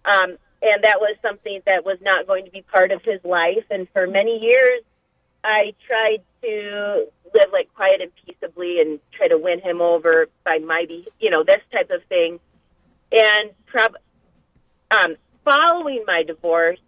Um, 0.05 0.37
and 0.61 0.83
that 0.85 0.99
was 1.01 1.17
something 1.23 1.61
that 1.67 1.85
was 1.85 1.99
not 2.01 2.27
going 2.27 2.45
to 2.45 2.51
be 2.51 2.63
part 2.63 2.91
of 2.91 3.03
his 3.03 3.21
life. 3.25 3.65
And 3.71 3.87
for 3.93 4.07
many 4.07 4.39
years, 4.39 4.83
I 5.45 5.75
tried 5.87 6.23
to 6.43 7.07
live 7.35 7.53
like 7.53 7.73
quiet 7.75 8.01
and 8.01 8.11
peaceably 8.25 8.81
and 8.81 8.99
try 9.13 9.29
to 9.29 9.39
win 9.39 9.61
him 9.61 9.81
over 9.81 10.27
by 10.45 10.59
my, 10.59 10.85
be- 10.89 11.09
you 11.21 11.31
know, 11.31 11.45
this 11.45 11.63
type 11.73 11.91
of 11.91 12.03
thing. 12.09 12.41
And 13.13 13.51
prob- 13.67 13.97
um, 14.91 15.17
following 15.45 16.05
my 16.07 16.25
divorce, 16.25 16.81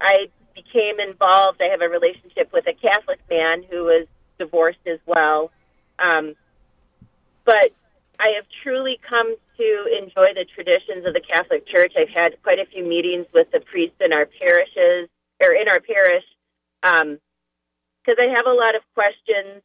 I 0.00 0.28
became 0.54 1.00
involved. 1.00 1.60
I 1.62 1.70
have 1.70 1.80
a 1.80 1.88
relationship 1.88 2.52
with 2.52 2.66
a 2.66 2.74
Catholic 2.74 3.20
man 3.30 3.62
who 3.70 3.84
was 3.84 4.06
divorced 4.38 4.86
as 4.86 4.98
well. 5.06 5.50
Um, 5.98 6.34
but 7.44 7.70
I 8.18 8.34
have 8.36 8.46
truly 8.62 8.98
come 9.08 9.34
to 9.58 9.68
enjoy 10.02 10.34
the 10.34 10.44
traditions 10.44 11.06
of 11.06 11.14
the 11.14 11.20
Catholic 11.20 11.66
Church. 11.66 11.92
I've 11.96 12.10
had 12.10 12.40
quite 12.42 12.58
a 12.58 12.66
few 12.66 12.84
meetings 12.84 13.26
with 13.32 13.50
the 13.52 13.60
priests 13.60 13.96
in 14.00 14.12
our 14.12 14.26
parishes 14.26 15.08
or 15.42 15.54
in 15.54 15.68
our 15.68 15.80
parish 15.80 16.24
because 16.82 18.18
um, 18.18 18.22
I 18.22 18.34
have 18.34 18.46
a 18.46 18.54
lot 18.54 18.74
of 18.74 18.82
questions. 18.94 19.62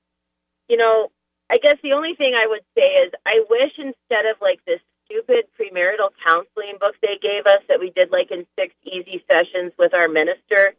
You 0.70 0.78
know, 0.78 1.10
I 1.49 1.58
guess 1.58 1.78
the 1.82 1.93
only 1.93 2.14
thing 2.16 2.34
I 2.36 2.47
would 2.47 2.64
say 2.78 3.06
is 3.06 3.12
I 3.26 3.43
wish 3.49 3.74
instead 3.78 4.26
of 4.30 4.38
like 4.41 4.64
this 4.66 4.82
stupid 5.06 5.45
premarital 5.60 6.10
counseling 6.26 6.78
book 6.80 6.95
they 7.01 7.18
gave 7.22 7.45
us 7.45 7.62
that 7.68 7.80
we 7.80 7.89
did 7.89 8.12
like 8.12 8.32
in 8.32 8.45
six 8.58 8.74
easy 8.86 9.24
sessions 9.32 9.74
with 9.78 9.93
our 9.93 10.08
minister, 10.08 10.74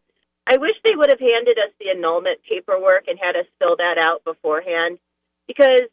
I 0.47 0.59
wish 0.59 0.77
they 0.85 0.95
would 0.95 1.11
have 1.11 1.21
handed 1.21 1.59
us 1.59 1.73
the 1.81 1.91
annulment 1.91 2.41
paperwork 2.49 3.09
and 3.09 3.19
had 3.19 3.37
us 3.37 3.47
fill 3.59 3.77
that 3.77 3.99
out 3.99 4.25
beforehand 4.25 4.99
because 5.47 5.91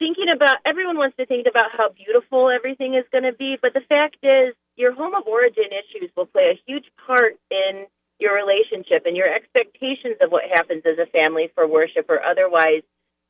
thinking 0.00 0.32
about 0.34 0.56
everyone 0.64 0.96
wants 0.96 1.16
to 1.20 1.26
think 1.26 1.46
about 1.46 1.70
how 1.76 1.92
beautiful 1.92 2.50
everything 2.50 2.94
is 2.96 3.04
going 3.12 3.28
to 3.28 3.36
be, 3.36 3.60
but 3.60 3.76
the 3.76 3.84
fact 3.86 4.16
is, 4.24 4.56
your 4.74 4.96
home 4.96 5.14
of 5.14 5.28
origin 5.28 5.68
issues 5.68 6.10
will 6.16 6.26
play 6.26 6.56
a 6.56 6.60
huge 6.66 6.88
part 7.06 7.36
in 7.52 7.84
your 8.18 8.34
relationship 8.34 9.04
and 9.04 9.14
your 9.14 9.28
expectations 9.28 10.16
of 10.20 10.32
what 10.32 10.44
happens 10.48 10.82
as 10.88 10.98
a 10.98 11.06
family 11.12 11.52
for 11.54 11.68
worship 11.68 12.08
or 12.08 12.18
otherwise 12.24 12.82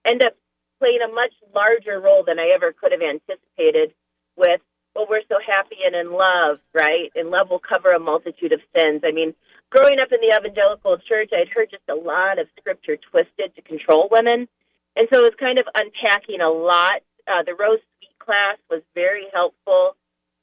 end 0.09 0.23
up 0.25 0.35
playing 0.79 1.03
a 1.05 1.13
much 1.13 1.35
larger 1.55 2.01
role 2.01 2.23
than 2.25 2.39
I 2.39 2.55
ever 2.55 2.73
could 2.73 2.93
have 2.93 3.03
anticipated 3.03 3.93
with 4.37 4.63
well 4.95 5.07
we're 5.09 5.23
so 5.29 5.39
happy 5.45 5.79
and 5.85 5.95
in 5.95 6.13
love 6.13 6.59
right? 6.75 7.11
And 7.15 7.31
love 7.31 7.51
will 7.51 7.63
cover 7.63 7.91
a 7.91 8.01
multitude 8.01 8.53
of 8.53 8.61
sins. 8.75 9.03
I 9.05 9.13
mean 9.13 9.35
growing 9.71 9.99
up 10.03 10.11
in 10.11 10.19
the 10.21 10.35
evangelical 10.37 10.99
church 10.99 11.31
i'd 11.33 11.49
heard 11.49 11.71
just 11.71 11.87
a 11.89 11.95
lot 11.95 12.39
of 12.39 12.49
scripture 12.59 12.97
twisted 12.97 13.55
to 13.55 13.63
control 13.63 14.09
women 14.11 14.49
and 14.97 15.09
so 15.13 15.21
it 15.21 15.23
was 15.23 15.39
kind 15.39 15.59
of 15.59 15.67
unpacking 15.75 16.41
a 16.41 16.51
lot. 16.51 17.03
Uh, 17.27 17.43
the 17.45 17.55
Rose 17.55 17.79
Sweet 17.99 18.19
class 18.19 18.59
was 18.69 18.83
very 18.95 19.27
helpful 19.33 19.97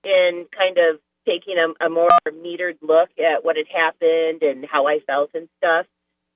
in 0.03 0.45
kind 0.55 0.77
of 0.77 0.99
taking 1.27 1.57
a, 1.59 1.85
a 1.85 1.89
more 1.89 2.09
metered 2.27 2.77
look 2.81 3.09
at 3.19 3.43
what 3.43 3.57
had 3.57 3.67
happened 3.67 4.41
and 4.41 4.65
how 4.69 4.87
I 4.87 4.99
felt 5.05 5.31
and 5.33 5.49
stuff. 5.57 5.85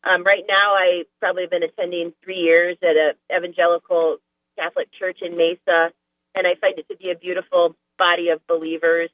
Um, 0.04 0.24
right 0.24 0.44
now, 0.48 0.76
I 0.76 1.04
probably 1.20 1.44
have 1.44 1.52
been 1.52 1.64
attending 1.64 2.14
three 2.24 2.40
years 2.40 2.78
at 2.82 2.98
a 2.98 3.14
evangelical 3.36 4.18
Catholic 4.58 4.90
church 4.92 5.20
in 5.22 5.38
Mesa, 5.38 5.94
and 6.36 6.48
I 6.48 6.56
find 6.60 6.78
it 6.78 6.88
to 6.90 6.98
be 6.98 7.12
a 7.12 7.16
beautiful 7.16 7.76
body 7.98 8.30
of 8.30 8.46
believers. 8.48 9.10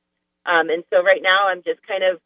Um, 0.45 0.69
and 0.69 0.83
so 0.89 1.03
right 1.03 1.21
now, 1.21 1.49
I'm 1.49 1.61
just 1.61 1.85
kind 1.85 2.03
of 2.03 2.21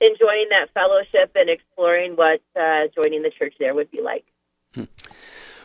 enjoying 0.00 0.48
that 0.56 0.72
fellowship 0.72 1.32
and 1.34 1.50
exploring 1.50 2.16
what 2.16 2.40
uh, 2.58 2.88
joining 2.96 3.22
the 3.22 3.30
church 3.30 3.54
there 3.58 3.74
would 3.74 3.90
be 3.90 4.00
like. 4.00 4.24
Hmm. 4.74 4.84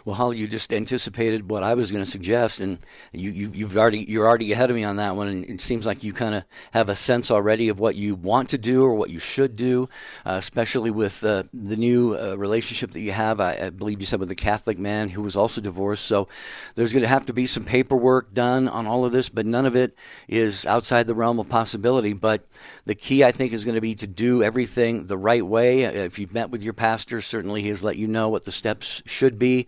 Well, 0.05 0.13
Holly, 0.13 0.37
you 0.37 0.47
just 0.47 0.71
anticipated 0.71 1.49
what 1.49 1.63
I 1.63 1.73
was 1.73 1.91
going 1.91 2.03
to 2.03 2.09
suggest, 2.09 2.61
and 2.61 2.77
you, 3.11 3.31
you 3.31 3.65
have 3.65 3.75
already 3.75 4.05
you're 4.07 4.27
already 4.27 4.51
ahead 4.51 4.69
of 4.69 4.75
me 4.75 4.83
on 4.83 4.97
that 4.97 5.15
one. 5.15 5.27
And 5.27 5.45
it 5.45 5.59
seems 5.59 5.87
like 5.87 6.03
you 6.03 6.13
kind 6.13 6.35
of 6.35 6.43
have 6.73 6.89
a 6.89 6.95
sense 6.95 7.31
already 7.31 7.69
of 7.69 7.79
what 7.79 7.95
you 7.95 8.13
want 8.13 8.49
to 8.49 8.59
do 8.59 8.83
or 8.83 8.93
what 8.93 9.09
you 9.09 9.17
should 9.17 9.55
do, 9.55 9.89
uh, 10.23 10.33
especially 10.33 10.91
with 10.91 11.25
uh, 11.25 11.45
the 11.51 11.75
new 11.75 12.15
uh, 12.15 12.35
relationship 12.35 12.91
that 12.91 12.99
you 12.99 13.13
have. 13.13 13.39
I, 13.39 13.57
I, 13.57 13.69
believe 13.71 13.99
you 13.99 14.05
said 14.05 14.19
with 14.19 14.29
the 14.29 14.35
Catholic 14.35 14.77
man 14.77 15.09
who 15.09 15.23
was 15.23 15.35
also 15.35 15.59
divorced. 15.59 16.05
So 16.05 16.27
there's 16.75 16.93
going 16.93 17.01
to 17.01 17.07
have 17.07 17.25
to 17.25 17.33
be 17.33 17.47
some 17.47 17.65
paperwork 17.65 18.31
done 18.31 18.67
on 18.67 18.85
all 18.85 19.05
of 19.05 19.11
this, 19.11 19.29
but 19.29 19.47
none 19.47 19.65
of 19.65 19.75
it 19.75 19.97
is 20.27 20.67
outside 20.67 21.07
the 21.07 21.15
realm 21.15 21.39
of 21.39 21.49
possibility. 21.49 22.13
But 22.13 22.43
the 22.85 22.93
key, 22.93 23.23
I 23.23 23.31
think, 23.31 23.53
is 23.53 23.65
going 23.65 23.73
to 23.73 23.81
be 23.81 23.95
to 23.95 24.07
do 24.07 24.43
everything 24.43 25.07
the 25.07 25.17
right 25.17 25.43
way. 25.43 25.81
If 25.81 26.19
you've 26.19 26.35
met 26.35 26.51
with 26.51 26.61
your 26.61 26.73
pastor, 26.73 27.21
certainly 27.21 27.63
he 27.63 27.69
has 27.69 27.83
let 27.83 27.97
you 27.97 28.05
know 28.05 28.29
what 28.29 28.45
the 28.45 28.51
steps 28.51 29.01
should 29.07 29.39
be 29.39 29.65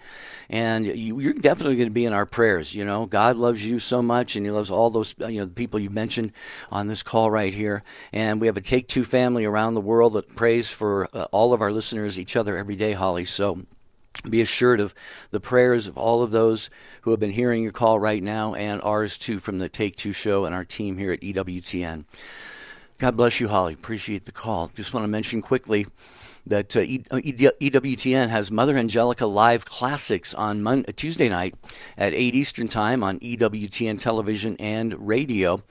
and 0.49 0.85
you, 0.85 1.29
are 1.29 1.33
definitely 1.33 1.75
going 1.75 1.89
to 1.89 1.93
be 1.93 2.05
in 2.05 2.13
our 2.13 2.25
prayers. 2.25 2.75
You 2.75 2.85
know, 2.85 3.05
God 3.05 3.35
loves 3.35 3.65
you 3.65 3.79
so 3.79 4.01
much, 4.01 4.35
and 4.35 4.45
He 4.45 4.51
loves 4.51 4.71
all 4.71 4.89
those 4.89 5.15
you 5.19 5.41
know 5.41 5.47
people 5.47 5.79
you 5.79 5.89
mentioned 5.89 6.33
on 6.71 6.87
this 6.87 7.03
call 7.03 7.29
right 7.31 7.53
here. 7.53 7.83
And 8.11 8.39
we 8.41 8.47
have 8.47 8.57
a 8.57 8.61
Take 8.61 8.87
Two 8.87 9.03
family 9.03 9.45
around 9.45 9.73
the 9.73 9.81
world 9.81 10.13
that 10.13 10.35
prays 10.35 10.69
for 10.69 11.07
uh, 11.13 11.27
all 11.31 11.53
of 11.53 11.61
our 11.61 11.71
listeners, 11.71 12.19
each 12.19 12.35
other 12.35 12.57
every 12.57 12.75
day. 12.75 12.93
Holly, 12.93 13.25
so 13.25 13.65
be 14.29 14.41
assured 14.41 14.79
of 14.79 14.95
the 15.31 15.39
prayers 15.39 15.87
of 15.87 15.97
all 15.97 16.23
of 16.23 16.31
those 16.31 16.69
who 17.01 17.11
have 17.11 17.19
been 17.19 17.31
hearing 17.31 17.63
your 17.63 17.71
call 17.71 17.99
right 17.99 18.21
now 18.21 18.53
and 18.55 18.81
ours 18.81 19.17
too 19.17 19.39
from 19.39 19.59
the 19.59 19.69
Take 19.69 19.95
Two 19.95 20.13
show 20.13 20.45
and 20.45 20.55
our 20.55 20.65
team 20.65 20.97
here 20.97 21.11
at 21.11 21.21
EWTN. 21.21 22.05
God 22.99 23.15
bless 23.15 23.39
you, 23.39 23.47
Holly. 23.47 23.73
Appreciate 23.73 24.25
the 24.25 24.31
call. 24.31 24.71
Just 24.73 24.91
want 24.91 25.03
to 25.03 25.07
mention 25.07 25.41
quickly 25.41 25.85
that 26.47 26.75
uh, 26.75 26.79
EWTN 26.79 28.29
has 28.29 28.49
Mother 28.49 28.75
Angelica 28.75 29.27
Live 29.27 29.65
Classics 29.65 30.33
on 30.33 30.63
Monday, 30.63 30.91
Tuesday 30.93 31.29
night 31.29 31.53
at 31.95 32.15
8 32.15 32.33
Eastern 32.33 32.67
Time 32.67 33.03
on 33.03 33.19
EWTN 33.19 34.01
television 34.01 34.55
and 34.59 35.07
radio. 35.07 35.61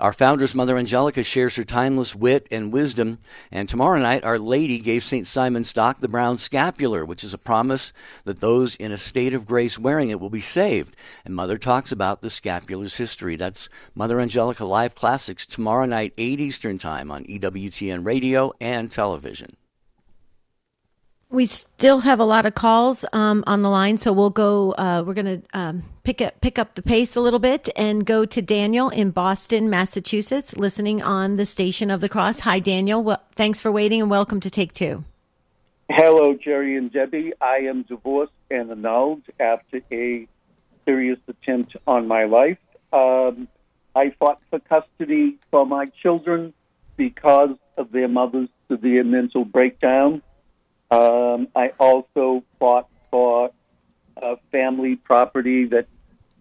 Our 0.00 0.12
founder's 0.12 0.54
Mother 0.54 0.76
Angelica 0.76 1.24
shares 1.24 1.56
her 1.56 1.64
timeless 1.64 2.14
wit 2.14 2.46
and 2.52 2.72
wisdom. 2.72 3.18
And 3.50 3.68
tomorrow 3.68 3.98
night, 3.98 4.22
Our 4.22 4.38
Lady 4.38 4.78
gave 4.78 5.02
St. 5.02 5.26
Simon 5.26 5.64
Stock 5.64 5.98
the 5.98 6.06
brown 6.06 6.38
scapular, 6.38 7.04
which 7.04 7.24
is 7.24 7.34
a 7.34 7.38
promise 7.38 7.92
that 8.24 8.38
those 8.38 8.76
in 8.76 8.92
a 8.92 8.98
state 8.98 9.34
of 9.34 9.44
grace 9.44 9.76
wearing 9.76 10.10
it 10.10 10.20
will 10.20 10.30
be 10.30 10.38
saved. 10.38 10.94
And 11.24 11.34
Mother 11.34 11.56
talks 11.56 11.90
about 11.90 12.22
the 12.22 12.30
scapular's 12.30 12.96
history. 12.96 13.34
That's 13.34 13.68
Mother 13.96 14.20
Angelica 14.20 14.64
Live 14.64 14.94
Classics 14.94 15.44
tomorrow 15.44 15.86
night, 15.86 16.12
8 16.16 16.38
Eastern 16.38 16.78
Time 16.78 17.10
on 17.10 17.24
EWTN 17.24 18.06
radio 18.06 18.52
and 18.60 18.92
television. 18.92 19.56
We 21.30 21.44
still 21.44 22.00
have 22.00 22.20
a 22.20 22.24
lot 22.24 22.46
of 22.46 22.54
calls 22.54 23.04
um, 23.12 23.44
on 23.46 23.60
the 23.60 23.68
line, 23.68 23.98
so 23.98 24.14
we'll 24.14 24.30
go. 24.30 24.72
Uh, 24.72 25.02
we're 25.06 25.12
going 25.12 25.42
to 25.42 25.42
um, 25.52 25.82
pick 26.02 26.22
up 26.22 26.40
pick 26.40 26.58
up 26.58 26.74
the 26.74 26.80
pace 26.80 27.16
a 27.16 27.20
little 27.20 27.38
bit 27.38 27.68
and 27.76 28.06
go 28.06 28.24
to 28.24 28.40
Daniel 28.40 28.88
in 28.88 29.10
Boston, 29.10 29.68
Massachusetts, 29.68 30.56
listening 30.56 31.02
on 31.02 31.36
the 31.36 31.44
Station 31.44 31.90
of 31.90 32.00
the 32.00 32.08
Cross. 32.08 32.40
Hi, 32.40 32.58
Daniel. 32.58 33.02
Well, 33.02 33.22
thanks 33.36 33.60
for 33.60 33.70
waiting 33.70 34.00
and 34.00 34.10
welcome 34.10 34.40
to 34.40 34.48
Take 34.48 34.72
Two. 34.72 35.04
Hello, 35.90 36.34
Jerry 36.34 36.78
and 36.78 36.90
Debbie. 36.90 37.34
I 37.42 37.58
am 37.58 37.82
divorced 37.82 38.32
and 38.50 38.70
annulled 38.70 39.24
after 39.38 39.82
a 39.92 40.26
serious 40.86 41.18
attempt 41.28 41.76
on 41.86 42.08
my 42.08 42.24
life. 42.24 42.58
Um, 42.90 43.48
I 43.94 44.14
fought 44.18 44.40
for 44.48 44.60
custody 44.60 45.36
for 45.50 45.66
my 45.66 45.84
children 46.02 46.54
because 46.96 47.54
of 47.76 47.92
their 47.92 48.08
mother's 48.08 48.48
severe 48.70 49.04
mental 49.04 49.44
breakdown. 49.44 50.22
Um, 50.90 51.48
I 51.54 51.72
also 51.78 52.42
fought 52.58 52.88
for 53.10 53.50
a 54.16 54.36
family 54.50 54.96
property 54.96 55.66
that 55.66 55.86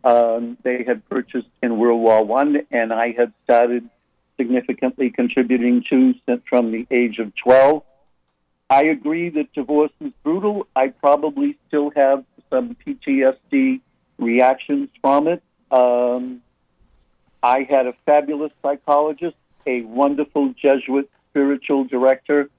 um, 0.03 0.57
they 0.63 0.83
had 0.83 1.07
purchased 1.09 1.49
in 1.61 1.77
World 1.77 2.01
War 2.01 2.23
One, 2.23 2.61
and 2.71 2.93
I 2.93 3.11
had 3.11 3.33
started 3.43 3.89
significantly 4.37 5.09
contributing 5.09 5.83
to 5.89 6.13
since 6.25 6.41
from 6.47 6.71
the 6.71 6.87
age 6.91 7.19
of 7.19 7.35
12. 7.35 7.83
I 8.69 8.83
agree 8.83 9.29
that 9.29 9.51
divorce 9.53 9.91
is 9.99 10.13
brutal. 10.23 10.67
I 10.75 10.89
probably 10.89 11.57
still 11.67 11.91
have 11.95 12.23
some 12.49 12.75
PTSD 12.85 13.81
reactions 14.17 14.89
from 15.01 15.27
it. 15.27 15.41
Um, 15.71 16.41
I 17.41 17.63
had 17.69 17.87
a 17.87 17.93
fabulous 18.05 18.53
psychologist, 18.61 19.35
a 19.65 19.81
wonderful 19.81 20.53
Jesuit 20.53 21.09
spiritual 21.29 21.85
director. 21.85 22.49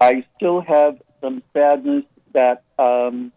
I 0.00 0.24
still 0.36 0.60
have 0.60 1.00
some 1.22 1.42
sadness 1.54 2.04
that 2.34 2.64
um, 2.78 3.32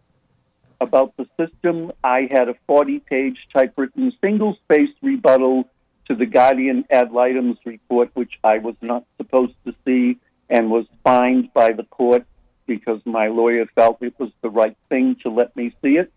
about 0.81 1.15
the 1.17 1.27
system. 1.39 1.91
I 2.03 2.27
had 2.29 2.49
a 2.49 2.55
40 2.67 2.99
page 2.99 3.37
typewritten 3.53 4.11
single 4.21 4.57
space 4.63 4.89
rebuttal 5.01 5.69
to 6.07 6.15
the 6.15 6.25
Guardian 6.25 6.85
ad 6.89 7.11
litem's 7.11 7.57
report, 7.65 8.09
which 8.13 8.33
I 8.43 8.57
was 8.59 8.75
not 8.81 9.05
supposed 9.17 9.55
to 9.65 9.73
see 9.85 10.19
and 10.49 10.69
was 10.69 10.85
fined 11.03 11.53
by 11.53 11.71
the 11.71 11.83
court 11.83 12.25
because 12.67 12.99
my 13.05 13.27
lawyer 13.27 13.65
felt 13.75 14.01
it 14.01 14.19
was 14.19 14.31
the 14.41 14.49
right 14.49 14.77
thing 14.89 15.15
to 15.23 15.29
let 15.29 15.55
me 15.55 15.73
see 15.81 15.97
it. 15.97 16.11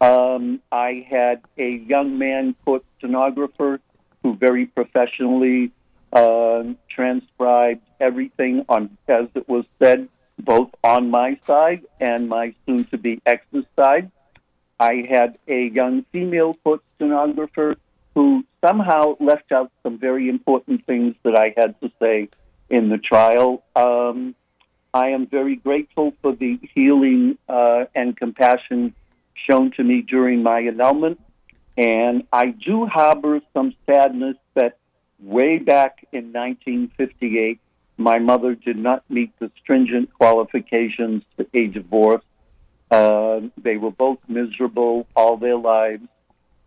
Um, 0.00 0.60
I 0.72 1.06
had 1.08 1.42
a 1.58 1.68
young 1.68 2.18
man 2.18 2.56
court 2.64 2.84
stenographer 2.98 3.80
who 4.22 4.34
very 4.34 4.66
professionally 4.66 5.70
uh, 6.12 6.64
transcribed 6.88 7.82
everything 8.00 8.64
on 8.68 8.96
as 9.08 9.26
it 9.34 9.48
was 9.48 9.64
said 9.80 10.08
both 10.38 10.70
on 10.82 11.10
my 11.10 11.38
side 11.46 11.82
and 12.00 12.28
my 12.28 12.54
soon 12.66 12.84
to 12.86 12.98
be 12.98 13.20
ex's 13.26 13.64
side. 13.76 14.10
I 14.78 15.06
had 15.08 15.38
a 15.46 15.68
young 15.68 16.04
female 16.12 16.54
court 16.64 16.82
stenographer 16.96 17.76
who 18.14 18.44
somehow 18.64 19.16
left 19.20 19.52
out 19.52 19.70
some 19.82 19.98
very 19.98 20.28
important 20.28 20.84
things 20.86 21.14
that 21.22 21.36
I 21.36 21.54
had 21.56 21.80
to 21.80 21.90
say 22.00 22.28
in 22.68 22.88
the 22.88 22.98
trial. 22.98 23.62
Um, 23.76 24.34
I 24.94 25.08
am 25.08 25.26
very 25.26 25.56
grateful 25.56 26.12
for 26.20 26.34
the 26.34 26.58
healing 26.74 27.38
uh, 27.48 27.84
and 27.94 28.16
compassion 28.16 28.94
shown 29.48 29.70
to 29.72 29.84
me 29.84 30.02
during 30.02 30.42
my 30.42 30.60
annulment. 30.60 31.20
And 31.76 32.24
I 32.32 32.46
do 32.48 32.86
harbor 32.86 33.40
some 33.54 33.74
sadness 33.86 34.36
that 34.54 34.76
way 35.20 35.58
back 35.58 36.06
in 36.12 36.32
1958, 36.32 37.60
my 38.02 38.18
mother 38.18 38.54
did 38.54 38.76
not 38.76 39.04
meet 39.08 39.32
the 39.38 39.50
stringent 39.60 40.12
qualifications 40.12 41.22
for 41.36 41.46
a 41.54 41.66
divorce. 41.66 42.24
Uh, 42.90 43.40
they 43.56 43.76
were 43.76 43.90
both 43.90 44.18
miserable 44.28 45.06
all 45.16 45.36
their 45.36 45.56
lives. 45.56 46.08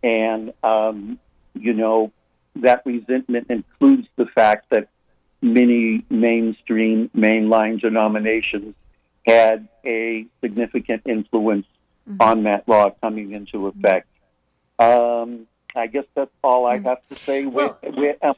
And, 0.02 0.52
um, 0.62 1.18
you 1.54 1.72
know, 1.72 2.12
that 2.56 2.82
resentment 2.84 3.46
includes 3.50 4.08
the 4.16 4.26
fact 4.26 4.70
that 4.70 4.88
many 5.40 6.04
mainstream, 6.10 7.10
mainline 7.16 7.80
denominations 7.80 8.74
had 9.26 9.68
a 9.84 10.26
significant 10.40 11.02
influence 11.06 11.66
mm-hmm. 12.08 12.20
on 12.20 12.44
that 12.44 12.68
law 12.68 12.90
coming 13.02 13.32
into 13.32 13.66
effect. 13.66 14.08
Um, 14.78 15.46
I 15.74 15.86
guess 15.86 16.04
that's 16.14 16.30
all 16.42 16.66
I 16.66 16.78
mm. 16.78 16.84
have 16.84 17.06
to 17.08 17.14
say. 17.14 17.46
Well, 17.46 17.78
we're, 17.82 18.16
we're, 18.22 18.34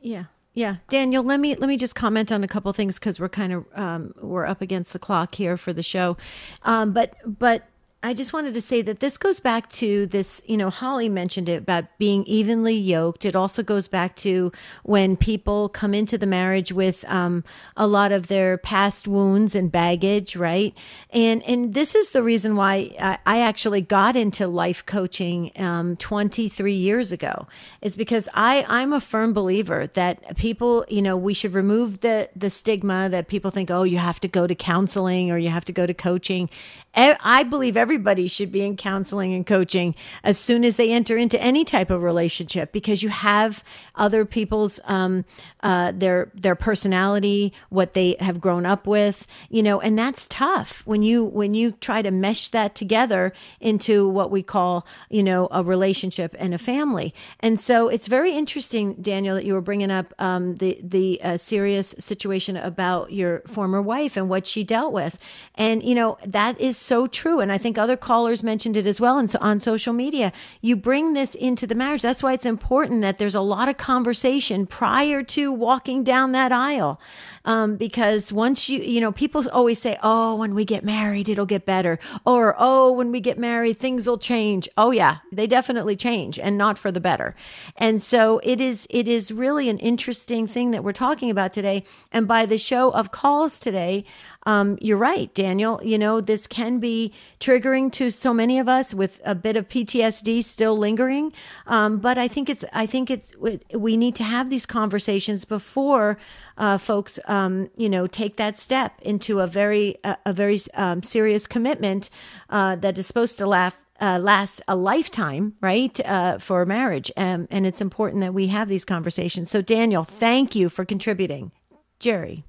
yeah. 0.00 0.24
Yeah, 0.58 0.78
Daniel, 0.88 1.22
let 1.22 1.38
me 1.38 1.54
let 1.54 1.68
me 1.68 1.76
just 1.76 1.94
comment 1.94 2.32
on 2.32 2.42
a 2.42 2.48
couple 2.48 2.72
things 2.72 2.98
because 2.98 3.20
we're 3.20 3.28
kind 3.28 3.52
of 3.52 3.64
um, 3.76 4.12
we're 4.20 4.44
up 4.44 4.60
against 4.60 4.92
the 4.92 4.98
clock 4.98 5.36
here 5.36 5.56
for 5.56 5.72
the 5.72 5.84
show, 5.84 6.16
um, 6.64 6.92
but 6.92 7.14
but 7.24 7.68
I 8.00 8.14
just 8.14 8.32
wanted 8.32 8.54
to 8.54 8.60
say 8.60 8.80
that 8.82 9.00
this 9.00 9.16
goes 9.16 9.40
back 9.40 9.68
to 9.70 10.06
this, 10.06 10.40
you 10.46 10.56
know, 10.56 10.70
Holly 10.70 11.08
mentioned 11.08 11.48
it 11.48 11.62
about 11.62 11.98
being 11.98 12.22
evenly 12.26 12.76
yoked. 12.76 13.24
It 13.24 13.34
also 13.34 13.64
goes 13.64 13.88
back 13.88 14.14
to 14.16 14.52
when 14.84 15.16
people 15.16 15.68
come 15.68 15.94
into 15.94 16.16
the 16.16 16.26
marriage 16.26 16.70
with 16.70 17.04
um, 17.08 17.42
a 17.76 17.88
lot 17.88 18.12
of 18.12 18.28
their 18.28 18.56
past 18.56 19.08
wounds 19.08 19.56
and 19.56 19.72
baggage, 19.72 20.36
right? 20.36 20.76
And 21.10 21.42
and 21.42 21.74
this 21.74 21.96
is 21.96 22.10
the 22.10 22.22
reason 22.22 22.54
why 22.54 22.94
I, 23.00 23.18
I 23.26 23.40
actually 23.40 23.80
got 23.80 24.14
into 24.14 24.46
life 24.46 24.86
coaching 24.86 25.50
um, 25.56 25.96
23 25.96 26.72
years 26.72 27.10
ago, 27.10 27.48
is 27.82 27.96
because 27.96 28.28
I 28.32 28.64
I'm 28.68 28.92
a 28.92 29.00
firm 29.00 29.32
believer 29.32 29.88
that 29.88 30.36
people, 30.36 30.84
you 30.88 31.02
know, 31.02 31.16
we 31.16 31.34
should 31.34 31.52
remove 31.52 31.98
the 31.98 32.30
the 32.36 32.48
stigma 32.48 33.08
that 33.08 33.26
people 33.26 33.50
think, 33.50 33.72
oh, 33.72 33.82
you 33.82 33.98
have 33.98 34.20
to 34.20 34.28
go 34.28 34.46
to 34.46 34.54
counseling 34.54 35.32
or 35.32 35.36
you 35.36 35.48
have 35.48 35.64
to 35.64 35.72
go 35.72 35.84
to 35.84 35.94
coaching. 35.94 36.48
I 36.94 37.44
believe 37.44 37.76
everybody 37.88 38.28
should 38.28 38.52
be 38.52 38.60
in 38.60 38.76
counseling 38.76 39.32
and 39.32 39.46
coaching 39.46 39.94
as 40.22 40.36
soon 40.38 40.62
as 40.62 40.76
they 40.76 40.92
enter 40.92 41.16
into 41.16 41.40
any 41.40 41.64
type 41.64 41.88
of 41.88 42.02
relationship 42.02 42.70
because 42.70 43.02
you 43.02 43.08
have 43.08 43.64
other 43.94 44.26
people's 44.26 44.78
um, 44.84 45.24
uh, 45.62 45.90
their 45.92 46.30
their 46.34 46.54
personality, 46.54 47.50
what 47.70 47.94
they 47.94 48.14
have 48.20 48.42
grown 48.42 48.66
up 48.66 48.86
with, 48.86 49.26
you 49.48 49.62
know, 49.62 49.80
and 49.80 49.98
that's 49.98 50.26
tough 50.26 50.82
when 50.84 51.02
you 51.02 51.24
when 51.24 51.54
you 51.54 51.72
try 51.72 52.02
to 52.02 52.10
mesh 52.10 52.50
that 52.50 52.74
together 52.74 53.32
into 53.58 54.06
what 54.06 54.30
we 54.30 54.42
call 54.42 54.86
you 55.08 55.22
know 55.22 55.48
a 55.50 55.62
relationship 55.62 56.36
and 56.38 56.52
a 56.52 56.58
family. 56.58 57.14
And 57.40 57.58
so 57.58 57.88
it's 57.88 58.06
very 58.06 58.34
interesting, 58.34 58.96
Daniel, 59.00 59.34
that 59.34 59.46
you 59.46 59.54
were 59.54 59.62
bringing 59.62 59.90
up 59.90 60.12
um, 60.18 60.56
the 60.56 60.78
the 60.82 61.22
uh, 61.22 61.36
serious 61.38 61.94
situation 61.98 62.58
about 62.58 63.12
your 63.12 63.40
former 63.46 63.80
wife 63.80 64.14
and 64.14 64.28
what 64.28 64.46
she 64.46 64.62
dealt 64.62 64.92
with, 64.92 65.16
and 65.54 65.82
you 65.82 65.94
know 65.94 66.18
that 66.26 66.60
is 66.60 66.76
so 66.76 67.06
true. 67.06 67.40
And 67.40 67.50
I 67.50 67.56
think 67.56 67.77
other 67.78 67.96
callers 67.96 68.42
mentioned 68.42 68.76
it 68.76 68.86
as 68.86 69.00
well. 69.00 69.18
And 69.18 69.30
so 69.30 69.38
on 69.40 69.60
social 69.60 69.92
media, 69.92 70.32
you 70.60 70.76
bring 70.76 71.12
this 71.12 71.34
into 71.34 71.66
the 71.66 71.74
marriage. 71.74 72.02
That's 72.02 72.22
why 72.22 72.32
it's 72.32 72.46
important 72.46 73.02
that 73.02 73.18
there's 73.18 73.34
a 73.34 73.40
lot 73.40 73.68
of 73.68 73.76
conversation 73.76 74.66
prior 74.66 75.22
to 75.22 75.52
walking 75.52 76.04
down 76.04 76.32
that 76.32 76.52
aisle. 76.52 77.00
Um, 77.44 77.76
because 77.76 78.32
once 78.32 78.68
you, 78.68 78.80
you 78.80 79.00
know, 79.00 79.12
people 79.12 79.48
always 79.50 79.78
say, 79.78 79.96
oh, 80.02 80.36
when 80.36 80.54
we 80.54 80.64
get 80.64 80.84
married, 80.84 81.28
it'll 81.28 81.46
get 81.46 81.64
better. 81.64 81.98
Or, 82.26 82.54
oh, 82.58 82.92
when 82.92 83.10
we 83.10 83.20
get 83.20 83.38
married, 83.38 83.78
things 83.78 84.06
will 84.06 84.18
change. 84.18 84.68
Oh, 84.76 84.90
yeah, 84.90 85.18
they 85.32 85.46
definitely 85.46 85.96
change 85.96 86.38
and 86.38 86.58
not 86.58 86.78
for 86.78 86.92
the 86.92 87.00
better. 87.00 87.34
And 87.76 88.02
so 88.02 88.40
it 88.42 88.60
is, 88.60 88.86
it 88.90 89.08
is 89.08 89.32
really 89.32 89.68
an 89.68 89.78
interesting 89.78 90.46
thing 90.46 90.72
that 90.72 90.84
we're 90.84 90.92
talking 90.92 91.30
about 91.30 91.52
today. 91.52 91.84
And 92.12 92.28
by 92.28 92.44
the 92.44 92.58
show 92.58 92.90
of 92.90 93.12
calls 93.12 93.58
today, 93.58 94.04
um, 94.46 94.78
you're 94.80 94.98
right, 94.98 95.32
Daniel. 95.34 95.80
You 95.84 95.98
know, 95.98 96.20
this 96.20 96.46
can 96.46 96.78
be 96.78 97.12
triggering 97.40 97.92
to 97.92 98.10
so 98.10 98.32
many 98.32 98.58
of 98.58 98.68
us 98.68 98.94
with 98.94 99.20
a 99.24 99.34
bit 99.34 99.56
of 99.56 99.68
PTSD 99.68 100.42
still 100.44 100.76
lingering. 100.76 101.32
Um, 101.66 101.98
but 101.98 102.18
I 102.18 102.28
think 102.28 102.48
it's 102.48 102.64
I 102.72 102.86
think 102.86 103.10
it's 103.10 103.32
we 103.74 103.96
need 103.96 104.14
to 104.16 104.24
have 104.24 104.48
these 104.48 104.66
conversations 104.66 105.44
before 105.44 106.18
uh, 106.56 106.78
folks 106.78 107.18
um, 107.26 107.70
you 107.76 107.88
know 107.88 108.06
take 108.06 108.36
that 108.36 108.56
step 108.56 108.98
into 109.02 109.40
a 109.40 109.46
very 109.46 109.96
a, 110.04 110.16
a 110.26 110.32
very 110.32 110.58
um, 110.74 111.02
serious 111.02 111.46
commitment 111.46 112.08
uh, 112.50 112.76
that 112.76 112.98
is 112.98 113.06
supposed 113.06 113.38
to 113.38 113.46
last. 113.46 113.76
Uh, 114.00 114.16
last 114.16 114.62
a 114.68 114.76
lifetime, 114.76 115.54
right, 115.60 115.98
uh, 116.06 116.38
for 116.38 116.64
marriage. 116.64 117.10
Um, 117.16 117.48
and 117.50 117.66
it's 117.66 117.80
important 117.80 118.20
that 118.20 118.32
we 118.32 118.46
have 118.46 118.68
these 118.68 118.84
conversations. 118.84 119.50
So, 119.50 119.60
Daniel, 119.60 120.04
thank 120.04 120.54
you 120.54 120.68
for 120.68 120.84
contributing. 120.84 121.50
Jerry. 121.98 122.44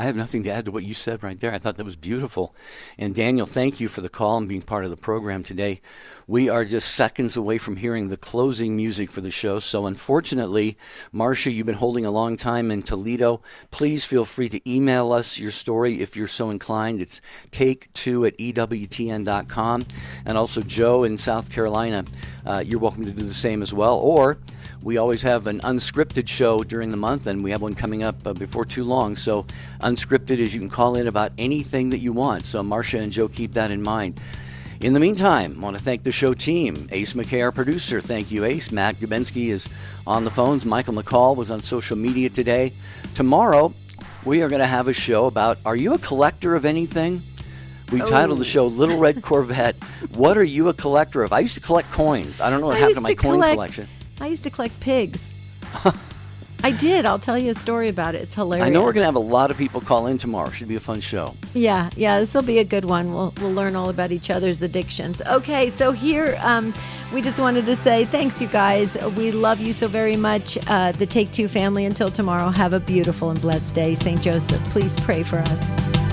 I 0.00 0.04
have 0.04 0.14
nothing 0.14 0.44
to 0.44 0.50
add 0.50 0.64
to 0.66 0.70
what 0.70 0.84
you 0.84 0.94
said 0.94 1.24
right 1.24 1.38
there. 1.40 1.52
I 1.52 1.58
thought 1.58 1.76
that 1.76 1.84
was 1.84 1.96
beautiful. 1.96 2.54
And 2.96 3.16
Daniel, 3.16 3.46
thank 3.46 3.80
you 3.80 3.88
for 3.88 4.00
the 4.00 4.08
call 4.08 4.38
and 4.38 4.48
being 4.48 4.62
part 4.62 4.84
of 4.84 4.90
the 4.90 4.96
program 4.96 5.42
today. 5.42 5.80
We 6.28 6.48
are 6.48 6.64
just 6.64 6.94
seconds 6.94 7.36
away 7.36 7.58
from 7.58 7.76
hearing 7.76 8.06
the 8.06 8.16
closing 8.16 8.76
music 8.76 9.10
for 9.10 9.20
the 9.20 9.32
show. 9.32 9.58
So, 9.58 9.86
unfortunately, 9.86 10.76
Marcia, 11.10 11.50
you've 11.50 11.66
been 11.66 11.74
holding 11.74 12.06
a 12.06 12.12
long 12.12 12.36
time 12.36 12.70
in 12.70 12.82
Toledo. 12.82 13.42
Please 13.72 14.04
feel 14.04 14.24
free 14.24 14.48
to 14.50 14.70
email 14.70 15.10
us 15.10 15.38
your 15.38 15.50
story 15.50 16.00
if 16.00 16.16
you're 16.16 16.28
so 16.28 16.50
inclined. 16.50 17.00
It's 17.00 17.20
take 17.50 17.92
two 17.92 18.24
at 18.24 18.36
EWTN.com. 18.38 19.86
And 20.26 20.38
also, 20.38 20.60
Joe 20.60 21.02
in 21.02 21.16
South 21.16 21.50
Carolina, 21.50 22.04
uh, 22.46 22.62
you're 22.64 22.78
welcome 22.78 23.04
to 23.04 23.10
do 23.10 23.24
the 23.24 23.34
same 23.34 23.62
as 23.62 23.74
well. 23.74 23.98
Or 23.98 24.38
we 24.82 24.96
always 24.96 25.22
have 25.22 25.46
an 25.46 25.60
unscripted 25.60 26.28
show 26.28 26.62
during 26.62 26.90
the 26.90 26.96
month, 26.96 27.26
and 27.26 27.42
we 27.42 27.50
have 27.50 27.62
one 27.62 27.74
coming 27.74 28.02
up 28.02 28.26
uh, 28.26 28.32
before 28.32 28.64
too 28.64 28.84
long. 28.84 29.16
So, 29.16 29.46
unscripted 29.80 30.38
is 30.38 30.54
you 30.54 30.60
can 30.60 30.70
call 30.70 30.96
in 30.96 31.06
about 31.06 31.32
anything 31.38 31.90
that 31.90 31.98
you 31.98 32.12
want. 32.12 32.44
So, 32.44 32.62
Marcia 32.62 32.98
and 32.98 33.12
Joe, 33.12 33.28
keep 33.28 33.54
that 33.54 33.70
in 33.70 33.82
mind. 33.82 34.20
In 34.80 34.92
the 34.92 35.00
meantime, 35.00 35.56
I 35.58 35.60
want 35.60 35.76
to 35.76 35.82
thank 35.82 36.04
the 36.04 36.12
show 36.12 36.34
team. 36.34 36.88
Ace 36.92 37.14
McKay, 37.14 37.42
our 37.42 37.50
producer. 37.50 38.00
Thank 38.00 38.30
you, 38.30 38.44
Ace. 38.44 38.70
Matt 38.70 38.94
Gubensky 38.96 39.48
is 39.48 39.68
on 40.06 40.24
the 40.24 40.30
phones. 40.30 40.64
Michael 40.64 40.94
McCall 40.94 41.34
was 41.34 41.50
on 41.50 41.60
social 41.62 41.96
media 41.96 42.30
today. 42.30 42.72
Tomorrow, 43.14 43.74
we 44.24 44.40
are 44.42 44.48
going 44.48 44.60
to 44.60 44.66
have 44.66 44.86
a 44.86 44.92
show 44.92 45.26
about 45.26 45.58
Are 45.66 45.74
you 45.74 45.94
a 45.94 45.98
collector 45.98 46.54
of 46.54 46.64
anything? 46.64 47.22
We 47.90 48.02
oh. 48.02 48.06
titled 48.06 48.38
the 48.38 48.44
show 48.44 48.66
Little 48.66 48.98
Red 48.98 49.20
Corvette. 49.20 49.74
what 50.14 50.36
are 50.36 50.44
you 50.44 50.68
a 50.68 50.74
collector 50.74 51.24
of? 51.24 51.32
I 51.32 51.40
used 51.40 51.54
to 51.54 51.60
collect 51.60 51.90
coins. 51.90 52.40
I 52.40 52.48
don't 52.48 52.60
know 52.60 52.66
what 52.66 52.76
I 52.76 52.80
happened 52.80 52.96
to 52.96 53.00
my 53.00 53.08
to 53.10 53.16
coin 53.16 53.32
collect- 53.32 53.54
collection. 53.54 53.88
I 54.20 54.26
used 54.26 54.44
to 54.44 54.50
collect 54.50 54.78
pigs. 54.80 55.32
I 56.64 56.72
did. 56.72 57.06
I'll 57.06 57.20
tell 57.20 57.38
you 57.38 57.52
a 57.52 57.54
story 57.54 57.88
about 57.88 58.16
it. 58.16 58.22
It's 58.22 58.34
hilarious. 58.34 58.66
I 58.66 58.70
know 58.70 58.82
we're 58.82 58.92
going 58.92 59.02
to 59.02 59.06
have 59.06 59.14
a 59.14 59.20
lot 59.20 59.52
of 59.52 59.56
people 59.56 59.80
call 59.80 60.08
in 60.08 60.18
tomorrow. 60.18 60.50
Should 60.50 60.66
be 60.66 60.74
a 60.74 60.80
fun 60.80 61.00
show. 61.00 61.36
Yeah, 61.54 61.88
yeah. 61.94 62.18
This 62.18 62.34
will 62.34 62.42
be 62.42 62.58
a 62.58 62.64
good 62.64 62.84
one. 62.84 63.14
We'll 63.14 63.32
we'll 63.40 63.52
learn 63.52 63.76
all 63.76 63.90
about 63.90 64.10
each 64.10 64.28
other's 64.28 64.60
addictions. 64.60 65.22
Okay, 65.22 65.70
so 65.70 65.92
here 65.92 66.36
um, 66.42 66.74
we 67.14 67.22
just 67.22 67.38
wanted 67.38 67.64
to 67.66 67.76
say 67.76 68.06
thanks, 68.06 68.42
you 68.42 68.48
guys. 68.48 68.98
We 69.16 69.30
love 69.30 69.60
you 69.60 69.72
so 69.72 69.86
very 69.86 70.16
much. 70.16 70.58
Uh, 70.66 70.90
the 70.92 71.06
Take 71.06 71.30
Two 71.30 71.46
family. 71.46 71.84
Until 71.84 72.10
tomorrow, 72.10 72.48
have 72.48 72.72
a 72.72 72.80
beautiful 72.80 73.30
and 73.30 73.40
blessed 73.40 73.74
day. 73.74 73.94
Saint 73.94 74.20
Joseph, 74.20 74.62
please 74.70 74.96
pray 74.96 75.22
for 75.22 75.38
us. 75.38 76.07